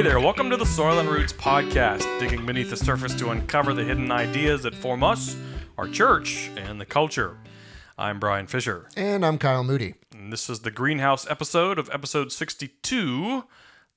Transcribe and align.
Hey 0.00 0.08
there, 0.08 0.18
welcome 0.18 0.48
to 0.48 0.56
the 0.56 0.64
Soil 0.64 0.98
and 0.98 1.10
Roots 1.10 1.34
podcast, 1.34 2.18
digging 2.18 2.46
beneath 2.46 2.70
the 2.70 2.76
surface 2.78 3.14
to 3.16 3.28
uncover 3.32 3.74
the 3.74 3.84
hidden 3.84 4.10
ideas 4.10 4.62
that 4.62 4.74
form 4.74 5.04
us, 5.04 5.36
our 5.76 5.86
church, 5.86 6.50
and 6.56 6.80
the 6.80 6.86
culture. 6.86 7.36
I'm 7.98 8.18
Brian 8.18 8.46
Fisher, 8.46 8.88
And 8.96 9.26
I'm 9.26 9.36
Kyle 9.36 9.62
Moody. 9.62 9.96
and 10.10 10.32
this 10.32 10.48
is 10.48 10.60
the 10.60 10.70
Greenhouse 10.70 11.30
episode 11.30 11.78
of 11.78 11.90
episode 11.92 12.32
62 12.32 13.44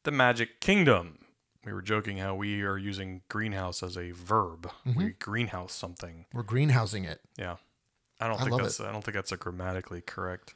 The 0.04 0.11
Magic 0.11 0.60
Kingdom. 0.60 1.20
We 1.64 1.71
were 1.71 1.82
joking 1.82 2.18
how 2.18 2.36
we 2.36 2.64
are 2.64 2.78
using 2.78 3.21
greenhouse 3.29 3.82
as 3.82 3.97
a 3.97 4.11
verb. 4.11 4.70
Mm-hmm. 4.86 5.00
We 5.00 5.10
greenhouse 5.11 5.71
something. 5.71 6.25
We're 6.33 6.43
greenhousing 6.43 7.06
it. 7.06 7.21
Yeah. 7.38 7.56
I 8.20 8.28
don't 8.28 8.42
I 8.42 8.43
think 8.43 8.61
that's 8.61 8.82
I 8.82 8.92
don't 8.92 9.06
think 9.06 9.15
that's 9.15 9.32
a 9.32 9.38
grammatically 9.38 10.01
correct. 10.01 10.54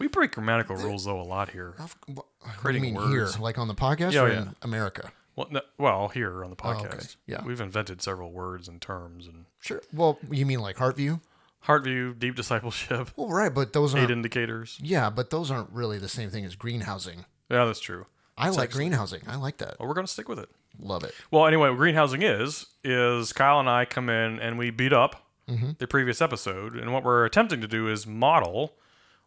We 0.00 0.08
break 0.08 0.32
grammatical 0.32 0.74
rules 0.76 1.04
though 1.04 1.20
a 1.20 1.22
lot 1.22 1.50
here. 1.50 1.74
Of- 1.78 1.96
wh- 2.08 2.64
What 2.64 2.72
do 2.72 2.74
you 2.74 2.80
mean 2.80 2.94
words. 2.94 3.34
here? 3.34 3.42
Like 3.42 3.58
on 3.58 3.68
the 3.68 3.74
podcast 3.74 4.12
Yeah, 4.12 4.22
or 4.22 4.28
yeah. 4.32 4.42
in 4.42 4.56
America? 4.62 5.12
Well, 5.36 5.46
no, 5.50 5.60
well, 5.78 6.08
here 6.08 6.42
on 6.42 6.50
the 6.50 6.56
Oh, 6.62 6.70
okay. 6.72 6.88
podcast, 6.88 7.16
Yeah. 7.26 7.44
we've 7.44 7.60
invented 7.60 8.02
several 8.02 8.32
words 8.32 8.66
and 8.66 8.80
terms 8.82 9.26
and 9.28 9.44
Sure. 9.60 9.80
Well, 9.92 10.18
you 10.30 10.44
mean 10.44 10.58
like 10.60 10.76
Heartview? 10.76 11.20
Heartview, 11.66 12.18
deep 12.18 12.34
discipleship, 12.34 13.10
Well, 13.16 13.28
right, 13.28 13.52
but 13.54 13.72
those 13.74 13.94
aren't. 13.94 14.10
indicators. 14.10 14.78
Yeah, 14.82 15.10
but 15.10 15.30
those 15.30 15.50
aren't 15.50 15.70
really 15.70 15.98
the 15.98 16.08
same 16.08 16.30
thing 16.30 16.44
as 16.44 16.56
greenhousing. 16.56 17.26
Yeah, 17.50 17.64
that's 17.66 17.80
true. 17.80 18.06
I 18.38 18.48
like 18.48 18.70
greenhousing. 18.70 19.22
I 19.28 19.36
like 19.36 19.58
that. 19.58 19.78
Well, 19.78 19.86
we're 19.88 19.94
gonna 19.94 20.06
stick 20.06 20.28
with 20.28 20.38
it. 20.38 20.48
Love 20.78 21.04
it. 21.04 21.14
Well, 21.30 21.46
anyway, 21.46 21.68
what 21.68 21.78
greenhousing 21.78 22.22
is 22.22 22.66
is 22.82 23.34
Kyle 23.34 23.60
and 23.60 23.68
I 23.68 23.84
come 23.84 24.08
in 24.08 24.40
and 24.40 24.56
we 24.58 24.70
beat 24.70 24.92
up 24.94 25.26
Mm-hmm. 25.48 25.72
the 25.78 25.86
previous 25.88 26.22
episode, 26.22 26.76
and 26.76 26.92
what 26.92 27.02
we're 27.02 27.24
attempting 27.24 27.60
to 27.60 27.66
do 27.68 27.88
is 27.88 28.06
model 28.06 28.74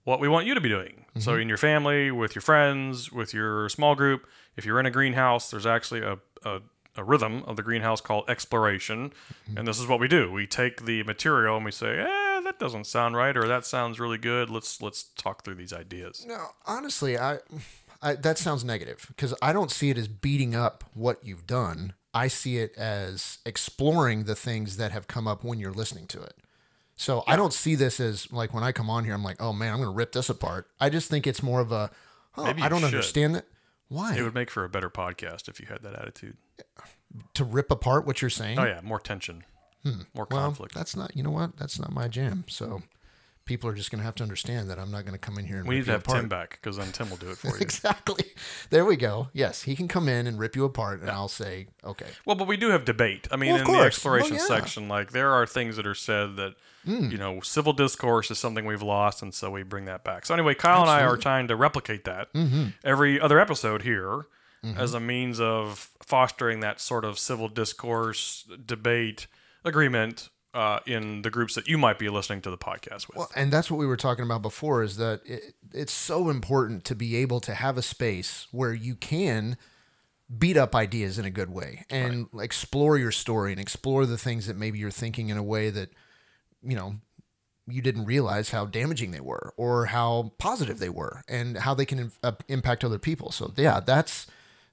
what 0.03 0.19
we 0.19 0.27
want 0.27 0.45
you 0.47 0.53
to 0.53 0.61
be 0.61 0.69
doing. 0.69 1.05
Mm-hmm. 1.09 1.19
So, 1.21 1.35
in 1.35 1.47
your 1.47 1.57
family, 1.57 2.11
with 2.11 2.35
your 2.35 2.41
friends, 2.41 3.11
with 3.11 3.33
your 3.33 3.69
small 3.69 3.95
group, 3.95 4.27
if 4.57 4.65
you're 4.65 4.79
in 4.79 4.85
a 4.85 4.91
greenhouse, 4.91 5.49
there's 5.51 5.65
actually 5.65 6.01
a, 6.01 6.17
a, 6.43 6.61
a 6.95 7.03
rhythm 7.03 7.43
of 7.47 7.55
the 7.55 7.63
greenhouse 7.63 8.01
called 8.01 8.25
exploration, 8.29 9.11
Mm-hmm. 9.47 9.57
and 9.57 9.67
this 9.67 9.79
is 9.79 9.87
what 9.87 9.99
we 9.99 10.07
do: 10.07 10.31
we 10.31 10.45
take 10.47 10.85
the 10.85 11.03
material 11.03 11.55
and 11.55 11.65
we 11.65 11.71
say, 11.71 11.99
"Eh, 11.99 12.41
that 12.41 12.59
doesn't 12.59 12.85
sound 12.85 13.15
right," 13.15 13.35
or 13.37 13.47
"That 13.47 13.65
sounds 13.65 13.99
really 13.99 14.17
good." 14.17 14.49
Let's 14.49 14.81
let's 14.81 15.03
talk 15.17 15.43
through 15.43 15.55
these 15.55 15.73
ideas. 15.73 16.25
No, 16.27 16.47
honestly, 16.65 17.17
I, 17.17 17.39
I 18.01 18.15
that 18.15 18.37
sounds 18.37 18.63
negative 18.63 19.05
because 19.07 19.33
I 19.41 19.53
don't 19.53 19.71
see 19.71 19.89
it 19.89 19.97
as 19.97 20.07
beating 20.07 20.55
up 20.55 20.83
what 20.93 21.23
you've 21.23 21.47
done. 21.47 21.93
I 22.15 22.27
see 22.27 22.57
it 22.59 22.77
as 22.77 23.39
exploring 23.45 24.25
the 24.25 24.35
things 24.35 24.77
that 24.77 24.91
have 24.91 25.07
come 25.07 25.27
up 25.27 25.43
when 25.43 25.57
you're 25.59 25.71
listening 25.71 26.05
to 26.07 26.21
it. 26.21 26.35
So 27.03 27.23
I 27.27 27.35
don't 27.35 27.51
see 27.51 27.75
this 27.75 27.99
as 27.99 28.31
like 28.31 28.53
when 28.53 28.63
I 28.63 28.71
come 28.71 28.89
on 28.89 29.03
here, 29.03 29.13
I'm 29.13 29.23
like, 29.25 29.41
oh 29.41 29.51
man, 29.51 29.73
I'm 29.73 29.79
going 29.79 29.89
to 29.89 29.95
rip 29.95 30.13
this 30.13 30.29
apart. 30.29 30.67
I 30.79 30.89
just 30.89 31.09
think 31.09 31.27
it's 31.27 31.43
more 31.43 31.59
of 31.59 31.71
a, 31.73 31.91
oh, 32.37 32.45
I 32.45 32.53
don't 32.69 32.79
should. 32.79 32.85
understand 32.85 33.35
that. 33.35 33.45
Why 33.89 34.15
It 34.15 34.21
would 34.23 34.33
make 34.33 34.49
for 34.49 34.63
a 34.63 34.69
better 34.69 34.89
podcast 34.89 35.49
if 35.49 35.59
you 35.59 35.65
had 35.67 35.83
that 35.83 35.95
attitude. 35.95 36.37
to 37.33 37.43
rip 37.43 37.69
apart 37.71 38.05
what 38.07 38.21
you're 38.21 38.29
saying? 38.29 38.57
Oh 38.57 38.63
yeah, 38.63 38.79
more 38.81 38.99
tension, 38.99 39.43
more 39.83 39.93
Hmm. 39.93 40.01
well, 40.15 40.25
conflict. 40.27 40.73
that's 40.73 40.95
not. 40.95 41.15
You 41.15 41.23
know 41.23 41.29
what? 41.31 41.57
That's 41.57 41.77
not 41.77 41.91
my 41.91 42.07
jam. 42.07 42.45
So 42.47 42.81
people 43.45 43.69
are 43.69 43.73
just 43.73 43.91
going 43.91 43.99
to 43.99 44.05
have 44.05 44.15
to 44.15 44.23
understand 44.23 44.69
that 44.69 44.79
I'm 44.79 44.91
not 44.91 45.03
going 45.03 45.13
to 45.13 45.19
come 45.19 45.37
in 45.37 45.45
here 45.45 45.57
and 45.57 45.67
We 45.67 45.75
need 45.75 45.81
to 45.81 45.87
you 45.87 45.91
have 45.93 46.01
apart. 46.01 46.19
Tim 46.19 46.29
back 46.29 46.59
because 46.61 46.77
then 46.77 46.91
Tim 46.91 47.09
will 47.09 47.17
do 47.17 47.29
it 47.29 47.37
for 47.37 47.49
you. 47.49 47.61
Exactly. 47.61 48.25
There 48.69 48.85
we 48.85 48.95
go. 48.95 49.29
Yes, 49.33 49.63
he 49.63 49.75
can 49.75 49.87
come 49.87 50.07
in 50.07 50.27
and 50.27 50.39
rip 50.39 50.55
you 50.55 50.65
apart, 50.65 51.01
and 51.01 51.09
I'll 51.09 51.27
say, 51.27 51.67
okay. 51.83 52.07
Well, 52.25 52.35
but 52.35 52.47
we 52.47 52.57
do 52.57 52.69
have 52.69 52.85
debate. 52.85 53.27
I 53.31 53.35
mean, 53.35 53.53
Well, 53.53 53.65
in 53.65 53.71
the 53.71 53.79
exploration 53.79 54.37
Well, 54.37 54.49
yeah. 54.49 54.55
section, 54.55 54.87
like 54.87 55.11
there 55.11 55.31
are 55.31 55.45
things 55.45 55.75
that 55.75 55.85
are 55.85 55.95
said 55.95 56.35
that 56.37 56.55
hmm. 56.85 57.09
you 57.09 57.17
know, 57.17 57.41
civil 57.41 57.73
discourse 57.73 58.31
is 58.31 58.39
something 58.39 58.65
we've 58.65 58.81
lost, 58.81 59.21
and 59.21 59.33
so 59.33 59.51
we 59.51 59.63
bring 59.63 59.85
that 59.85 60.03
back. 60.03 60.25
So 60.25 60.33
anyway, 60.33 60.55
Kyle 60.55 60.81
and 60.81 60.89
I 60.89 61.03
are 61.03 61.17
trying 61.17 61.47
to 61.49 61.55
replicate 61.55 62.05
that 62.05 62.33
mm-hmm. 62.33 62.67
every 62.83 63.19
other 63.19 63.39
episode 63.39 63.81
here 63.81 64.25
mm-hmm. 64.63 64.77
as 64.77 64.93
a 64.93 64.99
means 64.99 65.39
of 65.39 65.89
fostering 66.01 66.61
that 66.61 66.79
sort 66.79 67.05
of 67.05 67.19
civil 67.19 67.49
discourse, 67.49 68.45
debate, 68.65 69.27
agreement. 69.63 70.29
Uh, 70.53 70.79
in 70.85 71.23
the 71.23 71.31
groups 71.31 71.55
that 71.55 71.67
you 71.67 71.79
might 71.79 71.97
be 71.97 72.09
listening 72.09 72.39
to 72.39 72.51
the 72.51 72.57
podcast 72.59 73.07
with. 73.07 73.17
Well, 73.17 73.31
and 73.35 73.51
that's 73.51 73.71
what 73.71 73.77
we 73.77 73.87
were 73.87 73.97
talking 73.97 74.23
about 74.23 74.43
before 74.43 74.83
is 74.83 74.97
that 74.97 75.21
it, 75.25 75.55
it's 75.73 75.91
so 75.91 76.29
important 76.29 76.85
to 76.85 76.93
be 76.93 77.15
able 77.15 77.39
to 77.39 77.55
have 77.55 77.75
a 77.75 77.81
space 77.81 78.45
where 78.51 78.71
you 78.71 78.93
can 78.93 79.57
beat 80.37 80.57
up 80.57 80.75
ideas 80.75 81.19
in 81.19 81.25
a 81.25 81.29
good 81.29 81.49
way 81.49 81.85
and 81.89 82.27
explore 82.39 82.97
your 82.97 83.11
story 83.11 83.51
and 83.51 83.59
explore 83.59 84.05
the 84.05 84.17
things 84.17 84.47
that 84.47 84.55
maybe 84.55 84.79
you're 84.79 84.91
thinking 84.91 85.29
in 85.29 85.37
a 85.37 85.43
way 85.43 85.69
that 85.69 85.89
you 86.61 86.75
know 86.75 86.95
you 87.67 87.81
didn't 87.81 88.05
realize 88.05 88.49
how 88.49 88.65
damaging 88.65 89.11
they 89.11 89.19
were 89.19 89.53
or 89.57 89.87
how 89.87 90.33
positive 90.37 90.79
they 90.79 90.89
were 90.89 91.23
and 91.27 91.57
how 91.57 91.73
they 91.73 91.85
can 91.85 92.11
uh, 92.23 92.31
impact 92.47 92.83
other 92.83 92.99
people 92.99 93.31
so 93.31 93.51
yeah 93.57 93.79
that's 93.79 94.27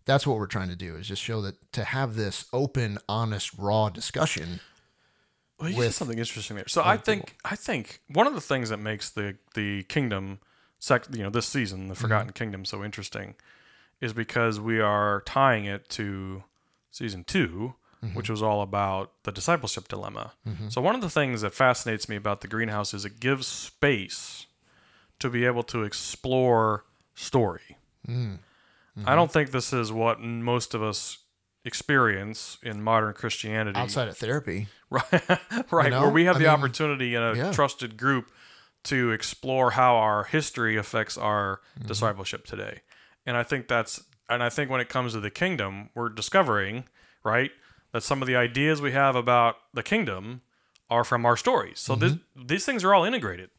that's 0.04 0.26
what 0.26 0.38
we're 0.38 0.46
trying 0.46 0.68
to 0.68 0.76
do 0.76 0.96
is 0.96 1.08
just 1.08 1.22
show 1.22 1.40
that 1.40 1.72
to 1.72 1.84
have 1.84 2.16
this 2.16 2.46
open 2.52 2.98
honest 3.08 3.52
raw 3.58 3.88
discussion 3.88 4.60
Well, 5.60 5.68
you 5.68 5.76
said 5.76 5.80
with 5.80 5.94
something 5.94 6.18
interesting 6.18 6.56
there. 6.56 6.68
So 6.68 6.82
I 6.84 6.96
think 6.96 7.36
I 7.44 7.56
think 7.56 8.00
one 8.08 8.26
of 8.26 8.34
the 8.34 8.40
things 8.40 8.70
that 8.70 8.78
makes 8.78 9.10
the 9.10 9.36
the 9.54 9.82
kingdom 9.84 10.40
sec, 10.78 11.06
you 11.12 11.22
know, 11.22 11.30
this 11.30 11.46
season, 11.46 11.88
the 11.88 11.94
mm-hmm. 11.94 12.02
Forgotten 12.02 12.32
Kingdom, 12.32 12.64
so 12.64 12.82
interesting, 12.82 13.34
is 14.00 14.12
because 14.12 14.58
we 14.58 14.80
are 14.80 15.22
tying 15.26 15.66
it 15.66 15.88
to 15.90 16.42
season 16.90 17.22
2 17.22 17.74
mm-hmm. 18.02 18.14
which 18.16 18.28
was 18.28 18.42
all 18.42 18.62
about 18.62 19.12
the 19.22 19.32
discipleship 19.32 19.86
dilemma. 19.88 20.32
Mm-hmm. 20.48 20.68
So 20.70 20.80
one 20.80 20.94
of 20.94 21.00
the 21.00 21.10
things 21.10 21.42
that 21.42 21.54
fascinates 21.54 22.08
me 22.08 22.16
about 22.16 22.40
the 22.40 22.48
greenhouse 22.48 22.92
is 22.94 23.04
it 23.04 23.20
gives 23.20 23.46
space 23.46 24.46
to 25.18 25.28
be 25.28 25.44
able 25.44 25.62
to 25.64 25.84
explore 25.84 26.84
story. 27.14 27.76
Mm. 28.08 28.38
I 29.04 29.14
don't 29.14 29.30
think 29.30 29.50
this 29.50 29.72
is 29.72 29.92
what 29.92 30.20
most 30.20 30.74
of 30.74 30.82
us 30.82 31.18
experience 31.64 32.58
in 32.62 32.82
modern 32.82 33.12
Christianity. 33.12 33.78
outside 33.78 34.08
of 34.08 34.16
therapy 34.16 34.68
Right, 34.90 35.12
right. 35.70 35.90
know? 35.90 36.02
Where 36.02 36.10
we 36.10 36.24
have 36.24 36.36
I 36.36 36.38
the 36.40 36.44
mean, 36.46 36.54
opportunity 36.54 37.14
in 37.14 37.22
a 37.22 37.34
yeah. 37.34 37.52
trusted 37.52 37.96
group 37.96 38.30
to 38.84 39.10
explore 39.12 39.72
how 39.72 39.96
our 39.96 40.24
history 40.24 40.76
affects 40.76 41.16
our 41.18 41.60
Mm-hmm. 41.78 41.88
discipleship 41.88 42.44
today. 42.46 42.80
And 43.26 43.36
I 43.36 43.42
think 43.42 43.68
that's, 43.68 44.02
and 44.28 44.42
I 44.42 44.48
think 44.48 44.70
when 44.70 44.80
it 44.80 44.88
comes 44.88 45.12
to 45.12 45.20
the 45.20 45.30
kingdom, 45.30 45.90
we're 45.94 46.08
discovering, 46.08 46.84
right, 47.24 47.50
that 47.92 48.02
some 48.02 48.20
of 48.22 48.28
the 48.28 48.36
ideas 48.36 48.80
we 48.82 48.92
have 48.92 49.14
about 49.16 49.56
the 49.74 49.82
kingdom 49.82 50.40
are 50.90 51.04
from 51.04 51.24
our 51.24 51.36
stories. 51.36 51.78
So 51.78 51.94
Mm-hmm. 51.96 52.46
these 52.46 52.64
things 52.64 52.82
are 52.84 52.94
all 52.94 53.04
integrated. 53.04 53.50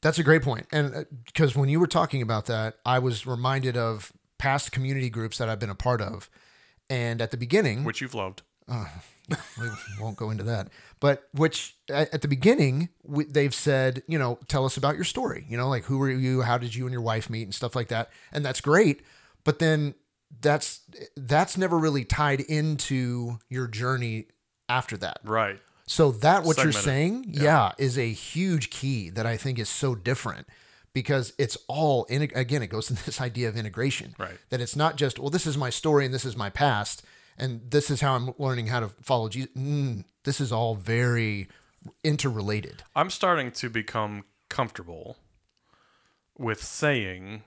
That's 0.00 0.18
a 0.18 0.22
great. 0.22 0.42
And 0.72 1.06
because 1.26 1.54
when 1.56 1.68
you 1.68 1.80
were 1.80 1.86
talking 1.86 2.22
about 2.22 2.46
that, 2.46 2.76
I 2.86 2.98
was 2.98 3.26
reminded 3.26 3.76
of 3.76 4.12
past 4.38 4.70
community 4.72 5.10
groups 5.10 5.38
that 5.38 5.48
I've 5.48 5.58
been 5.58 5.70
a 5.70 5.74
part 5.74 6.00
of. 6.00 6.30
And 6.88 7.20
at 7.20 7.30
the 7.30 7.36
beginning, 7.36 7.84
which 7.84 8.00
you've 8.00 8.14
loved. 8.14 8.42
Oh, 8.68 8.88
we 9.60 9.68
won't 10.00 10.16
go 10.16 10.30
into 10.30 10.44
that, 10.44 10.68
but 11.00 11.28
which 11.32 11.76
at, 11.88 12.22
the 12.22 12.28
beginning, 12.28 12.90
we, 13.04 13.24
they've 13.24 13.54
said, 13.54 14.02
you 14.06 14.18
know, 14.18 14.38
tell 14.48 14.64
us 14.64 14.76
about 14.76 14.94
your 14.94 15.04
story. 15.04 15.46
You 15.48 15.56
know, 15.56 15.68
like 15.68 15.84
who 15.84 15.98
were 15.98 16.10
you? 16.10 16.42
How 16.42 16.58
did 16.58 16.74
you 16.74 16.84
and 16.84 16.92
your 16.92 17.02
wife 17.02 17.28
meet 17.28 17.42
and 17.42 17.54
stuff 17.54 17.74
like 17.74 17.88
that. 17.88 18.10
And 18.32 18.44
that's 18.44 18.60
great. 18.60 19.02
But 19.44 19.58
then 19.58 19.94
that's 20.40 20.80
that's 21.16 21.56
never 21.56 21.78
really 21.78 22.04
tied 22.04 22.40
into 22.40 23.38
your 23.48 23.66
journey 23.66 24.26
after 24.68 24.96
that. 24.98 25.18
Right. 25.24 25.60
So 25.86 26.10
that 26.12 26.42
what 26.42 26.56
you're 26.56 26.72
Segmented. 26.72 26.84
saying, 26.84 27.24
yeah. 27.28 27.72
is 27.78 27.96
a 27.96 28.10
huge 28.10 28.70
key 28.70 29.10
that 29.10 29.24
I 29.26 29.36
think 29.36 29.58
is 29.58 29.68
so 29.68 29.94
different 29.94 30.48
because 30.96 31.34
it's 31.36 31.58
all 31.68 32.04
in 32.04 32.22
again 32.22 32.62
it 32.62 32.68
goes 32.68 32.86
to 32.86 32.94
this 33.04 33.20
idea 33.20 33.50
of 33.50 33.56
integration. 33.56 34.14
Right. 34.16 34.38
That 34.48 34.62
it's 34.62 34.74
not 34.74 34.96
just 34.96 35.18
well 35.18 35.28
this 35.28 35.46
is 35.46 35.58
my 35.58 35.68
story 35.68 36.06
and 36.06 36.14
this 36.14 36.24
is 36.24 36.38
my 36.38 36.48
past 36.48 37.02
and 37.36 37.60
this 37.70 37.90
is 37.90 38.00
how 38.00 38.14
I'm 38.14 38.32
learning 38.38 38.68
how 38.68 38.80
to 38.80 38.88
follow 38.88 39.28
Jesus. 39.28 39.50
Mm, 39.54 40.04
this 40.24 40.40
is 40.40 40.52
all 40.52 40.74
very 40.74 41.48
interrelated. 42.02 42.82
I'm 42.94 43.10
starting 43.10 43.50
to 43.52 43.68
become 43.68 44.24
comfortable 44.48 45.18
with 46.38 46.64
saying 46.64 47.42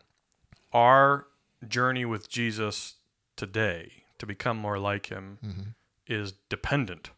our 0.71 1.25
journey 1.67 2.05
with 2.05 2.29
Jesus 2.29 2.97
today 3.35 4.03
to 4.19 4.27
become 4.27 4.57
more 4.57 4.77
like 4.77 5.07
him 5.07 5.39
is 6.05 6.33
dependent 6.49 7.09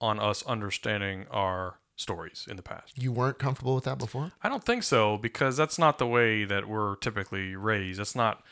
on 0.00 0.18
us 0.18 0.42
understanding 0.46 1.26
our 1.30 1.79
stories 2.00 2.46
in 2.48 2.56
the 2.56 2.62
past. 2.62 3.00
You 3.00 3.12
weren't 3.12 3.38
comfortable 3.38 3.74
with 3.74 3.84
that 3.84 3.98
before? 3.98 4.32
I 4.42 4.48
don't 4.48 4.64
think 4.64 4.82
so 4.82 5.18
because 5.18 5.56
that's 5.56 5.78
not 5.78 5.98
the 5.98 6.06
way 6.06 6.44
that 6.44 6.68
we're 6.68 6.96
typically 6.96 7.54
raised. 7.54 8.00
That's 8.00 8.16
not, 8.16 8.42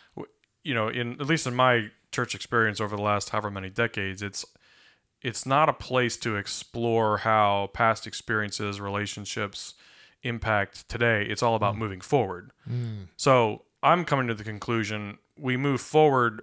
you 0.63 0.75
know, 0.75 0.89
in 0.89 1.13
at 1.21 1.27
least 1.27 1.47
in 1.47 1.55
my 1.55 1.89
church 2.13 2.35
experience 2.35 2.81
over 2.81 2.97
the 2.97 3.03
last 3.03 3.31
however 3.31 3.51
many 3.51 3.71
decades, 3.71 4.23
it's 4.23 4.45
it's 5.21 5.45
not 5.45 5.69
a 5.69 5.73
place 5.73 6.17
to 6.19 6.37
explore 6.37 7.19
how 7.19 7.71
past 7.73 8.07
experiences, 8.07 8.81
relationships 8.81 9.75
impact 10.23 10.89
today. 10.89 11.25
It's 11.25 11.43
all 11.43 11.57
about 11.57 11.75
mm. 11.75 11.79
moving 11.79 12.01
forward. 12.01 12.53
Mm. 12.71 13.09
So 13.17 13.63
I'm 13.83 14.05
coming 14.05 14.29
to 14.29 14.35
the 14.35 14.45
conclusion 14.45 15.19
we 15.37 15.57
move 15.57 15.81
forward 15.81 16.43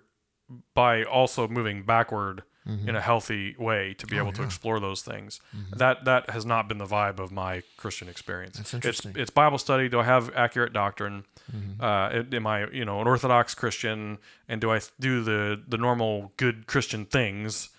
by 0.74 1.04
also 1.04 1.48
moving 1.48 1.84
backward 1.84 2.44
Mm-hmm. 2.68 2.90
in 2.90 2.96
a 2.96 3.02
healthy 3.02 3.56
way 3.60 3.94
to 3.94 4.08
be 4.08 4.18
oh, 4.18 4.24
able 4.24 4.32
to 4.32 4.42
explore 4.42 4.80
those 4.80 5.04
things. 5.04 5.40
Mm-hmm. 5.56 5.78
That 5.78 6.06
that 6.06 6.32
has 6.32 6.48
not 6.48 6.68
been 6.68 6.80
the 6.80 6.86
vibe 6.86 7.20
of 7.20 7.32
my 7.32 7.62
Christian 7.78 8.10
experience. 8.10 8.58
That's 8.58 8.74
interesting. 8.74 9.12
It's, 9.12 9.20
it's 9.20 9.30
Bible 9.30 9.60
study. 9.60 9.88
Do 9.88 10.00
I 10.00 10.04
have 10.04 10.34
accurate 10.36 10.74
doctrine? 10.74 11.26
Mm-hmm. 11.56 11.80
Uh, 11.80 12.24
am 12.36 12.48
I 12.48 12.68
you 12.72 12.84
know 12.84 13.02
an 13.02 13.08
Orthodox 13.08 13.54
Christian? 13.54 14.18
And 14.50 14.60
do 14.62 14.72
I 14.72 14.82
do 15.00 15.24
the 15.24 15.62
the 15.68 15.78
normal 15.78 16.32
good 16.38 16.66
Christian 16.66 17.06
things? 17.06 17.70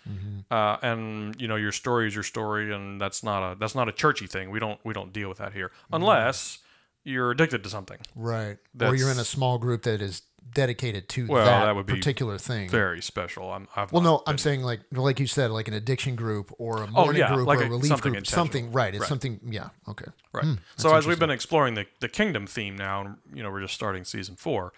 Uh, 0.52 0.76
and 0.82 1.40
you 1.40 1.48
know 1.48 1.56
your 1.56 1.72
story 1.72 2.06
is 2.06 2.14
your 2.14 2.22
story, 2.22 2.72
and 2.72 3.00
that's 3.00 3.24
not 3.24 3.42
a 3.42 3.56
that's 3.56 3.74
not 3.74 3.88
a 3.88 3.92
churchy 3.92 4.28
thing. 4.28 4.50
We 4.50 4.60
don't 4.60 4.78
we 4.84 4.94
don't 4.94 5.12
deal 5.12 5.28
with 5.28 5.38
that 5.38 5.52
here 5.52 5.72
unless 5.92 6.58
you're 7.02 7.32
addicted 7.32 7.64
to 7.64 7.70
something. 7.70 7.98
Right. 8.14 8.58
or 8.80 8.94
you're 8.94 9.10
in 9.10 9.18
a 9.18 9.24
small 9.24 9.58
group 9.58 9.82
that 9.82 10.00
is 10.00 10.22
dedicated 10.52 11.08
to 11.10 11.26
Well, 11.26 11.44
that, 11.44 11.64
that 11.64 11.76
would 11.76 11.86
be 11.86 11.94
particular 11.94 12.38
thing. 12.38 12.68
Very 12.68 13.02
special. 13.02 13.52
I'm, 13.52 13.68
I've 13.76 13.92
Well, 13.92 14.02
no, 14.02 14.22
I'm 14.26 14.38
saying 14.38 14.62
like 14.62 14.80
like 14.92 15.20
you 15.20 15.26
said, 15.26 15.50
like 15.50 15.68
an 15.68 15.74
addiction 15.74 16.16
group 16.16 16.52
or 16.58 16.82
a 16.82 16.86
morning 16.86 17.22
Oh, 17.22 17.26
yeah, 17.28 17.34
group 17.34 17.46
like 17.46 17.60
or 17.60 17.64
a 17.64 17.68
relief 17.70 17.86
something 17.86 18.12
group, 18.12 18.26
something. 18.26 18.72
Right. 18.72 18.94
It's 18.94 19.02
Right. 19.02 19.08
something. 19.08 19.40
Yeah. 19.44 19.68
Okay. 19.88 20.06
Right. 20.32 20.44
Hmm, 20.44 20.54
so 20.76 20.94
as 20.94 21.06
we've 21.06 21.18
been 21.18 21.30
exploring 21.30 21.74
the, 21.74 21.86
the 22.00 22.08
kingdom 22.08 22.46
theme 22.46 22.76
now, 22.76 23.00
and 23.02 23.16
you 23.34 23.42
know 23.42 23.50
we're 23.50 23.62
just 23.62 23.74
starting 23.74 24.04
season 24.04 24.36
four, 24.36 24.72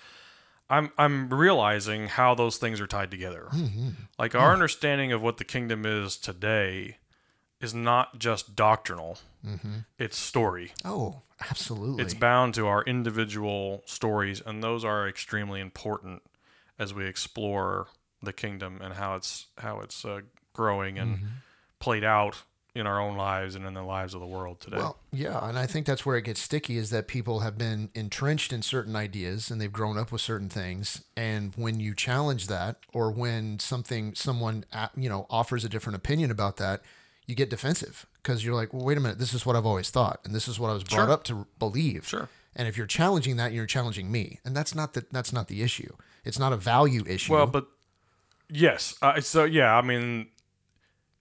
I'm 0.70 0.90
I'm 0.98 1.28
realizing 1.32 2.08
how 2.08 2.34
those 2.34 2.56
things 2.58 2.80
are 2.80 2.86
tied 2.86 3.10
together. 3.10 3.48
Mm-hmm. 3.52 3.88
Like 4.18 4.34
our 4.34 4.52
understanding 4.52 5.12
of 5.12 5.22
what 5.22 5.36
the 5.38 5.44
kingdom 5.44 5.84
is 5.86 6.16
today 6.16 6.98
is 7.60 7.74
not 7.74 8.18
just 8.18 8.54
doctrinal; 8.56 9.18
Mm-hmm. 9.46 9.78
it's 9.98 10.18
story. 10.18 10.72
Oh, 10.84 11.22
absolutely. 11.50 12.02
It's 12.04 12.14
bound 12.14 12.54
to 12.54 12.66
our 12.66 12.82
individual 12.82 13.82
stories, 13.86 14.40
and 14.44 14.62
those 14.62 14.84
are 14.84 15.08
extremely 15.08 15.60
important 15.60 16.22
as 16.78 16.92
we 16.94 17.06
explore 17.06 17.86
the 18.22 18.32
kingdom 18.32 18.80
and 18.82 18.94
how 18.94 19.14
it's 19.16 19.46
how 19.58 19.80
it's 19.80 20.04
uh, 20.04 20.20
growing 20.52 20.98
and 20.98 21.16
Mm-hmm. 21.16 21.26
played 21.78 22.04
out 22.04 22.42
in 22.74 22.86
our 22.86 23.00
own 23.00 23.16
lives 23.16 23.54
and 23.56 23.64
in 23.64 23.74
the 23.74 23.82
lives 23.82 24.14
of 24.14 24.20
the 24.20 24.26
world 24.26 24.60
today. 24.60 24.76
Well, 24.76 24.98
yeah, 25.12 25.48
and 25.48 25.58
I 25.58 25.66
think 25.66 25.86
that's 25.86 26.04
where 26.06 26.16
it 26.16 26.22
gets 26.22 26.40
sticky 26.40 26.76
is 26.76 26.90
that 26.90 27.08
people 27.08 27.40
have 27.40 27.56
been 27.58 27.90
entrenched 27.94 28.52
in 28.52 28.62
certain 28.62 28.94
ideas 28.94 29.50
and 29.50 29.60
they've 29.60 29.72
grown 29.72 29.96
up 29.98 30.12
with 30.12 30.20
certain 30.20 30.48
things, 30.48 31.02
and 31.16 31.54
when 31.56 31.80
you 31.80 31.94
challenge 31.94 32.46
that, 32.48 32.76
or 32.92 33.10
when 33.10 33.58
something 33.60 34.14
someone 34.14 34.64
uh, 34.72 34.88
you 34.96 35.08
know 35.08 35.26
offers 35.30 35.64
a 35.64 35.68
different 35.68 35.96
opinion 35.96 36.30
about 36.30 36.56
that, 36.58 36.82
you 37.28 37.36
get 37.36 37.48
defensive 37.50 38.06
because 38.20 38.44
you're 38.44 38.54
like, 38.56 38.72
well, 38.72 38.84
wait 38.84 38.96
a 38.98 39.00
minute, 39.00 39.18
this 39.20 39.32
is 39.34 39.46
what 39.46 39.54
I've 39.54 39.66
always 39.66 39.90
thought, 39.90 40.18
and 40.24 40.34
this 40.34 40.48
is 40.48 40.58
what 40.58 40.70
I 40.70 40.72
was 40.72 40.82
brought 40.82 41.04
Sure. 41.04 41.10
up 41.12 41.22
to 41.24 41.46
believe. 41.60 42.08
Sure. 42.08 42.28
And 42.56 42.66
if 42.66 42.76
you're 42.76 42.86
challenging 42.88 43.36
that, 43.36 43.52
you're 43.52 43.66
challenging 43.66 44.10
me, 44.10 44.40
and 44.44 44.56
that's 44.56 44.74
not 44.74 44.94
the 44.94 45.04
that's 45.12 45.32
not 45.32 45.46
the 45.46 45.62
issue. 45.62 45.94
It's 46.24 46.38
not 46.40 46.52
a 46.52 46.56
value 46.56 47.04
issue. 47.06 47.32
Well, 47.34 47.46
but 47.46 47.68
yes. 48.50 48.96
Uh, 49.00 49.20
so 49.20 49.44
yeah, 49.44 49.76
I 49.76 49.82
mean, 49.82 50.28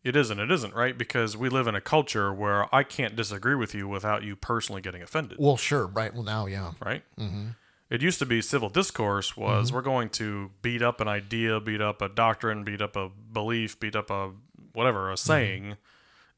it 0.03 0.15
isn't. 0.15 0.39
It 0.39 0.49
isn't 0.49 0.73
right? 0.73 0.97
Because 0.97 1.35
we 1.37 1.49
live 1.49 1.67
in 1.67 1.75
a 1.75 1.81
culture 1.81 2.33
where 2.33 2.73
I 2.73 2.83
can't 2.83 3.15
disagree 3.15 3.55
with 3.55 3.75
you 3.75 3.87
without 3.87 4.23
you 4.23 4.35
personally 4.35 4.81
getting 4.81 5.01
offended, 5.03 5.37
well, 5.39 5.57
sure, 5.57 5.85
right. 5.87 6.13
Well, 6.13 6.23
now, 6.23 6.45
yeah, 6.47 6.71
right? 6.83 7.03
Mm-hmm. 7.19 7.49
It 7.89 8.01
used 8.01 8.19
to 8.19 8.25
be 8.25 8.41
civil 8.41 8.69
discourse 8.69 9.37
was 9.37 9.71
we're 9.71 9.81
going 9.81 10.09
to 10.11 10.51
beat 10.61 10.81
up 10.81 10.99
an 10.99 11.07
idea, 11.07 11.59
beat 11.59 11.79
up 11.81 12.01
a 12.01 12.09
doctrine, 12.09 12.63
beat 12.63 12.81
up 12.81 12.95
a 12.95 13.09
belief, 13.31 13.79
beat 13.79 13.95
up 13.95 14.09
a 14.09 14.31
whatever 14.73 15.11
a 15.11 15.17
saying, 15.17 15.77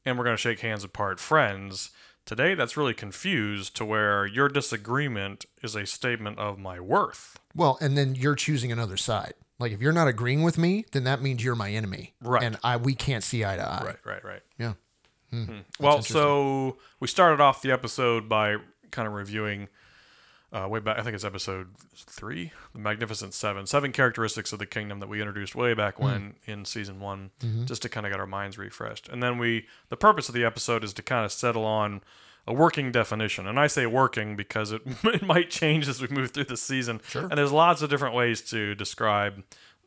and 0.04 0.18
we're 0.18 0.24
going 0.24 0.36
to 0.36 0.40
shake 0.40 0.60
hands 0.60 0.84
apart 0.84 1.20
friends. 1.20 1.90
Today, 2.26 2.54
that's 2.54 2.76
really 2.76 2.94
confused 2.94 3.74
to 3.76 3.84
where 3.84 4.26
your 4.26 4.48
disagreement 4.48 5.46
is 5.62 5.74
a 5.74 5.86
statement 5.86 6.38
of 6.38 6.58
my 6.58 6.78
worth. 6.78 7.38
Well, 7.54 7.78
and 7.80 7.96
then 7.96 8.14
you're 8.14 8.34
choosing 8.34 8.70
another 8.70 8.96
side. 8.96 9.34
Like 9.58 9.72
if 9.72 9.82
you're 9.82 9.92
not 9.92 10.08
agreeing 10.08 10.42
with 10.42 10.56
me, 10.56 10.86
then 10.92 11.04
that 11.04 11.20
means 11.20 11.44
you're 11.44 11.54
my 11.54 11.70
enemy, 11.70 12.14
Right. 12.22 12.42
And 12.42 12.58
I 12.64 12.78
we 12.78 12.94
can't 12.94 13.22
see 13.22 13.44
eye 13.44 13.56
to 13.56 13.62
eye. 13.62 13.82
Right, 13.84 13.96
right, 14.04 14.24
right. 14.24 14.42
Yeah. 14.58 14.72
Hmm. 15.30 15.44
Hmm. 15.44 15.58
Well, 15.78 16.02
so 16.02 16.78
we 16.98 17.08
started 17.08 17.40
off 17.42 17.62
the 17.62 17.70
episode 17.70 18.28
by 18.28 18.56
kind 18.90 19.06
of 19.06 19.14
reviewing 19.14 19.68
uh, 20.52 20.66
way 20.68 20.80
back. 20.80 20.98
I 20.98 21.02
think 21.02 21.14
it's 21.14 21.24
episode 21.24 21.68
three, 21.94 22.52
the 22.72 22.78
Magnificent 22.78 23.34
Seven, 23.34 23.66
seven 23.66 23.92
characteristics 23.92 24.52
of 24.52 24.58
the 24.58 24.66
kingdom 24.66 25.00
that 25.00 25.08
we 25.08 25.20
introduced 25.20 25.54
way 25.54 25.74
back 25.74 26.00
when 26.00 26.34
in 26.46 26.64
season 26.64 27.00
one, 27.00 27.30
just 27.66 27.82
to 27.82 27.88
kind 27.88 28.06
of 28.06 28.12
get 28.12 28.20
our 28.20 28.26
minds 28.26 28.58
refreshed. 28.58 29.08
And 29.08 29.22
then 29.22 29.38
we, 29.38 29.66
the 29.88 29.96
purpose 29.96 30.28
of 30.28 30.34
the 30.34 30.44
episode 30.44 30.82
is 30.82 30.92
to 30.94 31.02
kind 31.02 31.24
of 31.24 31.32
settle 31.32 31.64
on 31.64 32.02
a 32.46 32.52
working 32.52 32.90
definition. 32.90 33.46
And 33.46 33.60
I 33.60 33.66
say 33.68 33.86
working 33.86 34.34
because 34.34 34.72
it, 34.72 34.82
it 35.04 35.22
might 35.22 35.50
change 35.50 35.88
as 35.88 36.00
we 36.00 36.08
move 36.08 36.32
through 36.32 36.44
the 36.44 36.56
season. 36.56 37.00
Sure. 37.06 37.22
And 37.22 37.32
there's 37.32 37.52
lots 37.52 37.82
of 37.82 37.90
different 37.90 38.14
ways 38.14 38.40
to 38.50 38.74
describe 38.74 39.44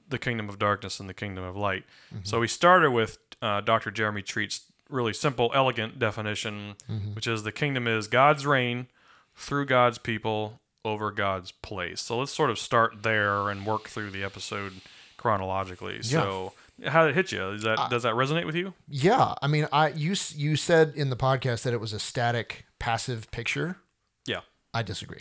the 0.08 0.20
kingdom 0.20 0.48
of 0.50 0.60
darkness 0.60 1.00
and 1.00 1.10
the 1.10 1.14
kingdom 1.14 1.44
of 1.44 1.56
light. 1.56 1.86
So 2.24 2.40
we 2.40 2.48
started 2.48 2.92
with 2.92 3.18
uh, 3.42 3.62
Dr. 3.62 3.90
Jeremy 3.90 4.22
Treat's 4.22 4.62
really 4.90 5.14
simple, 5.14 5.52
elegant 5.56 5.98
definition, 5.98 6.76
which 7.16 7.26
is 7.26 7.44
the 7.44 7.52
kingdom 7.52 7.88
is 7.88 8.08
God's 8.08 8.46
reign 8.46 8.88
through 9.36 9.66
God's 9.66 9.98
people 9.98 10.60
over 10.86 11.12
God's 11.12 11.52
place. 11.52 12.02
So 12.02 12.20
let's 12.20 12.32
sort 12.32 12.50
of 12.50 12.60
start 12.60 13.04
there 13.04 13.50
and 13.50 13.66
work 13.66 13.88
through 13.88 14.12
the 14.12 14.24
episode 14.24 14.74
chronologically. 15.18 16.04
So 16.04 16.54
how 16.86 17.04
did 17.06 17.12
it 17.12 17.16
hit 17.16 17.32
you? 17.32 17.52
Is 17.52 17.64
that 17.64 17.90
does 17.90 18.04
that 18.04 18.14
resonate 18.16 18.46
with 18.46 18.56
you? 18.56 18.74
Yeah. 18.90 19.36
I 19.42 19.48
mean, 19.48 19.68
I 19.72 19.90
you 19.90 20.16
you 20.36 20.56
said 20.56 20.94
in 20.96 21.10
the 21.10 21.16
podcast 21.16 21.64
that 21.64 21.74
it 21.74 21.80
was 21.80 21.94
a 21.94 22.00
static, 22.00 22.66
passive 22.80 23.32
picture. 23.32 23.78
Yeah. 24.26 24.42
I 24.74 24.84
disagree. 24.84 25.20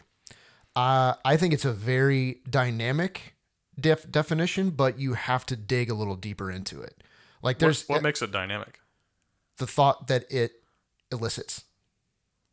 Uh, 0.74 1.14
I 1.24 1.36
think 1.36 1.52
it's 1.52 1.66
a 1.66 1.72
very 1.72 2.40
dynamic 2.48 3.34
def- 3.78 4.10
definition, 4.10 4.70
but 4.70 4.98
you 4.98 5.12
have 5.14 5.44
to 5.46 5.56
dig 5.56 5.90
a 5.90 5.94
little 5.94 6.16
deeper 6.16 6.50
into 6.50 6.80
it. 6.80 7.02
Like 7.42 7.56
What, 7.56 7.60
there's 7.60 7.88
what 7.88 8.02
makes 8.02 8.22
it 8.22 8.32
dynamic? 8.32 8.80
the 9.58 9.66
thought 9.66 10.08
that 10.08 10.24
it 10.32 10.52
elicits. 11.12 11.64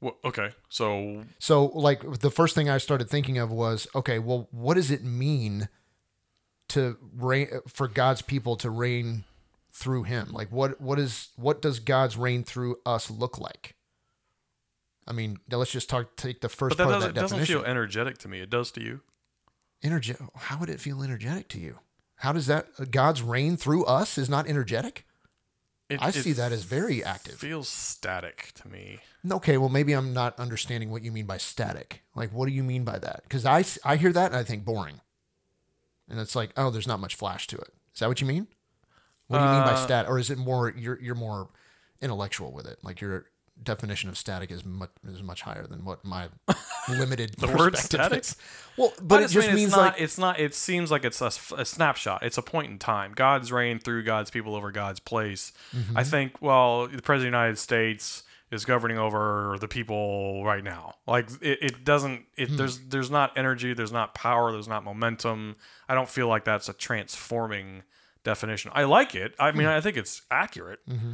Well, 0.01 0.17
okay, 0.23 0.51
so 0.69 1.25
So, 1.39 1.65
like, 1.65 2.19
the 2.19 2.31
first 2.31 2.55
thing 2.55 2.69
I 2.69 2.77
started 2.77 3.09
thinking 3.09 3.37
of 3.37 3.51
was, 3.51 3.87
okay, 3.93 4.17
well, 4.17 4.47
what 4.51 4.75
does 4.75 4.91
it 4.91 5.03
mean 5.03 5.67
to 6.69 6.97
reign 7.15 7.49
for 7.67 7.87
God's 7.87 8.21
people 8.21 8.55
to 8.57 8.69
reign 8.69 9.25
through 9.71 10.03
Him? 10.03 10.29
Like, 10.31 10.51
what 10.51 10.79
what 10.79 10.99
is 10.99 11.29
what 11.35 11.61
does 11.61 11.79
God's 11.79 12.15
reign 12.15 12.43
through 12.43 12.77
us 12.85 13.11
look 13.11 13.39
like? 13.39 13.75
I 15.05 15.11
mean, 15.11 15.39
now 15.51 15.57
let's 15.57 15.71
just 15.71 15.89
talk. 15.89 16.15
Take 16.15 16.41
the 16.41 16.49
first 16.49 16.77
but 16.77 16.77
that 16.77 16.83
part 16.83 16.95
of 16.95 17.01
doesn't, 17.01 17.15
that 17.15 17.21
doesn't 17.21 17.45
feel 17.45 17.65
energetic 17.65 18.17
to 18.19 18.27
me. 18.27 18.39
It 18.39 18.49
does 18.49 18.71
to 18.71 18.81
you. 18.81 19.01
Energy. 19.83 20.15
How 20.35 20.59
would 20.59 20.69
it 20.69 20.79
feel 20.79 21.01
energetic 21.01 21.49
to 21.49 21.59
you? 21.59 21.79
How 22.17 22.31
does 22.31 22.47
that 22.47 22.91
God's 22.91 23.21
reign 23.21 23.57
through 23.57 23.85
us 23.85 24.17
is 24.17 24.29
not 24.29 24.47
energetic? 24.47 25.05
It, 25.89 25.99
I 26.01 26.11
see 26.11 26.33
that 26.33 26.51
as 26.51 26.63
very 26.63 27.03
active. 27.03 27.35
Feels 27.35 27.67
static 27.67 28.51
to 28.55 28.67
me. 28.67 28.99
Okay, 29.29 29.57
well 29.57 29.69
maybe 29.69 29.93
I'm 29.93 30.13
not 30.13 30.39
understanding 30.39 30.91
what 30.91 31.03
you 31.03 31.11
mean 31.11 31.25
by 31.25 31.37
static. 31.37 32.03
Like, 32.15 32.31
what 32.31 32.47
do 32.47 32.53
you 32.53 32.63
mean 32.63 32.83
by 32.83 32.99
that? 32.99 33.23
Because 33.23 33.43
I 33.45 33.65
I 33.83 33.95
hear 33.95 34.13
that 34.13 34.27
and 34.27 34.35
I 34.35 34.43
think 34.43 34.63
boring, 34.65 35.01
and 36.07 36.19
it's 36.19 36.35
like, 36.35 36.51
oh, 36.55 36.69
there's 36.69 36.87
not 36.87 36.99
much 36.99 37.15
flash 37.15 37.47
to 37.47 37.57
it. 37.57 37.73
Is 37.93 37.99
that 38.01 38.07
what 38.07 38.21
you 38.21 38.27
mean? 38.27 38.47
What 39.27 39.39
do 39.39 39.45
you 39.45 39.51
mean 39.51 39.63
by 39.63 39.73
Uh, 39.73 39.83
stat? 39.83 40.05
Or 40.07 40.19
is 40.19 40.29
it 40.29 40.37
more 40.37 40.69
you're 40.77 40.99
you're 41.01 41.15
more 41.15 41.49
intellectual 42.01 42.51
with 42.51 42.67
it? 42.67 42.79
Like 42.83 43.01
your 43.01 43.25
definition 43.63 44.09
of 44.09 44.17
static 44.17 44.51
is 44.51 44.63
much 44.63 44.89
is 45.07 45.21
much 45.21 45.41
higher 45.41 45.65
than 45.67 45.83
what 45.85 46.03
my 46.05 46.29
limited 46.89 47.35
The 47.37 47.47
word 47.47 47.73
perspective 47.73 47.99
static? 47.99 48.19
is. 48.19 48.35
Well, 48.77 48.93
but 49.01 49.23
it 49.23 49.29
just 49.29 49.47
mean, 49.47 49.55
means 49.55 49.71
not, 49.71 49.79
like 49.93 50.01
it's 50.01 50.17
not. 50.17 50.39
It 50.39 50.55
seems 50.55 50.91
like 50.91 51.03
it's 51.03 51.21
a 51.21 51.31
snapshot. 51.31 52.23
It's 52.23 52.37
a 52.37 52.41
point 52.41 52.71
in 52.71 52.79
time. 52.79 53.13
God's 53.13 53.51
reign 53.51 53.79
through 53.79 54.03
God's 54.03 54.31
people 54.31 54.55
over 54.55 54.71
God's 54.71 54.99
place. 54.99 55.51
Mm-hmm. 55.75 55.97
I 55.97 56.03
think. 56.03 56.41
Well, 56.41 56.87
the 56.87 57.01
president 57.01 57.13
of 57.13 57.21
the 57.33 57.37
United 57.37 57.57
States 57.59 58.23
is 58.51 58.65
governing 58.65 58.97
over 58.97 59.57
the 59.59 59.67
people 59.67 60.43
right 60.43 60.63
now. 60.63 60.95
Like 61.05 61.29
it, 61.41 61.59
it 61.61 61.83
doesn't. 61.83 62.15
Hmm. 62.35 62.41
It 62.41 62.57
there's 62.57 62.79
there's 62.79 63.11
not 63.11 63.37
energy. 63.37 63.73
There's 63.73 63.91
not 63.91 64.15
power. 64.15 64.51
There's 64.51 64.67
not 64.67 64.83
momentum. 64.83 65.55
I 65.87 65.93
don't 65.95 66.09
feel 66.09 66.27
like 66.27 66.45
that's 66.45 66.69
a 66.69 66.73
transforming 66.73 67.83
definition. 68.23 68.71
I 68.73 68.83
like 68.85 69.15
it. 69.15 69.33
I 69.39 69.51
Hmm. 69.51 69.57
mean, 69.59 69.67
I 69.67 69.81
think 69.81 69.97
it's 69.97 70.21
accurate, 70.31 70.79
Mm-hmm. 70.89 71.13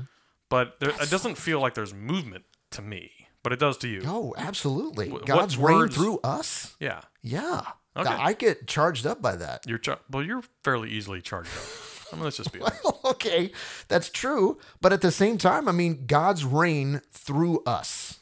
But 0.49 0.79
there, 0.79 0.89
it 0.89 1.09
doesn't 1.09 1.37
feel 1.37 1.59
like 1.59 1.73
there's 1.73 1.93
movement 1.93 2.45
to 2.71 2.81
me. 2.81 3.11
But 3.43 3.53
it 3.53 3.59
does 3.59 3.77
to 3.77 3.87
you. 3.87 4.01
oh, 4.05 4.33
absolutely, 4.37 5.09
what 5.11 5.25
God's 5.27 5.55
reign 5.55 5.77
words- 5.77 5.95
through 5.95 6.19
us. 6.23 6.75
Yeah. 6.79 7.01
Yeah, 7.21 7.61
Okay. 7.95 8.09
I 8.09 8.33
get 8.33 8.67
charged 8.67 9.05
up 9.05 9.21
by 9.21 9.35
that. 9.35 9.61
You're 9.67 9.77
char- 9.77 9.99
well. 10.09 10.23
You're 10.23 10.43
fairly 10.63 10.89
easily 10.89 11.21
charged 11.21 11.49
up. 11.49 11.63
I 12.11 12.15
mean, 12.15 12.23
let's 12.25 12.37
just 12.37 12.51
be 12.51 12.59
honest. 12.59 12.81
okay, 13.05 13.51
that's 13.87 14.09
true. 14.09 14.57
But 14.81 14.93
at 14.93 15.01
the 15.01 15.11
same 15.11 15.37
time, 15.37 15.67
I 15.67 15.71
mean, 15.71 16.05
God's 16.07 16.43
reign 16.43 17.01
through 17.11 17.61
us. 17.65 18.19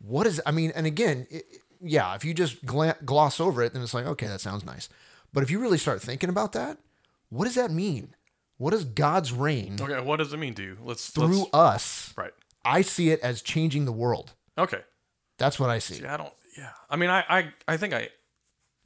What 0.00 0.26
is, 0.26 0.40
I 0.46 0.50
mean, 0.52 0.72
and 0.74 0.86
again, 0.86 1.26
it, 1.30 1.44
yeah, 1.80 2.14
if 2.14 2.24
you 2.24 2.34
just 2.34 2.64
gla- 2.66 2.96
gloss 3.04 3.40
over 3.40 3.62
it, 3.62 3.72
then 3.72 3.82
it's 3.82 3.94
like, 3.94 4.06
okay, 4.06 4.26
that 4.26 4.40
sounds 4.40 4.64
nice. 4.64 4.88
But 5.32 5.42
if 5.42 5.50
you 5.50 5.58
really 5.58 5.78
start 5.78 6.00
thinking 6.02 6.28
about 6.30 6.52
that, 6.52 6.78
what 7.30 7.44
does 7.44 7.54
that 7.56 7.70
mean? 7.70 8.14
What 8.58 8.74
is 8.74 8.84
God's 8.84 9.32
reign 9.32 9.78
Okay, 9.80 10.00
what 10.00 10.16
does 10.16 10.32
it 10.32 10.36
mean 10.36 10.54
to 10.54 10.62
you? 10.62 10.76
Let's 10.82 11.10
through 11.10 11.38
let's, 11.38 11.54
us? 11.54 12.14
right. 12.16 12.32
I 12.64 12.82
see 12.82 13.10
it 13.10 13.20
as 13.20 13.40
changing 13.40 13.84
the 13.84 13.92
world. 13.92 14.34
Okay. 14.58 14.80
That's 15.38 15.58
what 15.58 15.70
I 15.70 15.78
see. 15.78 16.02
Yeah, 16.02 16.14
I 16.14 16.16
don't. 16.16 16.32
Yeah, 16.56 16.70
I 16.90 16.96
mean, 16.96 17.08
I, 17.08 17.24
I, 17.28 17.52
I 17.68 17.76
think 17.76 17.94
I. 17.94 18.08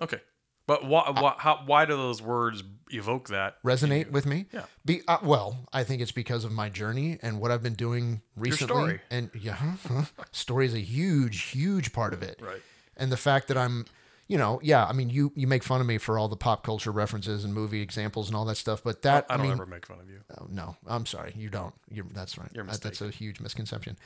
Okay. 0.01 0.21
But 0.67 0.85
why, 0.85 1.11
why, 1.11 1.35
how, 1.39 1.63
why 1.67 1.87
do 1.87 1.97
those 1.97 2.23
words 2.23 2.63
evoke 2.91 3.29
that? 3.29 3.63
resonate 3.65 4.11
with 4.11 4.27
me. 4.27 4.47
Yeah. 4.53 4.65
Be 4.85 5.03
uh, 5.09 5.19
well, 5.23 5.67
I 5.73 5.83
think 5.83 6.03
it's 6.03 6.13
because 6.13 6.45
of 6.45 6.53
my 6.53 6.69
journey 6.69 7.19
and 7.21 7.41
what 7.41 7.51
I've 7.51 7.63
been 7.63 7.75
doing 7.75 8.23
recently. 8.37 8.75
Your 8.75 8.85
story. 8.85 9.01
And 9.11 9.31
yeah, 9.35 9.55
huh, 9.89 10.05
story 10.33 10.67
is 10.67 10.75
a 10.75 10.81
huge, 10.81 11.43
huge 11.43 11.93
part 11.93 12.13
of 12.13 12.23
it. 12.23 12.39
Right. 12.41 12.63
And 12.97 13.11
the 13.11 13.17
fact 13.17 13.49
that 13.49 13.57
I'm, 13.57 13.87
you 14.29 14.39
know, 14.39 14.61
yeah, 14.63 14.85
I 14.85 14.93
mean, 14.93 15.11
you 15.11 15.33
you 15.35 15.47
make 15.47 15.63
fun 15.63 15.81
of 15.81 15.87
me 15.87 15.99
for 15.99 16.19
all 16.19 16.29
the 16.29 16.37
pop 16.37 16.65
culture 16.65 16.91
references 16.91 17.45
and 17.45 17.53
movie 17.53 17.83
examples 17.83 18.29
and 18.29 18.37
all 18.37 18.45
that 18.47 18.57
stuff, 18.57 18.83
but 18.83 19.03
that 19.03 19.27
I 19.29 19.37
don't 19.37 19.47
mean, 19.47 19.53
ever 19.53 19.67
make 19.67 19.87
fun 19.87 20.01
of 20.01 20.09
you. 20.09 20.21
Oh, 20.39 20.47
no, 20.49 20.77
I'm 20.87 21.07
sorry. 21.07 21.33
You 21.37 21.51
don't. 21.51 21.75
You're, 21.91 22.07
that's 22.13 22.39
right. 22.39 22.49
You're 22.55 22.65
That's 22.65 23.01
a 23.01 23.11
huge 23.11 23.41
misconception. 23.41 23.99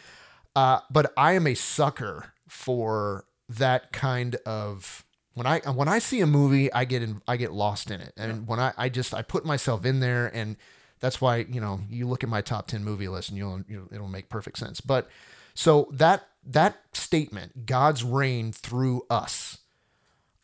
Uh, 0.55 0.81
but 0.91 1.13
I 1.17 1.33
am 1.33 1.47
a 1.47 1.55
sucker 1.55 2.33
for 2.49 3.25
that 3.49 3.93
kind 3.93 4.37
of 4.47 5.05
when 5.35 5.47
I 5.47 5.61
when 5.71 5.87
I 5.87 5.99
see 5.99 6.23
a 6.23 6.27
movie, 6.27 6.73
I 6.73 6.87
get 6.87 7.03
in, 7.03 7.21
I 7.29 7.37
get 7.37 7.53
lost 7.53 7.91
in 7.91 8.01
it, 8.01 8.15
and 8.17 8.49
when 8.49 8.59
I 8.59 8.73
I 8.77 8.89
just 8.89 9.13
I 9.13 9.21
put 9.21 9.45
myself 9.45 9.85
in 9.85 10.01
there, 10.01 10.29
and 10.35 10.57
that's 10.99 11.21
why 11.21 11.47
you 11.49 11.61
know 11.61 11.81
you 11.91 12.09
look 12.09 12.25
at 12.25 12.31
my 12.31 12.41
top 12.41 12.69
ten 12.69 12.83
movie 12.83 13.07
list, 13.07 13.29
and 13.29 13.37
you'll, 13.37 13.63
you'll 13.69 13.89
it'll 13.93 14.09
make 14.09 14.31
perfect 14.31 14.57
sense. 14.57 14.81
But 14.81 15.09
so 15.55 15.89
that 15.93 16.27
that 16.47 16.81
statement, 16.95 17.67
God's 17.67 18.03
reign 18.03 18.51
through 18.51 19.03
us. 19.11 19.59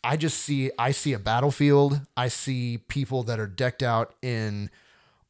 I 0.05 0.17
just 0.17 0.39
see 0.39 0.71
I 0.79 0.91
see 0.91 1.13
a 1.13 1.19
battlefield. 1.19 2.01
I 2.17 2.29
see 2.29 2.79
people 2.79 3.23
that 3.25 3.39
are 3.39 3.47
decked 3.47 3.83
out 3.83 4.15
in 4.23 4.71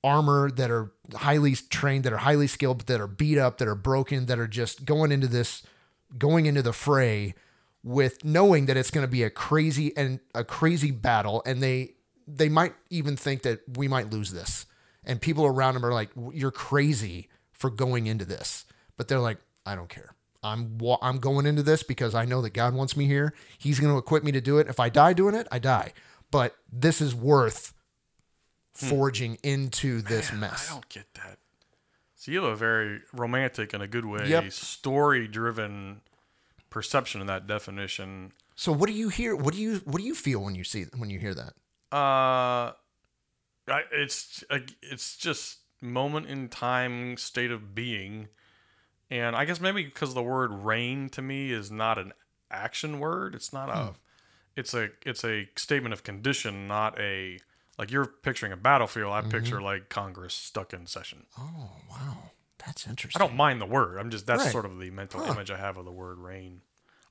armor 0.05 0.51
that 0.51 0.71
are 0.71 0.93
highly 1.15 1.55
trained, 1.55 2.05
that 2.05 2.13
are 2.13 2.19
highly 2.19 2.47
skilled, 2.47 2.79
but 2.79 2.87
that 2.87 3.01
are 3.01 3.07
beat 3.07 3.39
up, 3.39 3.59
that 3.59 3.69
are 3.69 3.75
broken, 3.75 4.27
that 4.27 4.39
are 4.39 4.49
just 4.49 4.85
going 4.85 5.13
into 5.13 5.27
this, 5.27 5.63
going 6.19 6.47
into 6.47 6.63
the 6.63 6.73
fray 6.73 7.35
with 7.85 8.25
knowing 8.25 8.67
that 8.67 8.77
it's 8.77 8.91
going 8.91 9.07
to 9.07 9.11
be 9.11 9.23
a 9.23 9.31
crazy 9.31 9.97
and 9.97 10.21
a 10.35 10.45
crazy 10.45 10.91
battle, 10.91 11.43
and 11.45 11.63
they 11.63 11.95
they 12.27 12.49
might 12.49 12.75
even 12.91 13.17
think 13.17 13.43
that 13.43 13.61
we 13.77 13.89
might 13.89 14.11
lose 14.11 14.33
this, 14.33 14.67
and 15.05 15.21
people 15.21 15.45
around 15.45 15.75
them 15.75 15.85
are 15.85 15.93
like, 15.93 16.11
"You're 16.33 16.51
crazy 16.51 17.29
for 17.53 17.71
going 17.71 18.07
into 18.07 18.25
this," 18.25 18.65
but 18.97 19.09
they're 19.09 19.19
like, 19.21 19.39
"I 19.67 19.75
don't 19.75 19.89
care." 19.89 20.15
I'm 20.43 20.79
I'm 21.01 21.19
going 21.19 21.47
into 21.47 21.63
this 21.63 21.83
because 21.83 22.15
I 22.15 22.25
know 22.25 22.43
that 22.43 22.51
God 22.51 22.75
wants 22.75 22.97
me 22.97 23.07
here. 23.07 23.35
He's 23.59 23.79
going 23.79 23.93
to 23.93 23.99
equip 23.99 24.25
me 24.25 24.33
to 24.33 24.41
do 24.41 24.59
it. 24.59 24.67
If 24.69 24.81
I 24.81 24.89
die 24.89 25.13
doing 25.13 25.35
it, 25.35 25.47
I 25.53 25.59
die. 25.59 25.93
But 26.31 26.57
this 26.73 27.01
is 27.01 27.15
worth 27.15 27.75
forging 28.73 29.39
into 29.43 30.01
this 30.03 30.33
mess. 30.33 30.69
I 30.71 30.75
don't 30.75 30.89
get 30.89 31.07
that. 31.15 31.39
So 32.17 32.31
you 32.31 32.43
have 32.43 32.53
a 32.53 32.57
very 32.57 33.01
romantic, 33.13 33.75
in 33.75 33.81
a 33.81 33.87
good 33.87 34.05
way, 34.05 34.29
Yep. 34.29 34.53
story-driven 34.53 36.01
perception 36.71 37.21
of 37.21 37.27
that 37.27 37.47
definition. 37.47 38.33
So 38.55 38.73
what 38.73 38.87
do 38.87 38.93
you 38.95 39.09
hear? 39.09 39.35
What 39.37 39.55
do 39.55 39.61
you 39.61 39.77
what 39.85 39.99
do 39.99 40.05
you 40.05 40.15
feel 40.15 40.41
when 40.43 40.55
you 40.55 40.65
see 40.65 40.85
when 40.97 41.11
you 41.11 41.19
hear 41.19 41.35
that? 41.35 41.53
Uh, 41.93 42.73
I, 43.69 43.83
it's 43.91 44.45
it's 44.83 45.17
just 45.17 45.59
moment 45.81 46.27
in 46.27 46.49
time, 46.49 47.17
state 47.17 47.51
of 47.51 47.75
being, 47.75 48.29
and 49.13 49.37
I 49.37 49.45
guess 49.45 49.61
maybe 49.61 49.85
because 49.85 50.15
the 50.15 50.23
word 50.23 50.51
"reign" 50.53 51.09
to 51.11 51.23
me 51.23 51.53
is 51.53 51.71
not 51.71 51.99
an 51.99 52.13
action 52.51 52.99
word. 53.01 53.35
It's 53.35 53.53
not 53.53 53.69
a. 53.69 53.95
It's 54.57 54.75
a 54.75 54.91
it's 55.07 55.25
a 55.25 55.49
statement 55.57 55.93
of 55.93 56.03
condition, 56.05 56.67
not 56.69 56.99
a 57.01 57.39
like 57.79 57.91
you're 57.91 58.07
picturing 58.07 58.53
a 58.53 58.57
battlefield. 58.57 59.13
I 59.13 59.23
picture 59.23 59.63
like 59.63 59.89
Congress 59.89 60.35
stuck 60.35 60.73
in 60.75 60.87
session. 60.87 61.25
Oh 61.39 61.71
wow, 61.91 62.31
that's 62.65 62.87
interesting. 62.87 63.21
I 63.21 63.27
don't 63.27 63.37
mind 63.37 63.61
the 63.61 63.67
word. 63.67 63.99
I'm 63.99 64.11
just 64.11 64.27
that's 64.27 64.45
Right. 64.45 64.53
sort 64.53 64.67
of 64.67 64.79
the 64.79 64.91
mental 64.91 65.23
image 65.23 65.51
I 65.51 65.57
have 65.57 65.77
of 65.79 65.85
the 65.85 65.93
word 65.93 66.19
reign. 66.19 66.61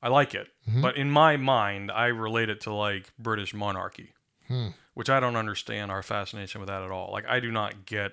I 0.03 0.09
like 0.09 0.33
it, 0.35 0.49
Mm-hmm. 0.69 0.81
but 0.81 0.97
in 0.97 1.09
my 1.11 1.37
mind, 1.37 1.91
I 1.91 2.07
relate 2.07 2.49
it 2.49 2.61
to 2.61 2.73
like 2.73 3.11
British 3.17 3.53
monarchy, 3.55 4.13
Hmm. 4.47 4.69
which 4.93 5.09
I 5.09 5.19
don't 5.19 5.35
understand 5.35 5.89
our 5.91 6.03
fascination 6.03 6.61
with 6.61 6.67
that 6.69 6.83
at 6.83 6.91
all. 6.91 7.11
Like 7.11 7.25
I 7.27 7.39
do 7.39 7.51
not 7.51 7.85
get 7.87 8.11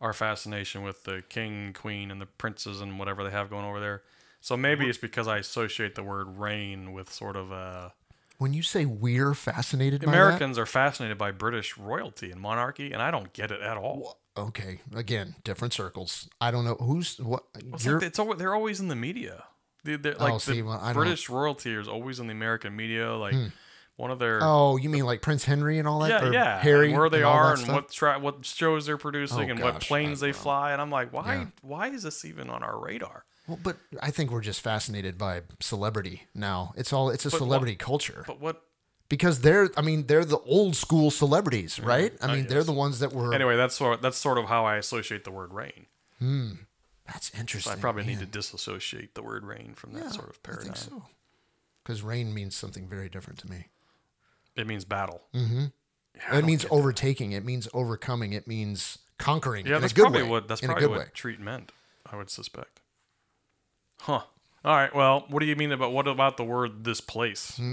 our 0.00 0.12
fascination 0.12 0.82
with 0.82 1.04
the 1.04 1.22
king, 1.28 1.72
queen, 1.72 2.10
and 2.10 2.20
the 2.20 2.26
princes 2.26 2.80
and 2.80 2.98
whatever 2.98 3.24
they 3.24 3.30
have 3.30 3.48
going 3.50 3.64
over 3.64 3.80
there. 3.80 4.02
So 4.40 4.56
maybe 4.56 4.88
it's 4.88 4.98
because 4.98 5.26
I 5.26 5.38
associate 5.38 5.94
the 5.94 6.02
word 6.02 6.36
reign 6.38 6.92
with 6.92 7.10
sort 7.12 7.34
of 7.36 7.50
uh, 7.50 7.90
When 8.38 8.52
you 8.52 8.62
say 8.62 8.84
we're 8.84 9.32
fascinated 9.32 10.00
by 10.02 10.10
that, 10.10 10.16
Americans 10.18 10.58
are 10.58 10.66
fascinated 10.66 11.16
by 11.16 11.30
British 11.30 11.78
royalty 11.78 12.30
and 12.30 12.40
monarchy, 12.40 12.92
and 12.92 13.00
I 13.00 13.10
don't 13.10 13.32
get 13.32 13.50
it 13.50 13.62
at 13.62 13.76
all. 13.78 14.18
okay, 14.36 14.80
again, 14.94 15.36
different 15.44 15.72
circles. 15.72 16.28
I 16.40 16.50
don't 16.50 16.64
know 16.66 16.74
who's 16.74 17.16
what. 17.18 17.44
It's 17.72 17.86
like 17.86 18.02
it's 18.02 18.18
always, 18.18 18.38
they're 18.38 18.54
always 18.54 18.80
in 18.80 18.88
the 18.88 18.96
media. 18.96 19.44
They, 19.84 19.96
they're, 19.96 20.14
like 20.14 20.32
Oh, 20.34 20.38
see, 20.38 20.60
well, 20.60 20.78
I 20.78 20.86
don't- 20.92 21.02
British 21.02 21.30
royalty 21.30 21.72
is 21.74 21.88
always 21.88 22.18
in 22.20 22.26
the 22.26 22.32
American 22.32 22.74
media. 22.76 23.14
Like 23.14 23.34
one 23.96 24.10
of 24.10 24.18
their 24.18 24.40
oh, 24.42 24.76
you 24.76 24.88
mean 24.88 25.04
like 25.04 25.22
Prince 25.22 25.44
Henry 25.44 25.78
and 25.78 25.86
all 25.86 26.00
that? 26.00 26.08
yeah 26.24 26.30
yeah 26.32 26.60
Harry, 26.60 26.88
and 26.90 26.98
where 26.98 27.08
they 27.08 27.18
and 27.18 27.26
are 27.26 27.54
and 27.54 27.68
what 27.68 27.90
tra- 27.90 28.18
what 28.18 28.44
shows 28.44 28.86
they're 28.86 28.98
producing 28.98 29.48
Oh, 29.48 29.52
and 29.52 29.60
what 29.60 29.80
planes 29.80 30.20
they 30.20 30.32
fly. 30.32 30.72
And 30.72 30.80
I'm 30.82 30.90
like, 30.90 31.12
why 31.12 31.34
Yeah. 31.34 31.46
why 31.62 31.88
is 31.88 32.02
this 32.02 32.24
even 32.24 32.50
on 32.50 32.62
our 32.62 32.78
radar? 32.78 33.24
Well, 33.46 33.58
but 33.62 33.76
I 34.00 34.10
think 34.10 34.30
we're 34.30 34.40
just 34.40 34.60
fascinated 34.62 35.18
by 35.18 35.42
celebrity 35.60 36.22
now. 36.34 36.72
It's 36.76 36.92
all 36.92 37.10
it's 37.10 37.24
a 37.24 37.28
But 37.28 37.34
what- 37.40 37.46
celebrity 37.46 37.76
culture 37.76 38.24
But 38.26 38.40
what 38.40 38.62
because 39.08 39.40
they're 39.42 39.68
I 39.76 39.82
mean 39.82 40.06
they're 40.06 40.24
the 40.24 40.38
old 40.38 40.74
school 40.76 41.10
celebrities, 41.10 41.78
right? 41.78 42.12
I 42.20 42.26
I 42.26 42.34
mean 42.34 42.46
they're 42.48 42.64
the 42.64 42.72
ones 42.72 42.98
that 43.00 43.12
were. 43.12 43.32
anyway? 43.34 43.56
That's 43.56 43.74
sort 43.76 44.02
that's 44.02 44.16
sort 44.18 44.38
of 44.38 44.46
how 44.46 44.64
I 44.64 44.76
associate 44.76 45.24
the 45.24 45.30
word 45.30 45.52
reign. 45.52 45.86
Hmm, 46.18 46.52
that's 47.06 47.30
interesting. 47.38 47.72
I 47.74 47.76
probably 47.76 48.04
need 48.04 48.18
to 48.20 48.26
disassociate 48.26 49.14
the 49.14 49.22
word 49.22 49.44
reign 49.44 49.74
from 49.76 49.92
that 49.92 50.04
Yeah, 50.04 50.10
sort 50.10 50.30
of 50.30 50.38
I 50.42 50.46
paradigm. 50.48 50.64
think 50.72 50.76
so. 50.78 51.02
Because 51.82 52.00
reign 52.02 52.32
means 52.32 52.56
something 52.56 52.88
very 52.88 53.10
different 53.10 53.38
to 53.40 53.50
me. 53.50 53.66
It 54.56 54.66
means 54.66 54.84
battle. 54.84 55.22
Mm-hmm. 55.34 55.64
Yeah, 56.16 56.38
it 56.38 56.44
means 56.44 56.62
get 56.62 56.70
that. 56.70 56.76
overtaking. 56.76 57.32
It 57.32 57.44
means 57.44 57.68
overcoming. 57.74 58.32
It 58.32 58.46
means 58.46 58.98
conquering. 59.18 59.66
Yeah, 59.66 59.78
that's 59.78 59.92
a 59.92 59.96
good 59.96 60.02
probably 60.02 60.22
way. 60.22 60.28
what 60.28 60.48
that's 60.48 60.62
in 60.62 60.70
a 60.70 60.72
probably 60.72 60.88
good 60.88 60.90
what 60.90 61.06
way. 61.06 61.10
Treat 61.14 61.40
meant. 61.40 61.72
I 62.10 62.16
would 62.16 62.30
suspect. 62.30 62.80
Huh. 64.00 64.22
All 64.64 64.76
right. 64.76 64.94
Well, 64.94 65.24
what 65.28 65.40
do 65.40 65.46
you 65.46 65.56
mean 65.56 65.72
about 65.72 65.92
what 65.92 66.06
about 66.08 66.36
the 66.36 66.44
word 66.44 66.84
this 66.84 67.00
place? 67.00 67.60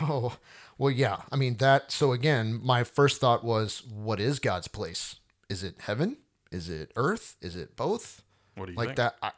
Oh, 0.00 0.36
well, 0.76 0.90
yeah. 0.90 1.18
I 1.30 1.36
mean 1.36 1.58
that. 1.58 1.92
So 1.92 2.12
again, 2.12 2.60
my 2.62 2.82
first 2.82 3.20
thought 3.20 3.44
was, 3.44 3.84
what 3.84 4.18
is 4.18 4.40
God's 4.40 4.66
place? 4.66 5.16
Is 5.48 5.62
it 5.62 5.76
heaven? 5.82 6.16
Is 6.50 6.68
it 6.68 6.90
earth? 6.96 7.36
Is 7.40 7.54
it 7.54 7.76
both? 7.76 8.22
What 8.56 8.66
do 8.66 8.72
you 8.72 8.78
like 8.78 8.88
think? 8.88 8.96
that. 8.96 9.16
I, 9.22 9.30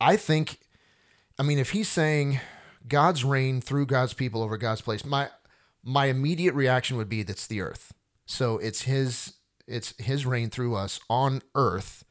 I 0.00 0.16
think. 0.16 0.60
I 1.38 1.42
mean, 1.42 1.58
if 1.58 1.70
he's 1.70 1.88
saying 1.88 2.40
God's 2.86 3.24
reign 3.24 3.60
through 3.60 3.86
God's 3.86 4.14
people 4.14 4.42
over 4.42 4.56
God's 4.56 4.80
place, 4.80 5.04
my 5.04 5.28
my 5.82 6.06
immediate 6.06 6.54
reaction 6.54 6.96
would 6.96 7.08
be 7.08 7.22
that's 7.22 7.46
the 7.46 7.60
earth. 7.60 7.92
So 8.26 8.58
it's 8.58 8.82
his 8.82 9.34
it's 9.66 9.94
his 9.98 10.26
reign 10.26 10.50
through 10.50 10.74
us 10.76 11.00
on 11.08 11.42
earth, 11.54 12.04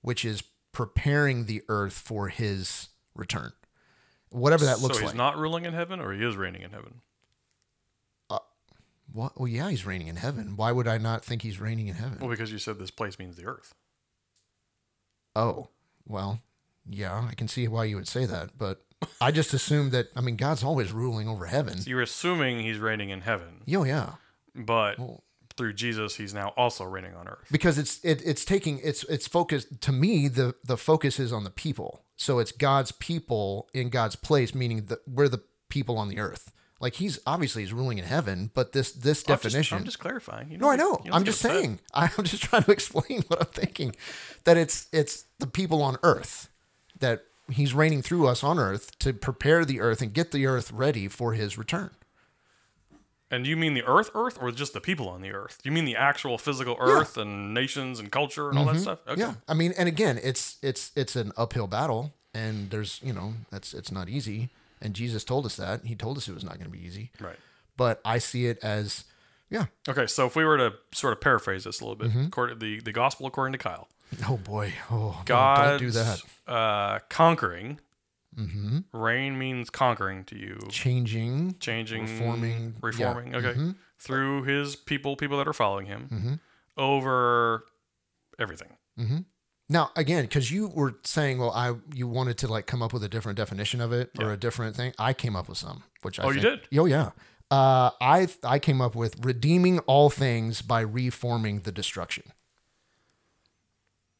which 0.00 0.24
is 0.24 0.42
preparing 0.72 1.46
the 1.46 1.62
earth 1.68 1.94
for 1.94 2.28
his 2.28 2.88
return. 3.14 3.52
Whatever 4.30 4.64
that 4.64 4.80
looks 4.80 4.94
like. 4.94 4.94
so 4.94 5.00
he's 5.00 5.08
like. 5.08 5.16
not 5.16 5.38
ruling 5.38 5.64
in 5.64 5.72
heaven, 5.74 6.00
or 6.00 6.12
he 6.12 6.24
is 6.24 6.36
reigning 6.36 6.62
in 6.62 6.70
heaven. 6.70 7.00
Uh, 8.28 8.38
what? 9.12 9.38
Well, 9.38 9.48
yeah, 9.48 9.70
he's 9.70 9.86
reigning 9.86 10.08
in 10.08 10.16
heaven. 10.16 10.56
Why 10.56 10.72
would 10.72 10.88
I 10.88 10.98
not 10.98 11.24
think 11.24 11.42
he's 11.42 11.60
reigning 11.60 11.86
in 11.88 11.94
heaven? 11.94 12.18
Well, 12.20 12.30
because 12.30 12.50
you 12.50 12.58
said 12.58 12.78
this 12.78 12.90
place 12.90 13.18
means 13.18 13.36
the 13.36 13.46
earth. 13.46 13.74
Oh, 15.36 15.68
well, 16.06 16.40
yeah, 16.88 17.26
I 17.30 17.34
can 17.34 17.48
see 17.48 17.68
why 17.68 17.84
you 17.84 17.96
would 17.96 18.08
say 18.08 18.26
that, 18.26 18.58
but 18.58 18.84
I 19.20 19.30
just 19.30 19.54
assumed 19.54 19.92
that. 19.92 20.08
I 20.16 20.20
mean, 20.20 20.36
God's 20.36 20.62
always 20.64 20.92
ruling 20.92 21.28
over 21.28 21.46
heaven. 21.46 21.78
So 21.78 21.90
you're 21.90 22.02
assuming 22.02 22.60
he's 22.60 22.78
reigning 22.78 23.10
in 23.10 23.20
heaven, 23.22 23.62
Yo, 23.66 23.84
yeah, 23.84 24.14
but 24.54 24.96
through 25.56 25.72
Jesus, 25.74 26.16
he's 26.16 26.34
now 26.34 26.48
also 26.56 26.84
reigning 26.84 27.14
on 27.14 27.28
earth. 27.28 27.46
because 27.50 27.78
it's 27.78 28.04
it, 28.04 28.22
it's 28.24 28.44
taking 28.44 28.80
it's 28.82 29.04
it's 29.04 29.26
focused 29.28 29.80
to 29.82 29.92
me. 29.92 30.28
The 30.28 30.54
the 30.64 30.76
focus 30.76 31.18
is 31.20 31.32
on 31.32 31.44
the 31.44 31.50
people, 31.50 32.04
so 32.16 32.38
it's 32.38 32.52
God's 32.52 32.92
people 32.92 33.68
in 33.72 33.88
God's 33.90 34.16
place, 34.16 34.54
meaning 34.54 34.86
that 34.86 34.98
we're 35.06 35.28
the 35.28 35.42
people 35.68 35.96
on 35.98 36.08
the 36.08 36.18
earth. 36.18 36.50
Like 36.80 36.94
he's 36.94 37.18
obviously 37.26 37.62
he's 37.62 37.72
ruling 37.72 37.98
in 37.98 38.04
heaven, 38.04 38.50
but 38.52 38.72
this 38.72 38.92
this 38.92 39.22
I'm 39.26 39.34
just- 39.34 39.42
definition. 39.44 39.78
I'm 39.78 39.84
just 39.84 40.00
clarifying. 40.00 40.50
You 40.50 40.58
No, 40.58 40.70
I 40.70 40.76
know. 40.76 41.00
you 41.04 41.12
I'm 41.12 41.24
just 41.24 41.40
saying. 41.40 41.78
I'm 41.94 42.10
just 42.24 42.42
trying 42.42 42.64
to 42.64 42.72
explain 42.72 43.22
what 43.28 43.40
I'm 43.40 43.46
thinking. 43.46 43.94
That 44.44 44.56
it's 44.56 44.88
it's 44.92 45.24
the 45.38 45.46
people 45.46 45.82
on 45.82 45.96
earth 46.02 46.48
that 46.98 47.22
he's 47.50 47.74
reigning 47.74 48.02
through 48.02 48.26
us 48.26 48.42
on 48.42 48.58
earth 48.58 48.98
to 49.00 49.12
prepare 49.12 49.64
the 49.64 49.80
earth 49.80 50.00
and 50.00 50.12
get 50.12 50.30
the 50.32 50.46
earth 50.46 50.72
ready 50.72 51.08
for 51.08 51.34
his 51.34 51.56
return. 51.58 51.90
And 53.30 53.46
you 53.46 53.56
mean 53.56 53.74
the 53.74 53.82
earth, 53.84 54.10
earth, 54.14 54.38
or 54.40 54.52
just 54.52 54.74
the 54.74 54.80
people 54.80 55.08
on 55.08 55.20
the 55.20 55.32
earth? 55.32 55.58
You 55.64 55.72
mean 55.72 55.86
the 55.86 55.96
actual 55.96 56.38
physical 56.38 56.76
earth 56.78 57.16
and 57.16 57.52
nations 57.52 57.98
and 57.98 58.12
culture 58.12 58.48
and 58.48 58.58
all 58.58 58.66
that 58.66 58.78
stuff? 58.78 59.00
Okay. 59.08 59.20
Mm-hmm. 59.20 59.30
Yeah. 59.30 59.34
I 59.48 59.54
mean, 59.54 59.72
and 59.76 59.88
again, 59.88 60.20
it's 60.22 60.56
it's 60.62 60.92
it's 60.94 61.16
an 61.16 61.32
uphill 61.36 61.66
battle 61.66 62.12
and 62.32 62.70
there's, 62.70 63.00
you 63.02 63.12
know, 63.12 63.34
that's 63.50 63.74
it's 63.74 63.90
not 63.90 64.08
easy. 64.08 64.50
And 64.80 64.94
Jesus 64.94 65.24
told 65.24 65.46
us 65.46 65.56
that. 65.56 65.84
He 65.84 65.94
told 65.96 66.16
us 66.18 66.28
it 66.28 66.34
was 66.34 66.44
not 66.44 66.54
going 66.58 66.70
to 66.70 66.76
be 66.78 66.84
easy. 66.84 67.10
Right. 67.20 67.36
But 67.76 68.00
I 68.04 68.18
see 68.18 68.46
it 68.46 68.58
as 68.62 69.04
yeah. 69.50 69.66
Okay. 69.88 70.06
So 70.06 70.26
if 70.26 70.36
we 70.36 70.44
were 70.44 70.58
to 70.58 70.74
sort 70.92 71.12
of 71.12 71.20
paraphrase 71.20 71.64
this 71.64 71.80
a 71.80 71.84
little 71.84 71.96
bit, 71.96 72.10
Mm-hmm. 72.10 72.26
according, 72.26 72.58
the 72.60 72.80
the 72.80 72.92
gospel 72.92 73.26
according 73.26 73.52
to 73.52 73.58
Kyle, 73.58 73.88
Oh 74.28 74.36
boy. 74.36 74.72
Oh, 74.90 74.96
no, 75.18 75.22
God 75.24 75.64
don't 75.70 75.78
do 75.80 75.90
that. 75.92 76.20
uh, 76.46 76.98
conquering 77.08 77.80
Mm-hmm. 78.36 78.78
Reign 78.92 79.38
means 79.38 79.70
conquering 79.70 80.24
to 80.24 80.36
you, 80.36 80.58
Changing. 80.68 81.54
changing, 81.60 82.02
Reforming, 82.02 82.62
yeah. 82.62 82.78
reforming. 82.82 83.34
Okay, 83.36 83.52
Mhm. 83.56 83.76
through 84.00 84.42
his 84.42 84.74
people, 84.74 85.14
people 85.14 85.38
that 85.38 85.46
are 85.46 85.52
following 85.52 85.86
him, 85.86 86.08
Mhm. 86.12 86.40
over 86.76 87.64
everything. 88.38 88.76
Mm-hmm. 88.98 89.18
Now, 89.68 89.92
again, 89.94 90.24
because 90.24 90.50
you 90.50 90.66
were 90.66 90.96
saying, 91.04 91.38
well, 91.38 91.52
I 91.52 91.74
you 91.94 92.08
wanted 92.08 92.36
to 92.38 92.48
like 92.48 92.66
come 92.66 92.82
up 92.82 92.92
with 92.92 93.04
a 93.04 93.08
different 93.08 93.36
definition 93.36 93.80
of 93.80 93.92
it 93.92 94.10
or 94.18 94.26
Yeah. 94.26 94.32
a 94.32 94.36
different 94.36 94.74
thing. 94.76 94.92
I 94.98 95.12
came 95.12 95.36
up 95.36 95.48
with 95.48 95.58
some, 95.58 95.84
which 96.02 96.18
I 96.18 96.24
Oh, 96.24 96.30
you 96.30 96.40
did? 96.40 96.66
Oh, 96.76 96.86
yeah. 96.86 97.10
Uh, 97.52 97.90
I 98.00 98.26
I 98.42 98.58
came 98.58 98.80
up 98.80 98.96
with 98.96 99.24
redeeming 99.24 99.78
all 99.80 100.10
things 100.10 100.60
by 100.60 100.80
reforming 100.80 101.60
the 101.60 101.70
destruction. 101.72 102.24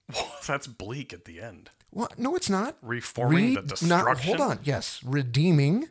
That's 0.47 0.67
bleak 0.67 1.13
at 1.13 1.25
the 1.25 1.41
end. 1.41 1.71
What? 1.91 2.19
No, 2.19 2.35
it's 2.37 2.51
not. 2.51 2.77
Reforming 2.83 3.55
the 3.55 3.63
destruction. 3.63 3.89
not- 3.89 4.21
hold 4.21 4.41
on. 4.41 4.59
Yes, 4.65 5.01
redeeming 5.05 5.89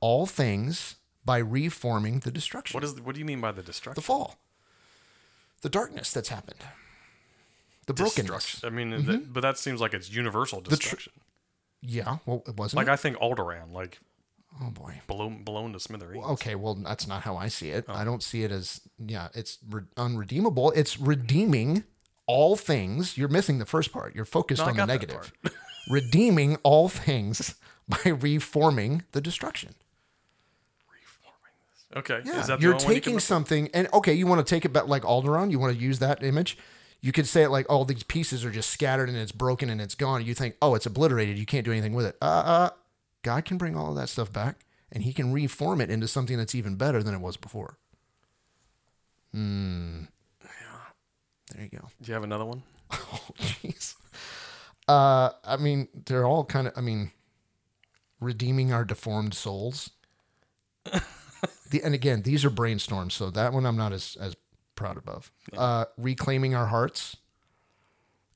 all 0.00 0.26
things 0.26 0.96
by 1.24 1.38
reforming 1.38 2.20
the 2.20 2.30
destruction. 2.30 2.76
What 2.76 2.84
is? 2.84 3.00
What 3.00 3.14
do 3.14 3.18
you 3.20 3.24
mean 3.24 3.40
by 3.40 3.52
the 3.52 3.62
destruction? 3.62 3.94
the 4.00 4.04
fall? 4.04 4.36
The 5.62 5.68
darkness 5.70 6.12
that's 6.12 6.28
happened. 6.28 6.60
The 7.86 7.94
brokenness. 7.94 8.26
Destruction. 8.52 8.66
I 8.66 8.70
mean, 8.70 8.90
Mm-hmm. 8.92 9.10
that, 9.10 9.32
but 9.32 9.40
that 9.40 9.58
seems 9.58 9.80
like 9.80 9.94
it's 9.94 10.10
universal 10.10 10.60
tr- 10.60 10.70
destruction. 10.70 11.12
Yeah. 11.80 12.18
Well, 12.26 12.42
it 12.46 12.56
wasn't. 12.56 12.78
like 12.78 12.88
it? 12.88 12.90
I 12.92 12.96
think 12.96 13.16
Alderaan, 13.18 13.72
like 13.72 13.98
oh 14.60 14.70
boy. 14.70 15.00
blown 15.06 15.42
blown 15.44 15.72
to 15.72 15.80
smithereens. 15.80 16.24
Okay, 16.26 16.54
well, 16.54 16.74
that's 16.74 17.06
not 17.06 17.22
how 17.22 17.36
I 17.36 17.48
see 17.48 17.70
it. 17.70 17.84
Oh. 17.88 17.94
I 17.94 18.04
don't 18.04 18.22
see 18.22 18.42
it 18.44 18.50
as 18.52 18.80
yeah, 19.04 19.28
it's 19.34 19.58
re- 19.68 19.82
unredeemable. 19.96 20.72
It's 20.72 20.98
redeeming 21.00 21.84
all 22.26 22.56
things. 22.56 23.16
You're 23.16 23.28
missing 23.28 23.58
the 23.58 23.66
first 23.66 23.92
part. 23.92 24.14
You're 24.14 24.24
focused 24.24 24.62
No, 24.62 24.68
on 24.68 24.76
the 24.76 24.86
negative. 24.86 25.32
redeeming 25.90 26.56
all 26.62 26.88
things 26.88 27.54
by 27.88 28.10
reforming 28.10 29.04
the 29.12 29.20
destruction. 29.20 29.74
Reforming 30.90 31.54
this. 31.72 31.98
Okay, 31.98 32.20
Yeah, 32.24 32.40
is 32.40 32.46
that 32.48 32.60
you're 32.60 32.74
one 32.74 32.82
you 32.82 32.88
taking 32.88 33.20
something, 33.20 33.70
and 33.72 33.88
okay, 33.92 34.12
you 34.12 34.26
want 34.26 34.44
to 34.44 34.54
take 34.54 34.64
it 34.64 34.72
back 34.72 34.88
like 34.88 35.02
Alderaan. 35.02 35.50
You 35.50 35.58
want 35.58 35.76
to 35.76 35.80
use 35.80 35.98
that 36.00 36.22
image. 36.22 36.58
You 37.00 37.12
could 37.12 37.26
say 37.26 37.42
it 37.44 37.50
like, 37.50 37.66
"Oh, 37.68 37.84
these 37.84 38.02
pieces 38.02 38.44
are 38.44 38.50
just 38.50 38.70
scattered 38.70 39.08
and 39.08 39.16
it's 39.18 39.30
broken 39.32 39.70
and 39.70 39.80
it's 39.80 39.94
gone." 39.94 40.24
You 40.24 40.34
think, 40.34 40.56
"Oh, 40.60 40.74
it's 40.74 40.86
obliterated. 40.86 41.38
You 41.38 41.46
can't 41.46 41.64
do 41.64 41.70
anything 41.70 41.92
with 41.92 42.06
it." 42.06 42.16
Uh, 42.20 42.24
uh, 42.24 42.70
God 43.22 43.44
can 43.44 43.58
bring 43.58 43.76
all 43.76 43.90
of 43.90 43.96
that 43.96 44.08
stuff 44.08 44.32
back, 44.32 44.64
and 44.90 45.04
He 45.04 45.12
can 45.12 45.32
reform 45.32 45.80
it 45.80 45.90
into 45.90 46.08
something 46.08 46.36
that's 46.36 46.54
even 46.54 46.74
better 46.76 47.02
than 47.02 47.14
it 47.14 47.20
was 47.20 47.36
before. 47.36 47.78
Hmm. 49.32 50.04
There 51.56 51.64
you 51.64 51.70
go. 51.78 51.88
Do 52.02 52.08
you 52.08 52.14
have 52.14 52.22
another 52.24 52.44
one? 52.44 52.62
Oh, 52.92 53.20
jeez. 53.40 53.96
Uh, 54.86 55.30
I 55.44 55.56
mean, 55.56 55.88
they're 56.06 56.24
all 56.26 56.44
kind 56.44 56.68
of. 56.68 56.74
I 56.76 56.80
mean, 56.82 57.10
redeeming 58.20 58.72
our 58.72 58.84
deformed 58.84 59.34
souls. 59.34 59.90
the 60.84 61.82
and 61.82 61.94
again, 61.94 62.22
these 62.22 62.44
are 62.44 62.50
brainstorms, 62.50 63.12
so 63.12 63.30
that 63.30 63.52
one 63.52 63.66
I'm 63.66 63.76
not 63.76 63.92
as 63.92 64.16
as 64.20 64.36
proud 64.76 65.02
of. 65.08 65.32
Uh, 65.56 65.86
reclaiming 65.96 66.54
our 66.54 66.66
hearts, 66.66 67.16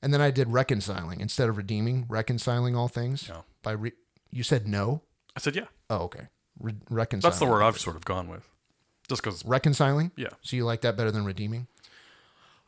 and 0.01 0.13
then 0.13 0.19
I 0.19 0.31
did 0.31 0.49
reconciling 0.49 1.21
instead 1.21 1.47
of 1.47 1.55
redeeming, 1.57 2.05
reconciling 2.09 2.75
all 2.75 2.87
things 2.89 3.29
No. 3.29 3.45
by 3.63 3.71
re. 3.71 3.91
You 4.31 4.43
said 4.43 4.67
no. 4.67 5.03
I 5.35 5.39
said 5.39 5.55
yeah. 5.55 5.65
Oh, 5.89 5.99
okay. 6.05 6.27
Re- 6.59 6.73
reconciling. 6.89 7.29
That's 7.31 7.39
the 7.39 7.45
word 7.45 7.61
I've 7.63 7.77
sort 7.79 7.95
of 7.95 8.03
gone 8.03 8.27
with, 8.27 8.49
just 9.07 9.23
because. 9.23 9.45
Reconciling. 9.45 10.11
Yeah. 10.17 10.29
So 10.41 10.57
you 10.57 10.65
like 10.65 10.81
that 10.81 10.97
better 10.97 11.11
than 11.11 11.23
redeeming? 11.23 11.67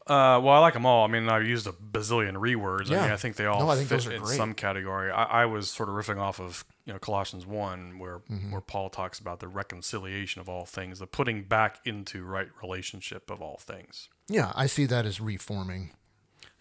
Uh, 0.06 0.38
well, 0.44 0.50
I 0.50 0.60
like 0.60 0.74
them 0.74 0.86
all. 0.86 1.06
I 1.06 1.08
mean, 1.08 1.30
I've 1.30 1.48
used 1.48 1.66
a 1.66 1.72
bazillion 1.72 2.34
rewords. 2.36 2.88
I 2.92 3.02
mean, 3.02 3.12
I 3.12 3.16
think 3.16 3.38
they 3.38 3.46
all 3.46 3.62
No, 3.62 3.70
I 3.70 3.76
think 3.78 3.88
fit 3.88 3.96
those 3.96 4.08
are 4.08 4.12
in 4.12 4.22
great. 4.22 4.36
some 4.36 4.54
category. 4.54 5.10
I, 5.12 5.24
I 5.24 5.46
was 5.46 5.70
sort 5.72 5.88
of 5.88 5.96
riffing 5.96 6.18
off 6.20 6.42
of 6.42 6.66
you 6.86 6.92
know 6.92 7.00
Colossians 7.00 7.46
one, 7.46 8.00
where 8.00 8.20
Mm-hmm. 8.20 8.52
where 8.52 8.60
Paul 8.62 8.90
talks 8.90 9.20
about 9.20 9.40
the 9.40 9.48
reconciliation 9.48 10.42
of 10.42 10.50
all 10.50 10.66
things, 10.66 11.00
the 11.00 11.08
putting 11.08 11.44
back 11.44 11.80
into 11.86 12.24
right 12.26 12.50
relationship 12.62 13.32
of 13.32 13.42
all 13.42 13.58
things. 13.58 14.10
Yeah, 14.28 14.52
I 14.56 14.66
see 14.68 14.86
that 14.88 15.06
as 15.06 15.22
reforming. 15.22 15.92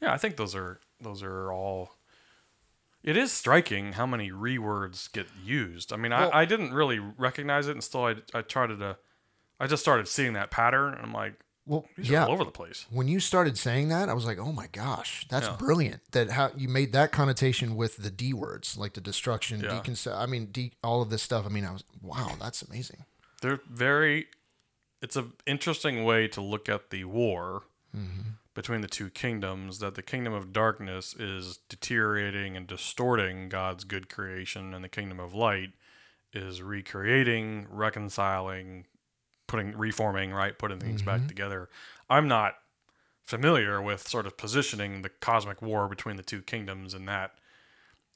Yeah, 0.00 0.12
I 0.12 0.18
think 0.18 0.36
those 0.36 0.54
are 0.54 0.78
those 1.00 1.22
are 1.24 1.52
all. 1.52 1.96
It 3.02 3.16
is 3.16 3.32
striking 3.32 3.94
how 3.94 4.06
many 4.06 4.30
rewords 4.30 5.10
get 5.10 5.26
used. 5.44 5.92
I 5.92 5.96
mean, 5.96 6.12
Well- 6.12 6.30
I, 6.32 6.42
I 6.42 6.44
didn't 6.44 6.72
really 6.72 7.00
recognize 7.00 7.66
it 7.66 7.74
until 7.74 8.04
I 8.04 8.14
I 8.32 8.42
tried 8.42 8.68
to. 8.68 8.96
I 9.58 9.66
just 9.66 9.82
started 9.82 10.06
seeing 10.06 10.34
that 10.34 10.50
pattern, 10.52 10.94
and 10.94 11.02
I'm 11.04 11.12
like, 11.12 11.34
Well, 11.64 11.86
these 11.96 12.10
yeah. 12.10 12.24
all 12.26 12.32
over 12.32 12.44
the 12.44 12.50
place. 12.50 12.86
when 12.90 13.06
you 13.06 13.20
started 13.20 13.56
saying 13.56 13.88
that, 13.88 14.08
I 14.08 14.14
was 14.14 14.24
like, 14.24 14.38
"Oh 14.38 14.50
my 14.50 14.66
gosh, 14.66 15.26
that's 15.28 15.46
Yeah. 15.46 15.56
brilliant!" 15.56 16.02
That 16.10 16.30
how 16.30 16.50
you 16.56 16.68
made 16.68 16.92
that 16.92 17.12
connotation 17.12 17.76
with 17.76 17.98
the 17.98 18.10
D 18.10 18.32
words, 18.32 18.76
like 18.76 18.94
the 18.94 19.00
destruction, 19.00 19.60
Yeah. 19.60 19.80
decon. 19.80 20.16
I 20.16 20.26
mean, 20.26 20.50
de- 20.50 20.72
all 20.82 21.02
of 21.02 21.10
this 21.10 21.22
stuff. 21.22 21.46
I 21.46 21.50
mean, 21.50 21.64
I 21.64 21.72
was, 21.72 21.84
wow, 22.00 22.36
that's 22.40 22.62
amazing. 22.62 23.04
They're 23.42 23.60
very. 23.70 24.26
It's 25.00 25.16
an 25.16 25.32
interesting 25.46 26.04
way 26.04 26.28
to 26.28 26.40
look 26.40 26.68
at 26.68 26.90
the 26.90 27.04
war 27.04 27.62
mm-hmm. 27.96 28.30
between 28.54 28.80
the 28.80 28.88
two 28.88 29.10
kingdoms. 29.10 29.78
That 29.78 29.94
the 29.94 30.02
kingdom 30.02 30.32
of 30.32 30.52
darkness 30.52 31.14
is 31.14 31.58
deteriorating 31.68 32.56
and 32.56 32.66
distorting 32.66 33.48
God's 33.48 33.84
good 33.84 34.08
creation, 34.08 34.74
and 34.74 34.82
the 34.84 34.88
kingdom 34.88 35.20
of 35.20 35.32
light 35.32 35.70
is 36.32 36.62
recreating, 36.62 37.66
reconciling, 37.68 38.86
putting, 39.52 39.76
reforming, 39.76 40.32
right, 40.32 40.58
putting 40.58 40.80
things 40.80 41.02
back 41.02 41.26
together. 41.28 41.68
I'm 42.08 42.26
not 42.26 42.54
familiar 43.22 43.82
with 43.82 44.08
sort 44.08 44.26
of 44.26 44.38
positioning 44.38 45.02
the 45.02 45.10
cosmic 45.10 45.60
war 45.60 45.88
between 45.88 46.16
the 46.16 46.22
two 46.22 46.40
kingdoms 46.40 46.94
in 46.94 47.04
that 47.04 47.32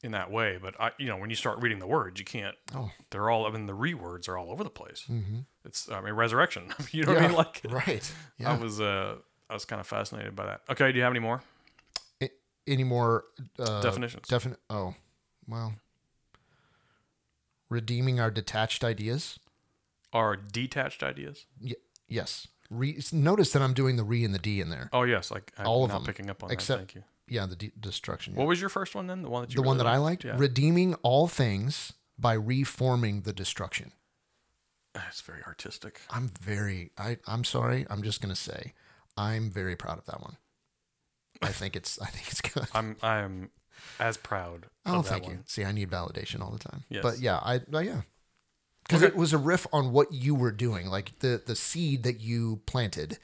in 0.03 0.12
that 0.12 0.31
way. 0.31 0.59
But 0.61 0.81
I, 0.81 0.92
you 0.99 1.09
know, 1.09 1.18
when 1.18 1.29
you 1.29 1.37
start 1.37 1.59
reading 1.61 1.79
the 1.79 1.87
words, 1.87 2.18
you 2.18 2.25
can't. 2.25 2.57
Oh. 2.75 2.90
they're 3.11 3.29
all. 3.29 3.46
I 3.46 3.51
mean, 3.51 3.66
the 3.66 3.75
rewords 3.75 4.31
are 4.31 4.38
all 4.38 4.51
over 4.51 4.64
the 4.64 4.70
place. 4.70 5.05
Mm-hmm. 5.11 5.40
It's. 5.66 5.90
I 5.90 6.01
mean, 6.01 6.14
resurrection. 6.14 6.72
you 6.90 7.05
know 7.05 7.12
what 7.12 7.22
I 7.22 7.27
mean? 7.29 7.37
Like, 7.37 7.61
right? 7.68 8.12
Yeah. 8.38 8.53
I 8.53 8.57
was. 8.57 8.81
Uh, 8.81 9.16
I 9.51 9.55
was 9.55 9.66
kind 9.66 9.79
of 9.79 9.87
fascinated 9.87 10.35
by 10.35 10.46
that. 10.46 10.62
Okay, 10.70 10.90
do 10.90 10.96
you 10.96 11.05
have 11.05 11.12
any 11.12 11.20
more 11.20 11.42
Any 12.66 12.85
more 12.85 13.25
uh, 13.59 13.83
definitions? 13.83 14.27
Definite. 14.27 14.59
Oh, 14.70 14.94
well. 15.46 15.75
Redeeming 17.68 18.20
our 18.20 18.31
detached 18.31 18.85
ideas. 18.85 19.38
Are 20.17 20.37
detached 20.37 21.03
ideas? 21.03 21.47
Y- 21.61 21.75
yes. 22.09 22.49
Re- 22.71 22.99
notice 23.13 23.53
that 23.53 23.63
I'm 23.63 23.75
doing 23.75 23.97
the 23.97 24.03
re 24.05 24.25
and 24.25 24.35
the 24.35 24.39
d 24.39 24.61
in 24.61 24.71
there. 24.71 24.89
Oh 24.93 25.03
yes, 25.03 25.31
like 25.31 25.53
I'm 25.59 25.67
All 25.67 25.85
of 25.85 25.91
not 25.91 25.99
them, 25.99 26.07
picking 26.07 26.31
up 26.31 26.43
on 26.43 26.51
except- 26.51 26.67
that. 26.81 26.87
Thank 26.93 26.95
you. 26.97 27.05
Yeah, 27.29 27.47
the 27.47 27.57
de- 27.57 27.73
destruction. 27.79 28.33
yeah. 28.35 28.39
What 28.39 28.49
was 28.49 28.61
your 28.61 28.71
first 28.71 28.95
one 28.95 29.07
then? 29.09 29.23
The 29.23 29.29
one 29.29 29.43
that 29.43 29.51
you 29.51 29.57
the 29.57 29.63
one 29.67 29.79
that 29.79 29.87
I 29.87 29.97
liked. 29.99 30.25
Yeah, 30.25 30.37
Redeeming 30.39 30.95
all 31.03 31.27
things 31.29 31.93
by 32.19 32.33
reforming 32.35 33.23
the 33.23 33.33
destruction. 33.33 33.93
it's 34.95 35.21
very 35.21 35.43
artistic. 35.45 36.01
I'm 36.11 36.29
very 36.41 36.93
I 36.97 37.19
I'm 37.27 37.45
sorry. 37.45 37.87
I'm 37.91 38.03
just 38.03 38.21
gonna 38.21 38.37
say 38.37 38.73
I'm 39.17 39.51
very 39.51 39.77
proud 39.77 39.99
of 39.99 40.07
that 40.07 40.21
one. 40.23 40.37
I 41.43 41.49
think 41.53 41.77
it's 41.77 42.01
I 42.01 42.07
think 42.07 42.29
it's 42.31 42.41
good. 42.41 42.67
I'm. 42.73 42.97
I 43.03 43.19
am 43.19 43.51
as 44.01 44.17
proud. 44.17 44.67
Oh, 44.87 44.99
of 45.01 45.05
that 45.05 45.11
thank 45.11 45.25
one. 45.25 45.33
you. 45.33 45.39
See, 45.47 45.65
I 45.65 45.73
need 45.73 45.91
validation 45.91 46.41
all 46.41 46.51
the 46.51 46.59
time. 46.59 46.85
Yes. 46.89 47.03
But 47.03 47.19
yeah, 47.21 47.37
I 47.43 47.61
yeah. 47.81 48.03
Because 48.87 49.03
Okay. 49.03 49.12
it 49.12 49.16
was 49.16 49.33
a 49.33 49.38
riff 49.38 49.66
on 49.72 49.92
what 49.92 50.12
you 50.12 50.35
were 50.35 50.53
doing, 50.53 50.87
like 50.87 51.18
the 51.20 51.42
the 51.44 51.57
seed 51.57 52.03
that 52.05 52.20
you 52.20 52.61
planted. 52.66 53.18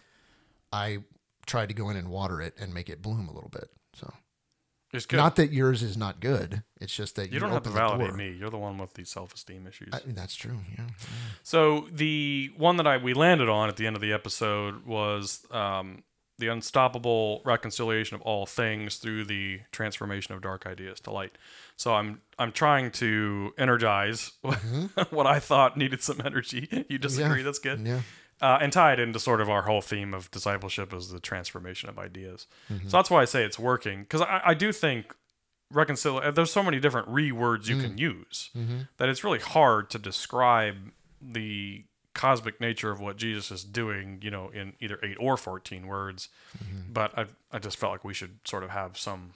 I 0.73 0.99
tried 1.47 1.69
to 1.69 1.75
go 1.75 1.91
in 1.91 1.97
and 1.97 2.09
water 2.09 2.41
it 2.41 2.55
and 2.61 2.73
make 2.73 2.89
it 2.89 3.03
bloom 3.03 3.29
a 3.29 3.33
little 3.33 3.51
bit. 3.51 3.69
So 3.95 4.13
It's 4.93 5.07
good. 5.07 5.17
not 5.19 5.37
that 5.37 5.53
yours 5.53 5.83
is 5.83 5.97
not 5.97 6.21
good. 6.21 6.63
It's 6.81 6.95
just 6.95 7.17
that 7.17 7.29
you, 7.29 7.35
you 7.35 7.41
don't 7.41 7.51
have 7.51 7.63
to 7.65 7.71
validate 7.71 8.09
door. 8.09 8.17
me. 8.17 8.31
You're 8.33 8.51
the 8.51 8.59
one 8.59 8.79
with 8.79 8.95
the 8.95 9.05
self-esteem 9.05 9.67
issues. 9.67 9.91
I 9.93 10.01
mean, 10.07 10.15
that's 10.15 10.35
true. 10.35 10.59
Yeah. 10.79 10.87
So 11.43 11.89
the 11.93 12.51
one 12.57 12.77
that 12.79 12.87
I 12.87 12.97
we 12.99 13.13
landed 13.15 13.49
on 13.49 13.69
at 13.69 13.77
the 13.77 13.87
end 13.87 13.97
of 13.97 14.03
the 14.03 14.13
episode 14.13 14.85
was 14.87 15.45
um, 15.51 16.03
the 16.43 16.49
unstoppable 16.49 17.41
reconciliation 17.45 18.15
of 18.17 18.21
all 18.23 18.45
things 18.45 18.97
through 18.97 19.25
the 19.25 19.61
transformation 19.71 20.35
of 20.35 20.43
dark 20.43 20.67
ideas 20.67 21.01
to 21.01 21.11
light. 21.11 21.39
So 21.77 21.95
I'm 21.95 22.21
I'm 22.39 22.53
trying 22.53 22.91
to 22.93 23.55
energize 23.57 24.33
what 25.11 25.27
I 25.27 25.39
thought 25.39 25.77
needed 25.77 26.03
some 26.03 26.21
energy. 26.25 26.69
You 26.89 26.99
disagree? 26.99 27.39
Yeah. 27.39 27.45
That's 27.45 27.59
good. 27.59 27.87
Yeah. 27.87 28.01
Uh, 28.41 28.59
and 28.61 28.73
tie 28.73 28.93
it 28.93 28.99
into 28.99 29.21
sort 29.21 29.41
of 29.41 29.49
our 29.49 29.63
whole 29.63 29.81
theme 29.81 30.13
of 30.13 30.29
discipleship 30.33 30.93
as 30.93 31.11
the 31.11 31.21
transformation 31.21 31.89
of 31.89 31.97
ideas. 31.99 32.49
Mm-hmm. 32.71 32.89
So 32.89 32.97
that's 32.97 33.09
why 33.09 33.23
I 33.23 33.25
say 33.25 33.45
it's 33.45 33.59
working 33.59 34.03
because 34.03 34.21
I, 34.21 34.41
I 34.47 34.55
do 34.55 34.73
think 34.73 35.15
reconciliation. 35.71 36.35
There's 36.35 36.53
so 36.53 36.63
many 36.63 36.81
different 36.81 37.09
re 37.09 37.33
words 37.33 37.69
you 37.69 37.77
Mm. 37.77 37.83
can 37.83 37.99
use 37.99 38.51
Mm-hmm. 38.57 38.79
that 38.99 39.09
it's 39.09 39.23
really 39.25 39.39
hard 39.39 39.91
to 39.91 39.99
describe 39.99 40.77
the 41.21 41.85
cosmic 42.15 42.61
nature 42.61 42.91
of 42.91 43.01
what 43.01 43.17
Jesus 43.17 43.51
is 43.51 43.65
doing, 43.65 44.21
you 44.23 44.31
know, 44.31 44.51
in 44.51 44.75
either 44.81 44.99
eight 45.03 45.17
or 45.19 45.37
fourteen 45.37 45.87
words. 45.87 46.29
Mm-hmm. 46.57 46.93
But 46.93 47.19
I 47.19 47.27
I 47.53 47.59
just 47.59 47.77
felt 47.77 47.93
like 47.93 48.05
we 48.05 48.15
should 48.15 48.39
sort 48.45 48.65
of 48.65 48.71
have 48.71 48.99
some, 48.99 49.33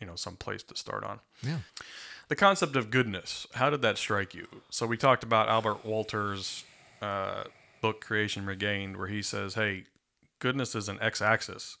you 0.00 0.06
know, 0.06 0.16
some 0.16 0.36
place 0.36 0.62
to 0.64 0.76
start 0.76 1.04
on. 1.04 1.20
Yeah. 1.42 1.58
The 2.28 2.36
concept 2.36 2.74
of 2.74 2.90
goodness. 2.90 3.46
How 3.54 3.70
did 3.70 3.82
that 3.82 3.98
strike 3.98 4.34
you? 4.34 4.48
So 4.70 4.86
we 4.86 4.96
talked 4.96 5.22
about 5.22 5.48
Albert 5.48 5.84
Wolters' 5.84 6.64
uh, 7.00 7.44
book 7.80 8.00
Creation 8.00 8.46
Regained, 8.46 8.96
where 8.96 9.08
he 9.08 9.22
says, 9.22 9.54
"Hey, 9.54 9.84
goodness 10.40 10.74
is 10.74 10.88
an 10.88 10.98
x-axis. 11.00 11.78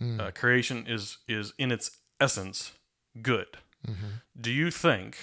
Uh, 0.00 0.30
creation 0.30 0.86
is 0.86 1.18
is 1.26 1.52
in 1.58 1.72
its 1.72 1.90
essence 2.20 2.72
good." 3.20 3.58
Do 4.40 4.52
you 4.52 4.70
think 4.70 5.16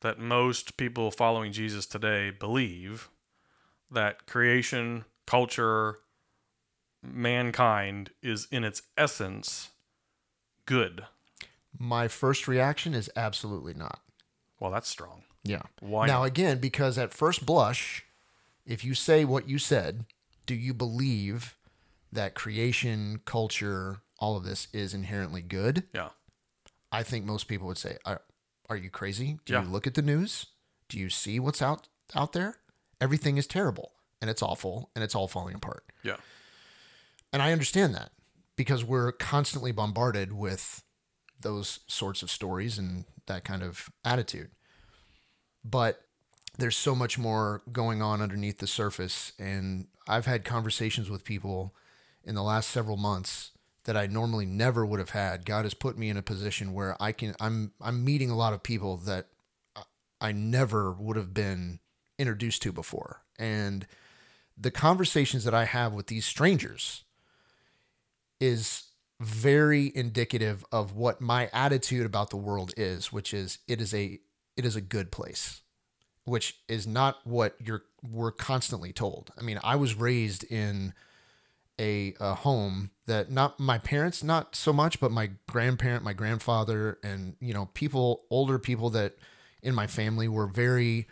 that 0.00 0.18
most 0.18 0.76
people 0.76 1.10
following 1.10 1.52
Jesus 1.52 1.86
today 1.86 2.30
believe 2.30 3.08
that 3.90 4.26
creation, 4.26 5.04
culture, 5.26 5.98
mankind 7.02 8.10
is 8.22 8.46
in 8.50 8.64
its 8.64 8.82
essence 8.96 9.70
good. 10.66 11.04
My 11.78 12.08
first 12.08 12.48
reaction 12.48 12.94
is 12.94 13.10
absolutely 13.16 13.74
not. 13.74 14.00
Well, 14.58 14.70
that's 14.70 14.88
strong. 14.88 15.22
Yeah. 15.44 15.62
Why 15.80 16.06
now 16.06 16.24
again, 16.24 16.58
because 16.58 16.98
at 16.98 17.12
first 17.14 17.46
blush, 17.46 18.04
if 18.64 18.84
you 18.84 18.94
say 18.94 19.24
what 19.24 19.48
you 19.48 19.58
said, 19.58 20.06
do 20.46 20.54
you 20.54 20.74
believe 20.74 21.56
that 22.12 22.34
creation, 22.34 23.20
culture, 23.24 23.98
all 24.18 24.36
of 24.36 24.44
this 24.44 24.66
is 24.72 24.94
inherently 24.94 25.42
good? 25.42 25.84
Yeah. 25.94 26.08
I 26.90 27.02
think 27.02 27.24
most 27.24 27.44
people 27.46 27.66
would 27.66 27.78
say, 27.78 27.98
"Are, 28.04 28.22
are 28.68 28.76
you 28.76 28.90
crazy? 28.90 29.38
Do 29.44 29.52
Yeah. 29.52 29.62
you 29.62 29.68
look 29.68 29.86
at 29.86 29.94
the 29.94 30.02
news? 30.02 30.46
Do 30.88 30.98
you 30.98 31.10
see 31.10 31.38
what's 31.38 31.60
out 31.62 31.88
out 32.14 32.32
there? 32.32 32.56
Everything 33.00 33.36
is 33.36 33.46
terrible 33.46 33.92
and 34.20 34.30
it's 34.30 34.42
awful 34.42 34.90
and 34.94 35.04
it's 35.04 35.14
all 35.14 35.28
falling 35.28 35.54
apart." 35.54 35.84
Yeah. 36.02 36.16
And 37.32 37.42
I 37.42 37.52
understand 37.52 37.94
that 37.94 38.12
because 38.56 38.84
we're 38.84 39.12
constantly 39.12 39.72
bombarded 39.72 40.32
with 40.32 40.82
those 41.40 41.80
sorts 41.86 42.22
of 42.22 42.30
stories 42.30 42.78
and 42.78 43.04
that 43.26 43.44
kind 43.44 43.62
of 43.62 43.90
attitude. 44.04 44.50
But 45.64 46.00
there's 46.58 46.76
so 46.76 46.94
much 46.94 47.18
more 47.18 47.62
going 47.70 48.00
on 48.00 48.22
underneath 48.22 48.58
the 48.58 48.66
surface. 48.66 49.32
And 49.38 49.88
I've 50.08 50.26
had 50.26 50.44
conversations 50.44 51.10
with 51.10 51.24
people 51.24 51.74
in 52.24 52.34
the 52.34 52.42
last 52.42 52.70
several 52.70 52.96
months 52.96 53.52
that 53.84 53.96
I 53.96 54.06
normally 54.06 54.46
never 54.46 54.84
would 54.84 54.98
have 54.98 55.10
had. 55.10 55.44
God 55.44 55.64
has 55.64 55.74
put 55.74 55.96
me 55.96 56.08
in 56.08 56.16
a 56.16 56.22
position 56.22 56.72
where 56.72 56.96
I 57.00 57.12
can 57.12 57.34
I'm 57.40 57.72
I'm 57.80 58.04
meeting 58.04 58.30
a 58.30 58.36
lot 58.36 58.52
of 58.52 58.62
people 58.62 58.96
that 58.98 59.28
I 60.20 60.32
never 60.32 60.92
would 60.92 61.16
have 61.16 61.34
been 61.34 61.80
introduced 62.18 62.62
to 62.62 62.72
before. 62.72 63.22
And 63.38 63.86
the 64.56 64.70
conversations 64.70 65.44
that 65.44 65.54
I 65.54 65.64
have 65.64 65.92
with 65.92 66.06
these 66.06 66.24
strangers 66.24 67.04
is 68.40 68.84
very 69.20 69.92
indicative 69.94 70.64
of 70.70 70.94
what 70.94 71.20
my 71.20 71.48
attitude 71.52 72.06
about 72.06 72.30
the 72.30 72.36
world 72.36 72.72
is, 72.76 73.12
which 73.12 73.32
is 73.32 73.58
it 73.66 73.80
is 73.80 73.94
a 73.94 74.18
it 74.56 74.64
is 74.64 74.76
a 74.76 74.80
good 74.80 75.10
place, 75.10 75.62
which 76.24 76.58
is 76.68 76.86
not 76.86 77.18
what 77.24 77.56
you're 77.62 77.84
we're 78.10 78.32
constantly 78.32 78.92
told. 78.92 79.30
I 79.38 79.42
mean, 79.42 79.58
I 79.62 79.76
was 79.76 79.94
raised 79.94 80.44
in 80.44 80.92
a, 81.78 82.14
a 82.20 82.34
home 82.34 82.90
that 83.06 83.30
not 83.30 83.60
my 83.60 83.78
parents 83.78 84.22
not 84.22 84.54
so 84.56 84.72
much, 84.72 85.00
but 85.00 85.10
my 85.10 85.30
grandparent, 85.48 86.04
my 86.04 86.12
grandfather, 86.12 86.98
and 87.02 87.36
you 87.40 87.54
know 87.54 87.66
people 87.74 88.24
older 88.30 88.58
people 88.58 88.90
that 88.90 89.16
in 89.62 89.74
my 89.74 89.86
family 89.86 90.28
were 90.28 90.46
very 90.46 91.06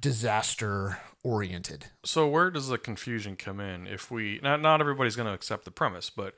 disaster 0.00 0.98
oriented. 1.22 1.86
So 2.04 2.28
where 2.28 2.50
does 2.50 2.68
the 2.68 2.78
confusion 2.78 3.36
come 3.36 3.60
in? 3.60 3.86
If 3.86 4.10
we 4.10 4.40
not 4.42 4.60
not 4.60 4.80
everybody's 4.80 5.16
going 5.16 5.26
to 5.26 5.34
accept 5.34 5.64
the 5.64 5.70
premise, 5.70 6.10
but 6.10 6.34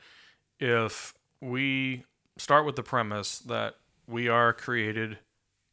if 0.59 1.15
we 1.41 2.05
start 2.37 2.65
with 2.65 2.77
the 2.77 2.83
premise 2.83 3.39
that 3.41 3.75
we 4.07 4.29
are 4.29 4.53
created 4.53 5.19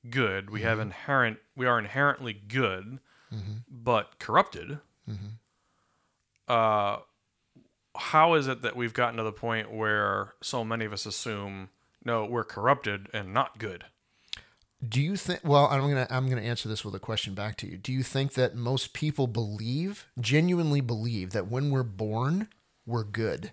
good, 0.10 0.50
we 0.50 0.62
have 0.62 0.74
mm-hmm. 0.74 0.88
inherent 0.88 1.38
we 1.56 1.66
are 1.66 1.80
inherently 1.80 2.34
good, 2.34 3.00
mm-hmm. 3.34 3.54
but 3.70 4.20
corrupted. 4.20 4.80
Mm-hmm. 5.10 5.28
Uh, 6.48 6.98
how 7.98 8.34
is 8.34 8.48
it 8.48 8.62
that 8.62 8.76
we've 8.76 8.94
gotten 8.94 9.18
to 9.18 9.24
the 9.24 9.32
point 9.32 9.72
where 9.72 10.34
so 10.42 10.64
many 10.64 10.86
of 10.86 10.94
us 10.94 11.06
assume 11.06 11.70
no, 12.04 12.26
we're 12.26 12.44
corrupted 12.44 13.08
and 13.14 13.34
not 13.34 13.58
good? 13.58 13.86
Do 14.88 15.02
you 15.02 15.16
think? 15.16 15.40
Well, 15.44 15.68
I'm 15.68 15.82
gonna 15.82 16.08
I'm 16.10 16.28
gonna 16.30 16.42
answer 16.42 16.68
this 16.70 16.84
with 16.86 16.94
a 16.96 17.00
question 17.00 17.34
back 17.34 17.56
to 17.58 17.68
you. 17.68 17.78
Do 17.78 17.92
you 17.92 18.04
think 18.04 18.34
that 18.34 18.56
most 18.56 18.94
people 18.94 19.28
believe, 19.28 20.06
genuinely 20.20 20.82
believe, 20.82 21.32
that 21.32 21.48
when 21.48 21.70
we're 21.72 21.84
born, 21.84 22.50
we're 22.86 23.04
good? 23.04 23.52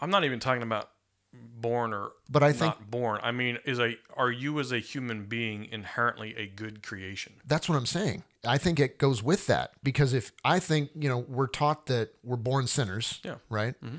I'm 0.00 0.10
not 0.10 0.24
even 0.24 0.40
talking 0.40 0.62
about 0.62 0.90
born 1.32 1.92
or 1.94 2.12
But 2.28 2.42
I 2.42 2.52
think 2.52 2.74
not 2.78 2.90
born. 2.90 3.20
I 3.22 3.30
mean, 3.32 3.58
is 3.64 3.78
a 3.78 3.96
are 4.16 4.30
you 4.30 4.58
as 4.60 4.72
a 4.72 4.78
human 4.78 5.24
being 5.26 5.66
inherently 5.70 6.34
a 6.36 6.46
good 6.46 6.82
creation? 6.82 7.34
that's 7.46 7.68
what 7.68 7.76
I'm 7.76 7.86
saying. 7.86 8.24
I 8.46 8.58
think 8.58 8.78
it 8.78 8.98
goes 8.98 9.22
with 9.22 9.46
that 9.46 9.72
because 9.82 10.12
if 10.12 10.32
I 10.44 10.58
think 10.58 10.90
you 10.94 11.08
know 11.08 11.18
we're 11.18 11.46
taught 11.48 11.86
that 11.86 12.10
we're 12.22 12.36
born 12.36 12.66
sinners, 12.66 13.20
Yeah. 13.24 13.36
right? 13.48 13.74
Mm-hmm. 13.82 13.98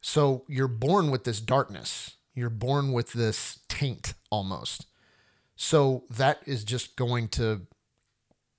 So 0.00 0.44
you're 0.48 0.68
born 0.68 1.10
with 1.10 1.24
this 1.24 1.40
darkness. 1.40 2.16
You're 2.34 2.50
born 2.50 2.92
with 2.92 3.12
this 3.12 3.60
taint 3.68 4.14
almost. 4.30 4.86
So 5.56 6.04
that 6.10 6.40
is 6.46 6.64
just 6.64 6.96
going 6.96 7.28
to 7.28 7.66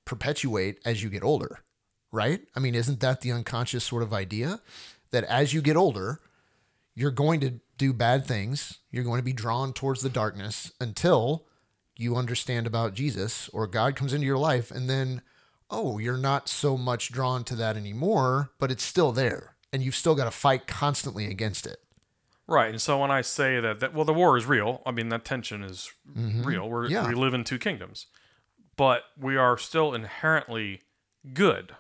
perpetuate 0.05 0.79
as 0.86 1.03
you 1.03 1.09
get 1.09 1.23
older, 1.23 1.59
right? 2.12 2.41
I 2.55 2.59
mean, 2.59 2.75
isn't 2.75 2.99
that 2.99 3.21
the 3.21 3.31
unconscious 3.31 3.83
sort 3.83 4.03
of 4.03 4.13
idea 4.13 4.62
that 5.12 5.23
as 5.25 5.53
you 5.53 5.62
get 5.62 5.75
older, 5.75 6.19
you're 6.95 7.12
going 7.12 7.39
to 7.41 7.59
do 7.77 7.93
bad 7.93 8.25
things, 8.25 8.79
you're 8.91 9.03
going 9.03 9.19
to 9.19 9.25
be 9.25 9.33
drawn 9.33 9.73
towards 9.73 10.01
the 10.01 10.09
darkness 10.09 10.71
until 10.79 11.45
you 11.95 12.15
understand 12.15 12.67
about 12.67 12.93
Jesus 12.93 13.49
or 13.49 13.67
God 13.67 13.95
comes 13.95 14.13
into 14.13 14.27
your 14.27 14.38
life 14.38 14.71
and 14.71 14.89
then 14.89 15.21
oh, 15.69 15.97
you're 15.97 16.17
not 16.17 16.47
so 16.47 16.77
much 16.77 17.12
drawn 17.12 17.43
to 17.43 17.55
that 17.55 17.75
anymore, 17.75 18.51
but 18.59 18.69
it's 18.69 18.83
still 18.83 19.12
there 19.12 19.55
and 19.71 19.81
you've 19.81 19.95
still 19.95 20.13
got 20.13 20.25
to 20.25 20.31
fight 20.31 20.67
constantly 20.67 21.25
against 21.25 21.65
it. 21.65 21.79
Right. 22.47 22.69
And 22.69 22.82
so 22.82 22.99
when 22.99 23.12
I 23.12 23.21
say 23.21 23.60
that, 23.60 23.79
that 23.79 23.93
well, 23.93 24.06
the 24.06 24.13
war 24.13 24.38
is 24.38 24.45
real. 24.45 24.82
I 24.86 24.91
mean, 24.91 25.10
that 25.10 25.23
tension 25.23 25.63
is 25.63 25.91
mm-hmm. 26.10 26.43
real. 26.43 26.69
We're, 26.69 26.88
Yeah. 26.88 27.08
We 27.08 27.15
live 27.15 27.34
in 27.34 27.43
two 27.43 27.58
kingdoms, 27.58 28.08
but 28.75 29.03
we 29.19 29.38
are 29.38 29.58
still 29.58 29.93
inherently 29.93 30.82
good. 31.34 31.75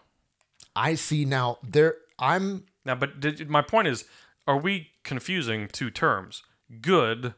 I 0.75 0.95
see 0.95 1.25
now 1.25 1.57
there 1.63 1.97
I'm 2.17 2.65
Now, 2.85 2.95
but 2.95 3.19
did, 3.19 3.49
my 3.49 3.61
point 3.61 3.87
is, 3.87 4.05
are 4.47 4.57
we 4.57 4.91
confusing 5.03 5.67
two 5.67 5.89
terms, 5.89 6.43
good 6.81 7.33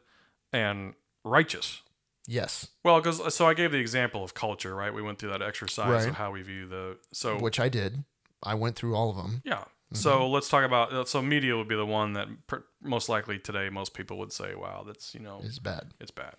and 0.52 0.94
righteous? 1.24 1.82
yes, 2.28 2.68
Well, 2.84 3.00
because 3.00 3.34
so 3.34 3.46
I 3.46 3.54
gave 3.54 3.70
the 3.70 3.78
example 3.78 4.24
of 4.24 4.34
culture, 4.34 4.74
right? 4.74 4.92
We 4.92 5.00
went 5.02 5.18
through 5.18 5.30
that 5.30 5.42
exercise 5.42 5.88
Right. 5.88 6.08
of 6.08 6.16
how 6.16 6.32
we 6.32 6.42
view 6.42 6.66
the 6.66 6.98
so 7.12 7.38
which 7.38 7.60
I 7.60 7.68
did. 7.68 8.04
I 8.42 8.54
went 8.54 8.76
through 8.76 8.94
all 8.96 9.10
of 9.10 9.16
them. 9.16 9.42
Yeah. 9.44 9.64
So 9.92 10.28
let's 10.28 10.48
talk 10.48 10.64
about 10.64 10.92
uh, 10.92 11.04
so 11.04 11.22
media 11.22 11.56
would 11.56 11.68
be 11.68 11.76
the 11.76 11.86
one 11.86 12.12
that 12.14 12.28
pr- 12.48 12.56
most 12.82 13.08
likely 13.08 13.38
today 13.38 13.68
most 13.70 13.94
people 13.94 14.18
would 14.18 14.32
say, 14.32 14.54
"Wow, 14.54 14.82
that's 14.86 15.14
you 15.14 15.20
know 15.20 15.40
It's 15.44 15.58
bad. 15.60 15.94
it's 16.00 16.10
bad." 16.10 16.34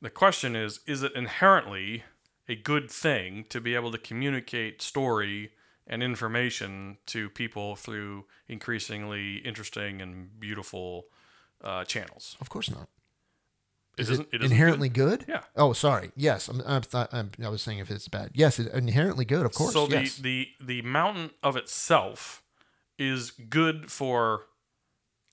The 0.00 0.10
question 0.10 0.54
is, 0.54 0.80
is 0.86 1.02
it 1.02 1.12
inherently 1.14 2.04
a 2.48 2.54
good 2.54 2.90
thing 2.90 3.44
to 3.48 3.60
be 3.60 3.74
able 3.74 3.90
to 3.90 3.98
communicate 3.98 4.82
story 4.82 5.50
and 5.86 6.02
information 6.02 6.98
to 7.06 7.28
people 7.30 7.74
through 7.74 8.26
increasingly 8.48 9.36
interesting 9.38 10.00
and 10.00 10.38
beautiful 10.38 11.06
uh, 11.62 11.84
channels? 11.84 12.36
Of 12.40 12.50
course 12.50 12.70
not. 12.70 12.88
Is 13.98 14.10
isn't- 14.10 14.28
it 14.32 14.42
isn't 14.42 14.52
inherently 14.52 14.88
good? 14.88 15.24
Yeah. 15.28 15.42
Oh, 15.56 15.72
sorry. 15.72 16.12
Yes, 16.16 16.48
I'm, 16.48 16.60
I'm, 16.66 16.82
th- 16.82 17.06
I'm, 17.12 17.30
I 17.42 17.48
was 17.48 17.62
saying 17.62 17.78
if 17.78 17.90
it's 17.90 18.08
bad. 18.08 18.30
Yes, 18.34 18.58
it, 18.58 18.72
inherently 18.72 19.24
good. 19.24 19.44
Of 19.46 19.54
course. 19.54 19.72
So 19.72 19.86
the, 19.86 20.00
yes. 20.02 20.16
the 20.16 20.48
the 20.60 20.82
mountain 20.82 21.30
of 21.42 21.56
itself 21.56 22.42
is 22.98 23.30
good 23.30 23.90
for 23.90 24.46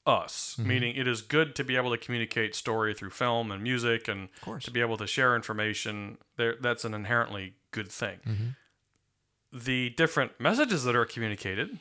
us, 0.06 0.56
Mm-hmm. 0.58 0.68
meaning 0.70 0.96
it 0.96 1.08
is 1.08 1.22
good 1.22 1.56
to 1.56 1.64
be 1.64 1.76
able 1.76 1.92
to 1.92 1.98
communicate 1.98 2.56
story 2.56 2.94
through 2.94 3.12
film 3.12 3.52
and 3.52 3.62
music, 3.62 4.08
and 4.08 4.30
to 4.62 4.72
be 4.72 4.82
able 4.82 4.98
to 4.98 5.06
share 5.08 5.36
information. 5.36 6.18
There, 6.38 6.56
that's 6.60 6.84
an 6.86 6.94
inherently 6.94 7.54
good 7.72 7.90
thing. 7.92 8.20
Mm-hmm. 8.28 9.58
The 9.66 9.90
different 9.92 10.40
messages 10.40 10.84
that 10.86 10.96
are 10.96 11.06
communicated 11.06 11.78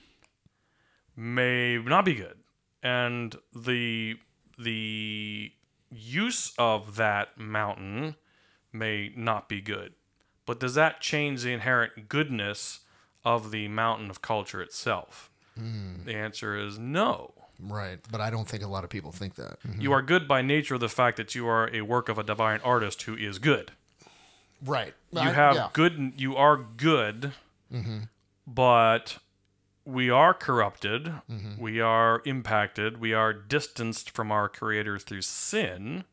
may 1.16 1.78
not 1.78 2.04
be 2.04 2.14
good, 2.14 2.38
and 2.82 3.36
the 3.54 4.16
the 4.58 5.52
use 5.90 6.52
of 6.58 6.96
that 6.96 7.38
mountain 7.38 8.16
may 8.72 9.12
not 9.16 9.48
be 9.48 9.60
good. 9.60 9.94
But 10.46 10.60
does 10.60 10.74
that 10.74 11.00
change 11.00 11.42
the 11.42 11.52
inherent 11.52 12.08
goodness 12.08 12.80
of 13.24 13.50
the 13.50 13.68
mountain 13.68 14.10
of 14.10 14.20
culture 14.22 14.60
itself? 14.62 15.29
Hmm. 15.60 16.04
The 16.04 16.14
answer 16.14 16.56
is 16.58 16.78
no. 16.78 17.34
right, 17.60 17.98
but 18.10 18.20
I 18.20 18.30
don't 18.30 18.48
think 18.48 18.62
a 18.62 18.68
lot 18.68 18.84
of 18.84 18.90
people 18.90 19.12
think 19.12 19.34
that. 19.34 19.58
You 19.78 19.92
are 19.92 20.02
good 20.02 20.26
by 20.26 20.42
nature 20.42 20.74
of 20.74 20.80
the 20.80 20.88
fact 20.88 21.16
that 21.18 21.34
you 21.34 21.46
are 21.46 21.68
a 21.74 21.82
work 21.82 22.08
of 22.08 22.18
a 22.18 22.22
divine 22.22 22.60
artist 22.64 23.02
who 23.02 23.14
is 23.14 23.38
good. 23.38 23.72
Right. 24.64 24.94
You 25.12 25.20
have 25.30 25.54
yeah. 25.56 25.68
good. 25.72 26.14
You 26.16 26.36
are 26.36 26.56
good, 26.56 27.32
but 28.46 29.18
we 29.84 30.10
are 30.10 30.34
corrupted. 30.34 31.12
We 31.58 31.80
are 31.80 32.22
impacted. 32.24 33.00
We 33.00 33.12
are 33.14 33.32
distanced 33.32 34.10
from 34.10 34.30
our 34.30 34.48
Creator 34.48 34.98
through 34.98 35.22
sin. 35.22 36.04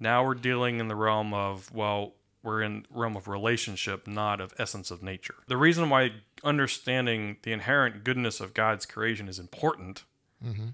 Now 0.00 0.24
we're 0.24 0.34
dealing 0.34 0.80
in 0.80 0.88
the 0.88 0.96
realm 0.96 1.32
of 1.34 1.72
well, 1.72 2.14
we're 2.44 2.62
in 2.62 2.86
realm 2.90 3.16
of 3.16 3.26
relationship, 3.26 4.06
not 4.06 4.40
of 4.40 4.52
essence 4.58 4.90
of 4.90 5.02
nature. 5.02 5.36
The 5.48 5.56
reason 5.56 5.88
why 5.88 6.12
understanding 6.44 7.38
the 7.42 7.52
inherent 7.52 8.04
goodness 8.04 8.38
of 8.38 8.54
God's 8.54 8.86
creation 8.86 9.28
is 9.28 9.38
important 9.38 10.04
mm-hmm. 10.44 10.68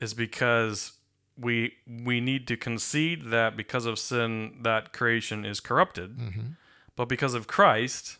is 0.00 0.12
because 0.12 0.92
we 1.40 1.74
we 1.86 2.20
need 2.20 2.48
to 2.48 2.56
concede 2.56 3.30
that 3.30 3.56
because 3.56 3.86
of 3.86 3.98
sin 3.98 4.58
that 4.62 4.92
creation 4.92 5.44
is 5.44 5.60
corrupted, 5.60 6.18
mm-hmm. 6.18 6.46
but 6.96 7.08
because 7.08 7.34
of 7.34 7.46
Christ 7.46 8.18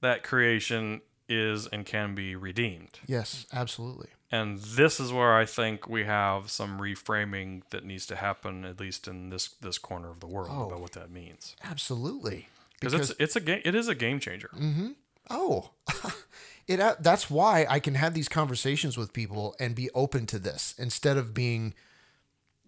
that 0.00 0.22
creation 0.22 1.00
is 1.28 1.66
and 1.68 1.86
can 1.86 2.14
be 2.14 2.36
redeemed. 2.36 3.00
Yes, 3.06 3.46
absolutely. 3.52 4.08
And 4.34 4.58
this 4.58 4.98
is 5.00 5.12
where 5.12 5.34
I 5.42 5.44
think 5.46 5.88
we 5.88 6.04
have 6.04 6.50
some 6.50 6.78
reframing 6.80 7.62
that 7.70 7.84
needs 7.84 8.06
to 8.06 8.16
happen, 8.16 8.64
at 8.64 8.80
least 8.80 9.06
in 9.06 9.30
this 9.30 9.48
this 9.60 9.78
corner 9.78 10.10
of 10.10 10.18
the 10.20 10.26
world, 10.26 10.48
Oh. 10.50 10.66
about 10.66 10.80
what 10.80 10.92
that 10.92 11.10
means. 11.10 11.54
Absolutely. 11.62 12.48
Because 12.80 12.94
it's 12.94 13.12
it's 13.20 13.36
a 13.36 13.40
game. 13.40 13.62
It 13.64 13.74
is 13.74 13.88
a 13.88 13.94
game 13.94 14.18
changer. 14.20 14.50
Mm-hmm. 14.54 14.88
Oh, 15.30 15.70
it. 16.66 16.80
uh, 16.80 16.96
That's 17.00 17.30
why 17.30 17.66
I 17.70 17.78
can 17.80 17.94
have 17.94 18.12
these 18.14 18.28
conversations 18.28 18.98
with 18.98 19.12
people 19.12 19.54
and 19.60 19.74
be 19.74 19.88
open 19.94 20.26
to 20.26 20.38
this 20.38 20.74
instead 20.78 21.16
of 21.16 21.32
being 21.32 21.72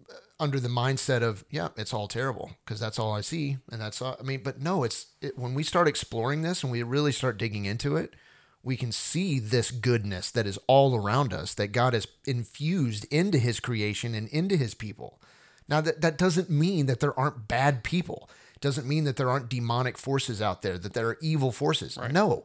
uh, 0.08 0.14
under 0.38 0.58
the 0.60 0.68
mindset 0.68 1.22
of 1.22 1.44
yeah, 1.50 1.68
it's 1.76 1.92
all 1.92 2.08
terrible 2.08 2.52
because 2.64 2.80
that's 2.80 2.98
all 2.98 3.12
I 3.12 3.20
see 3.22 3.58
and 3.70 3.80
that's 3.80 4.00
all. 4.00 4.16
I 4.18 4.22
mean, 4.22 4.40
but 4.42 4.60
no, 4.60 4.84
it's 4.84 5.06
it, 5.20 5.36
when 5.38 5.52
we 5.54 5.62
start 5.62 5.88
exploring 5.88 6.42
this 6.42 6.62
and 6.62 6.70
we 6.72 6.82
really 6.82 7.12
start 7.12 7.36
digging 7.38 7.64
into 7.66 7.96
it, 7.96 8.14
we 8.66 8.76
can 8.76 8.90
see 8.90 9.38
this 9.38 9.70
goodness 9.70 10.32
that 10.32 10.44
is 10.44 10.58
all 10.66 10.96
around 10.96 11.32
us 11.32 11.54
that 11.54 11.68
God 11.68 11.94
has 11.94 12.08
infused 12.26 13.06
into 13.12 13.38
His 13.38 13.60
creation 13.60 14.12
and 14.12 14.26
into 14.30 14.56
His 14.56 14.74
people. 14.74 15.20
Now 15.68 15.80
that 15.80 16.00
that 16.00 16.18
doesn't 16.18 16.50
mean 16.50 16.86
that 16.86 16.98
there 16.98 17.16
aren't 17.18 17.46
bad 17.46 17.84
people. 17.84 18.28
It 18.56 18.60
doesn't 18.60 18.88
mean 18.88 19.04
that 19.04 19.14
there 19.14 19.30
aren't 19.30 19.48
demonic 19.48 19.96
forces 19.96 20.42
out 20.42 20.62
there, 20.62 20.78
that 20.78 20.94
there 20.94 21.06
are 21.06 21.18
evil 21.22 21.52
forces. 21.52 21.96
No. 22.10 22.44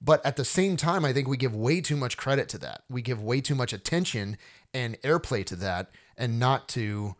But 0.00 0.24
at 0.24 0.36
the 0.36 0.46
same 0.46 0.78
time, 0.78 1.04
I 1.04 1.12
think 1.12 1.28
we 1.28 1.36
give 1.36 1.54
way 1.54 1.82
too 1.82 1.96
much 1.96 2.16
credit 2.16 2.48
to 2.50 2.58
that. 2.58 2.84
We 2.88 3.02
give 3.02 3.22
way 3.22 3.42
too 3.42 3.54
much 3.54 3.74
attention 3.74 4.38
and 4.72 4.98
airplay 5.02 5.44
to 5.44 5.56
that 5.56 5.90
and 6.16 6.38
not 6.38 6.70
to 6.70 7.16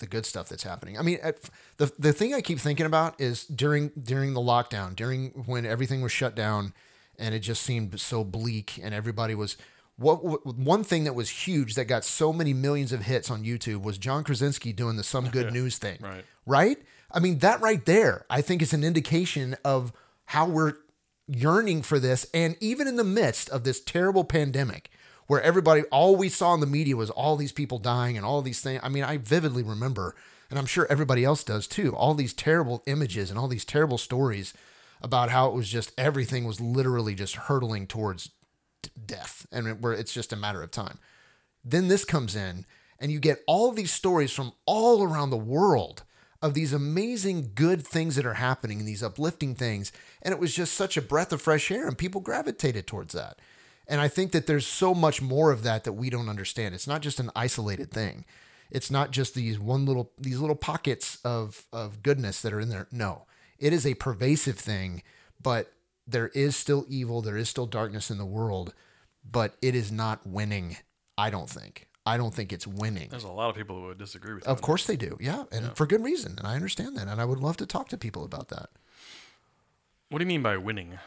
the 0.00 0.06
good 0.06 0.26
stuff 0.26 0.50
that's 0.50 0.64
happening. 0.64 0.98
I 0.98 1.02
mean, 1.02 1.18
at- 1.22 1.48
the 1.78 1.90
the 1.98 2.12
thing 2.12 2.34
I 2.34 2.42
keep 2.42 2.60
thinking 2.60 2.84
about 2.84 3.18
is 3.18 3.46
during 3.46 3.90
during 4.00 4.34
the 4.34 4.40
lockdown, 4.40 4.94
during 4.94 5.30
when 5.46 5.64
everything 5.64 6.02
was 6.02 6.12
shut 6.12 6.34
down 6.34 6.74
and 7.18 7.34
it 7.34 7.40
just 7.40 7.62
seemed 7.62 7.98
so 8.00 8.24
bleak 8.24 8.78
and 8.82 8.94
everybody 8.94 9.34
was 9.34 9.56
what, 9.96 10.46
one 10.56 10.84
thing 10.84 11.04
that 11.04 11.14
was 11.14 11.28
huge 11.28 11.74
that 11.74 11.86
got 11.86 12.04
so 12.04 12.32
many 12.32 12.54
millions 12.54 12.92
of 12.92 13.02
hits 13.02 13.30
on 13.30 13.44
YouTube 13.44 13.82
was 13.82 13.98
John 13.98 14.22
Krasinski 14.22 14.72
doing 14.72 14.96
the 14.96 15.02
some 15.02 15.28
good 15.28 15.52
news 15.52 15.76
thing. 15.78 15.98
Right. 16.00 16.24
Right? 16.46 16.78
I 17.10 17.18
mean, 17.20 17.38
that 17.38 17.60
right 17.60 17.84
there, 17.84 18.24
I 18.30 18.40
think 18.40 18.62
is 18.62 18.72
an 18.72 18.84
indication 18.84 19.56
of 19.64 19.92
how 20.26 20.46
we're 20.46 20.74
yearning 21.26 21.82
for 21.82 21.98
this 21.98 22.26
and 22.32 22.56
even 22.60 22.86
in 22.86 22.96
the 22.96 23.04
midst 23.04 23.50
of 23.50 23.64
this 23.64 23.80
terrible 23.80 24.24
pandemic 24.24 24.90
where 25.26 25.42
everybody 25.42 25.82
all 25.84 26.16
we 26.16 26.28
saw 26.28 26.54
in 26.54 26.60
the 26.60 26.66
media 26.66 26.96
was 26.96 27.10
all 27.10 27.36
these 27.36 27.52
people 27.52 27.78
dying 27.78 28.16
and 28.16 28.24
all 28.24 28.40
these 28.40 28.60
things. 28.60 28.80
I 28.82 28.88
mean, 28.88 29.04
I 29.04 29.18
vividly 29.18 29.62
remember 29.62 30.14
and 30.50 30.58
I'm 30.58 30.66
sure 30.66 30.86
everybody 30.88 31.24
else 31.24 31.44
does 31.44 31.66
too, 31.66 31.94
all 31.94 32.14
these 32.14 32.32
terrible 32.32 32.82
images 32.86 33.30
and 33.30 33.38
all 33.38 33.48
these 33.48 33.64
terrible 33.64 33.98
stories 33.98 34.54
about 35.02 35.30
how 35.30 35.48
it 35.48 35.54
was 35.54 35.68
just 35.68 35.92
everything 35.98 36.44
was 36.44 36.60
literally 36.60 37.14
just 37.14 37.36
hurtling 37.36 37.86
towards 37.86 38.30
d- 38.82 38.90
death 39.06 39.46
and 39.52 39.82
where 39.82 39.92
it's 39.92 40.12
just 40.12 40.32
a 40.32 40.36
matter 40.36 40.62
of 40.62 40.70
time. 40.70 40.98
Then 41.64 41.88
this 41.88 42.04
comes 42.04 42.34
in 42.34 42.66
and 42.98 43.12
you 43.12 43.20
get 43.20 43.42
all 43.46 43.72
these 43.72 43.92
stories 43.92 44.32
from 44.32 44.52
all 44.66 45.02
around 45.02 45.30
the 45.30 45.36
world 45.36 46.04
of 46.40 46.54
these 46.54 46.72
amazing 46.72 47.50
good 47.54 47.86
things 47.86 48.16
that 48.16 48.26
are 48.26 48.34
happening 48.34 48.78
and 48.78 48.88
these 48.88 49.02
uplifting 49.02 49.54
things 49.54 49.90
and 50.22 50.32
it 50.32 50.40
was 50.40 50.54
just 50.54 50.74
such 50.74 50.96
a 50.96 51.02
breath 51.02 51.32
of 51.32 51.42
fresh 51.42 51.70
air 51.70 51.86
and 51.86 51.98
people 51.98 52.20
gravitated 52.20 52.86
towards 52.86 53.14
that. 53.14 53.38
And 53.88 54.00
I 54.00 54.08
think 54.08 54.32
that 54.32 54.46
there's 54.46 54.66
so 54.66 54.94
much 54.94 55.22
more 55.22 55.50
of 55.50 55.62
that 55.62 55.84
that 55.84 55.94
we 55.94 56.10
don't 56.10 56.28
understand. 56.28 56.74
It's 56.74 56.86
not 56.86 57.00
just 57.00 57.18
an 57.18 57.30
isolated 57.34 57.90
thing. 57.90 58.26
It's 58.70 58.90
not 58.90 59.10
just 59.10 59.34
these 59.34 59.58
one 59.58 59.86
little 59.86 60.12
these 60.18 60.38
little 60.38 60.54
pockets 60.54 61.18
of 61.24 61.64
of 61.72 62.02
goodness 62.02 62.42
that 62.42 62.52
are 62.52 62.60
in 62.60 62.68
there. 62.68 62.86
No. 62.92 63.24
It 63.58 63.72
is 63.72 63.86
a 63.86 63.94
pervasive 63.94 64.58
thing, 64.58 65.02
but 65.42 65.72
there 66.06 66.28
is 66.28 66.56
still 66.56 66.84
evil, 66.88 67.22
there 67.22 67.36
is 67.36 67.48
still 67.48 67.66
darkness 67.66 68.10
in 68.10 68.18
the 68.18 68.24
world, 68.26 68.72
but 69.30 69.56
it 69.60 69.74
is 69.74 69.90
not 69.92 70.26
winning, 70.26 70.76
I 71.16 71.30
don't 71.30 71.50
think. 71.50 71.86
I 72.06 72.16
don't 72.16 72.32
think 72.32 72.52
it's 72.52 72.66
winning. 72.66 73.08
There's 73.10 73.24
a 73.24 73.28
lot 73.28 73.50
of 73.50 73.56
people 73.56 73.76
who 73.76 73.82
would 73.88 73.98
disagree 73.98 74.32
with 74.34 74.46
you. 74.46 74.50
Of 74.50 74.62
course 74.62 74.86
they 74.86 74.96
do. 74.96 75.18
Yeah, 75.20 75.44
and 75.52 75.76
for 75.76 75.86
good 75.86 76.02
reason, 76.02 76.36
and 76.38 76.46
I 76.46 76.54
understand 76.54 76.96
that, 76.96 77.06
and 77.08 77.20
I 77.20 77.24
would 77.26 77.38
love 77.40 77.58
to 77.58 77.66
talk 77.66 77.88
to 77.90 77.98
people 77.98 78.24
about 78.24 78.48
that. 78.48 78.70
What 80.08 80.18
do 80.18 80.24
you 80.24 80.28
mean 80.28 80.42
by 80.42 80.56
winning? 80.56 80.98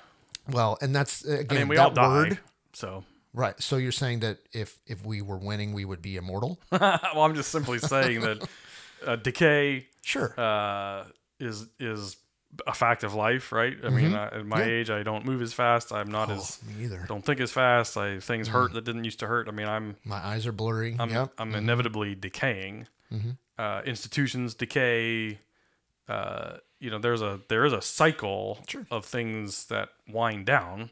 Well, 0.48 0.78
and 0.82 0.96
that's 0.96 1.26
uh, 1.26 1.32
I 1.32 1.36
again 1.38 1.60
mean, 1.62 1.68
we 1.70 1.76
that 1.78 1.84
all 1.88 1.92
die. 1.92 2.08
word, 2.08 2.40
So, 2.74 3.04
right? 3.34 3.60
So 3.60 3.78
you're 3.78 3.92
saying 3.92 4.20
that 4.20 4.38
if 4.54 4.80
if 4.86 5.04
we 5.04 5.24
were 5.24 5.38
winning, 5.38 5.74
we 5.74 5.86
would 5.86 6.04
be 6.04 6.18
immortal? 6.18 6.60
well, 6.72 7.00
I'm 7.24 7.34
just 7.34 7.50
simply 7.52 7.80
saying 7.80 8.22
that 8.22 8.48
uh, 9.08 9.16
decay 9.16 9.88
Sure. 10.04 10.40
uh, 10.40 11.06
is 11.40 11.66
is 11.80 12.18
a 12.68 12.74
fact 12.74 13.04
of 13.04 13.14
life, 13.14 13.52
right? 13.52 13.78
I 13.84 13.90
mean, 13.90 14.14
I, 14.14 14.26
at 14.28 14.46
my 14.46 14.60
Mm-hmm. 14.60 14.70
Yeah. 14.70 14.76
age, 14.76 14.90
I 14.90 15.04
don't 15.04 15.26
move 15.26 15.42
as 15.42 15.54
fast. 15.54 15.92
I'm 15.94 16.12
not 16.12 16.30
Oh, 16.30 16.34
as 16.36 16.60
me 16.64 16.84
either. 16.86 17.06
don't 17.08 17.24
think 17.26 17.40
as 17.40 17.52
fast. 17.52 17.96
I 17.98 18.20
things 18.20 18.48
hurt 18.50 18.74
that 18.74 18.84
didn't 18.84 19.06
used 19.06 19.20
to 19.20 19.28
hurt. 19.28 19.48
I 19.48 19.52
mean, 19.52 19.68
I'm 19.68 19.96
My 20.04 20.18
eyes 20.18 20.46
are 20.48 20.52
blurry. 20.52 20.96
I'm 21.00 21.10
yep. 21.10 21.32
I'm 21.38 21.56
inevitably 21.56 22.16
decaying. 22.16 22.88
Uh, 23.58 23.82
institutions 23.86 24.54
decay. 24.54 25.40
Uh, 26.08 26.58
you 26.80 26.90
know, 26.90 26.98
there's 27.00 27.22
a 27.22 27.40
there 27.48 27.64
is 27.64 27.74
a 27.74 27.82
cycle 27.82 28.60
Sure. 28.68 28.86
of 28.92 29.06
things 29.06 29.66
that 29.68 29.90
wind 30.10 30.46
down. 30.46 30.90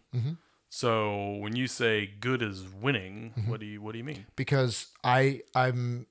So 0.69 1.34
when 1.39 1.56
you 1.56 1.65
say 1.67 2.06
good 2.19 2.41
is 2.43 2.63
winning, 2.82 3.34
what 3.48 3.60
do 3.60 3.65
you 3.65 3.82
what 3.82 3.91
do 3.93 3.98
you 3.98 4.04
mean? 4.04 4.26
because 4.36 4.88
I 5.04 5.41
I'm 5.56 6.06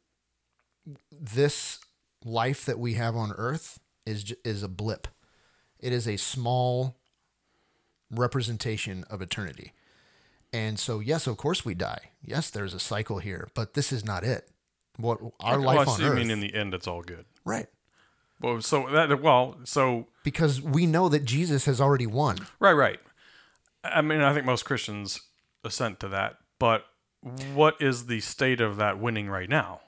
this 1.12 1.78
life 2.24 2.64
that 2.64 2.78
we 2.78 2.94
have 2.94 3.14
on 3.16 3.32
earth 3.32 3.78
is 4.06 4.34
is 4.44 4.62
a 4.62 4.68
blip. 4.68 5.06
It 5.80 5.92
is 5.92 6.06
a 6.08 6.16
small 6.16 6.96
representation 8.10 9.04
of 9.10 9.20
eternity. 9.22 9.72
And 10.52 10.78
so 10.78 11.00
yes, 11.00 11.26
of 11.26 11.36
course 11.36 11.64
we 11.64 11.74
die. 11.74 12.10
Yes, 12.22 12.50
there's 12.50 12.74
a 12.74 12.80
cycle 12.80 13.18
here, 13.18 13.48
but 13.54 13.74
this 13.74 13.92
is 13.92 14.04
not 14.04 14.24
it. 14.24 14.48
What 14.96 15.20
our 15.40 15.58
Oh, 15.58 15.62
life 15.62 15.86
I 15.88 15.90
on 15.92 15.96
see 15.98 16.02
you 16.04 16.08
earth. 16.10 16.16
mean 16.16 16.30
in 16.30 16.40
the 16.40 16.54
end, 16.54 16.74
it's 16.74 16.86
all 16.86 17.02
good. 17.02 17.24
right. 17.44 17.66
Well, 18.40 18.62
so 18.62 18.88
that 18.90 19.20
well, 19.20 19.56
so 19.64 20.06
Because 20.22 20.62
we 20.62 20.86
know 20.86 21.08
that 21.08 21.24
Jesus 21.24 21.64
has 21.64 21.80
already 21.80 22.06
won. 22.06 22.38
Right, 22.60 22.72
right. 22.72 23.00
I 23.82 24.00
mean, 24.00 24.20
I 24.20 24.32
think 24.32 24.46
most 24.46 24.64
Christians 24.64 25.20
assent 25.64 25.98
to 26.00 26.08
that. 26.10 26.36
But 26.60 26.86
what 27.52 27.74
is 27.80 28.06
the 28.06 28.20
state 28.20 28.60
of 28.60 28.76
that 28.76 29.00
winning 29.00 29.28
right 29.28 29.48
now? 29.48 29.80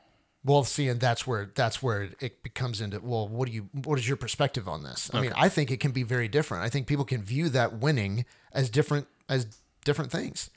Well, 0.43 0.65
see, 0.65 0.89
and 0.89 0.99
that's 1.01 1.27
where 1.27 1.51
that's 1.55 1.83
where 1.83 2.03
it, 2.03 2.17
it 2.21 2.43
becomes 2.43 2.81
into. 2.81 3.01
Well, 3.01 3.29
what 3.29 3.47
do 3.47 3.53
you? 3.53 3.69
What 3.85 3.99
is 3.99 4.09
your 4.09 4.17
perspective 4.17 4.69
on 4.69 4.83
this? 4.83 5.11
I 5.13 5.21
mean, 5.21 5.33
I 5.37 5.51
think 5.51 5.71
it 5.71 5.81
can 5.81 5.93
be 5.93 6.03
very 6.03 6.29
different. 6.29 6.65
I 6.65 6.71
think 6.71 6.87
people 6.87 7.05
can 7.05 7.23
view 7.23 7.51
that 7.51 7.79
winning 7.79 8.25
as 8.53 8.71
different 8.71 9.07
as 9.29 9.47
different 9.85 10.11
things, 10.11 10.49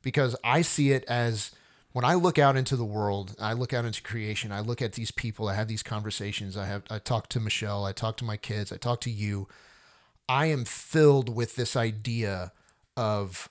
because 0.00 0.36
I 0.42 0.62
see 0.62 0.92
it 0.92 1.04
as 1.04 1.50
when 1.92 2.04
I 2.04 2.14
look 2.14 2.38
out 2.38 2.56
into 2.56 2.76
the 2.76 2.84
world, 2.84 3.34
I 3.38 3.52
look 3.52 3.74
out 3.74 3.84
into 3.84 4.02
creation. 4.02 4.52
I 4.52 4.60
look 4.60 4.80
at 4.80 4.94
these 4.94 5.10
people. 5.10 5.48
I 5.48 5.54
have 5.54 5.68
these 5.68 5.82
conversations. 5.82 6.56
I 6.56 6.64
have. 6.64 6.84
I 6.88 6.98
talk 6.98 7.28
to 7.30 7.40
Michelle. 7.40 7.84
I 7.84 7.92
talk 7.92 8.16
to 8.18 8.24
my 8.24 8.38
kids. 8.38 8.72
I 8.72 8.78
talk 8.78 9.02
to 9.02 9.10
you. 9.10 9.48
I 10.28 10.46
am 10.46 10.64
filled 10.64 11.34
with 11.34 11.56
this 11.56 11.76
idea 11.76 12.52
of 12.96 13.50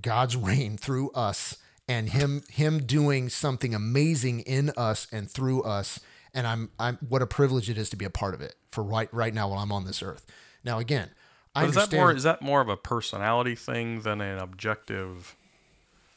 God's 0.00 0.34
reign 0.36 0.78
through 0.78 1.10
us 1.10 1.58
and 1.88 2.10
him 2.10 2.42
him 2.50 2.78
doing 2.84 3.28
something 3.28 3.74
amazing 3.74 4.40
in 4.40 4.70
us 4.76 5.06
and 5.12 5.30
through 5.30 5.62
us 5.62 6.00
and 6.34 6.46
I'm 6.46 6.70
I'm 6.78 6.98
what 7.08 7.22
a 7.22 7.26
privilege 7.26 7.70
it 7.70 7.78
is 7.78 7.88
to 7.90 7.96
be 7.96 8.04
a 8.04 8.10
part 8.10 8.34
of 8.34 8.40
it 8.40 8.54
for 8.70 8.82
right 8.84 9.08
right 9.12 9.32
now 9.32 9.48
while 9.48 9.58
I'm 9.60 9.72
on 9.72 9.84
this 9.84 10.02
earth. 10.02 10.26
Now 10.64 10.78
again, 10.78 11.10
I 11.54 11.62
But 11.62 11.68
is 11.70 11.74
that 11.76 11.80
understand 11.82 12.00
more 12.02 12.12
is 12.16 12.22
that 12.24 12.42
more 12.42 12.60
of 12.60 12.68
a 12.68 12.76
personality 12.76 13.54
thing 13.54 14.00
than 14.00 14.20
an 14.20 14.38
objective? 14.38 15.36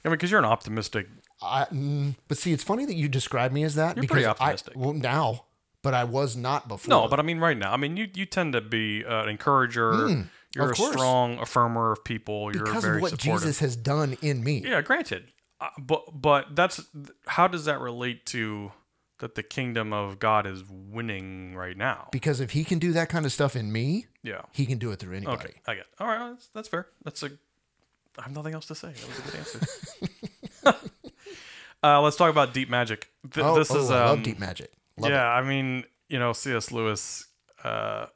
I 0.04 0.10
mean, 0.10 0.14
because 0.16 0.32
you're 0.32 0.40
an 0.40 0.46
optimistic. 0.46 1.08
I, 1.42 1.66
mm, 1.66 2.16
but 2.28 2.38
see 2.38 2.52
it's 2.52 2.64
funny 2.64 2.86
that 2.86 2.96
you 2.96 3.08
describe 3.08 3.52
me 3.54 3.64
as 3.64 3.76
that 3.76 3.96
You're 3.96 4.02
because 4.02 4.16
pretty 4.16 4.26
I- 4.26 4.32
optimistic. 4.32 4.74
well 4.76 4.94
now, 4.94 5.46
but 5.84 5.94
I 5.94 6.04
was 6.04 6.36
not 6.36 6.68
before. 6.68 6.90
No, 6.90 7.08
but 7.08 7.20
I 7.20 7.24
mean, 7.24 7.40
right 7.40 7.58
now, 7.58 7.72
I 7.72 7.78
mean, 7.78 7.96
you 7.96 8.08
you 8.14 8.26
tend 8.26 8.54
to 8.54 8.62
be 8.62 9.06
uh, 9.06 9.24
an 9.24 9.30
encourager. 9.30 10.26
you're 10.56 10.66
of 10.66 10.72
a 10.72 10.74
course. 10.74 10.92
strong 10.94 11.38
affirmer 11.38 11.94
of 11.94 12.04
people. 12.04 12.54
You're 12.54 12.66
because 12.66 12.84
very 12.84 12.98
of 12.98 13.02
what 13.04 13.12
supportive. 13.12 13.42
Jesus 13.44 13.60
has 13.60 13.76
done 13.78 14.18
in 14.22 14.44
me. 14.44 14.64
Yeah, 14.66 14.82
granted, 14.82 15.32
uh, 15.62 15.70
but 15.80 16.22
but 16.22 16.56
that's 16.56 16.82
how 17.28 17.48
does 17.48 17.66
that 17.66 17.80
relate 17.80 18.26
to 18.28 18.72
that 19.20 19.36
the 19.36 19.44
kingdom 19.44 19.92
of 19.92 20.18
God 20.20 20.48
is 20.48 20.64
winning 20.70 21.54
right 21.56 21.76
now? 21.76 22.08
Because 22.12 22.40
if 22.40 22.52
he 22.52 22.64
can 22.64 22.80
do 22.80 22.94
that 22.94 23.10
kind 23.10 23.26
of 23.26 23.34
stuff 23.34 23.56
in 23.56 23.70
me, 23.72 24.08
Yeah. 24.24 24.42
he 24.54 24.66
can 24.66 24.78
do 24.78 24.92
it 24.92 25.00
through 25.00 25.18
anybody. 25.18 25.38
Okay, 25.50 25.54
I 25.68 25.74
get. 25.76 25.82
It. 25.82 25.88
All 26.00 26.08
right, 26.08 26.30
that's, 26.30 26.48
that's 26.54 26.68
fair. 26.70 26.88
That's 27.04 27.22
a. 27.24 27.32
I 28.18 28.24
have 28.24 28.32
nothing 28.34 28.54
else 28.54 28.66
to 28.68 28.76
say. 28.76 28.94
That 28.94 29.08
was 29.08 29.20
a 29.20 29.22
good 29.24 29.36
answer. 29.36 30.80
uh, 31.84 32.02
let's 32.02 32.16
talk 32.18 32.30
about 32.30 32.54
deep 32.54 32.70
magic. 32.70 33.10
Th- 33.32 33.46
Oh, 33.46 33.58
this 33.58 33.72
oh, 33.72 33.78
is 33.80 33.92
I 33.92 34.02
um, 34.04 34.08
love 34.08 34.24
deep 34.24 34.40
magic. 34.40 34.72
Love 34.98 35.12
yeah, 35.12 35.28
I 35.28 35.42
mean, 35.44 35.84
you 36.08 36.20
know, 36.20 36.34
C.S. 36.34 36.72
Lewis. 36.72 37.26
Uh, 37.64 38.08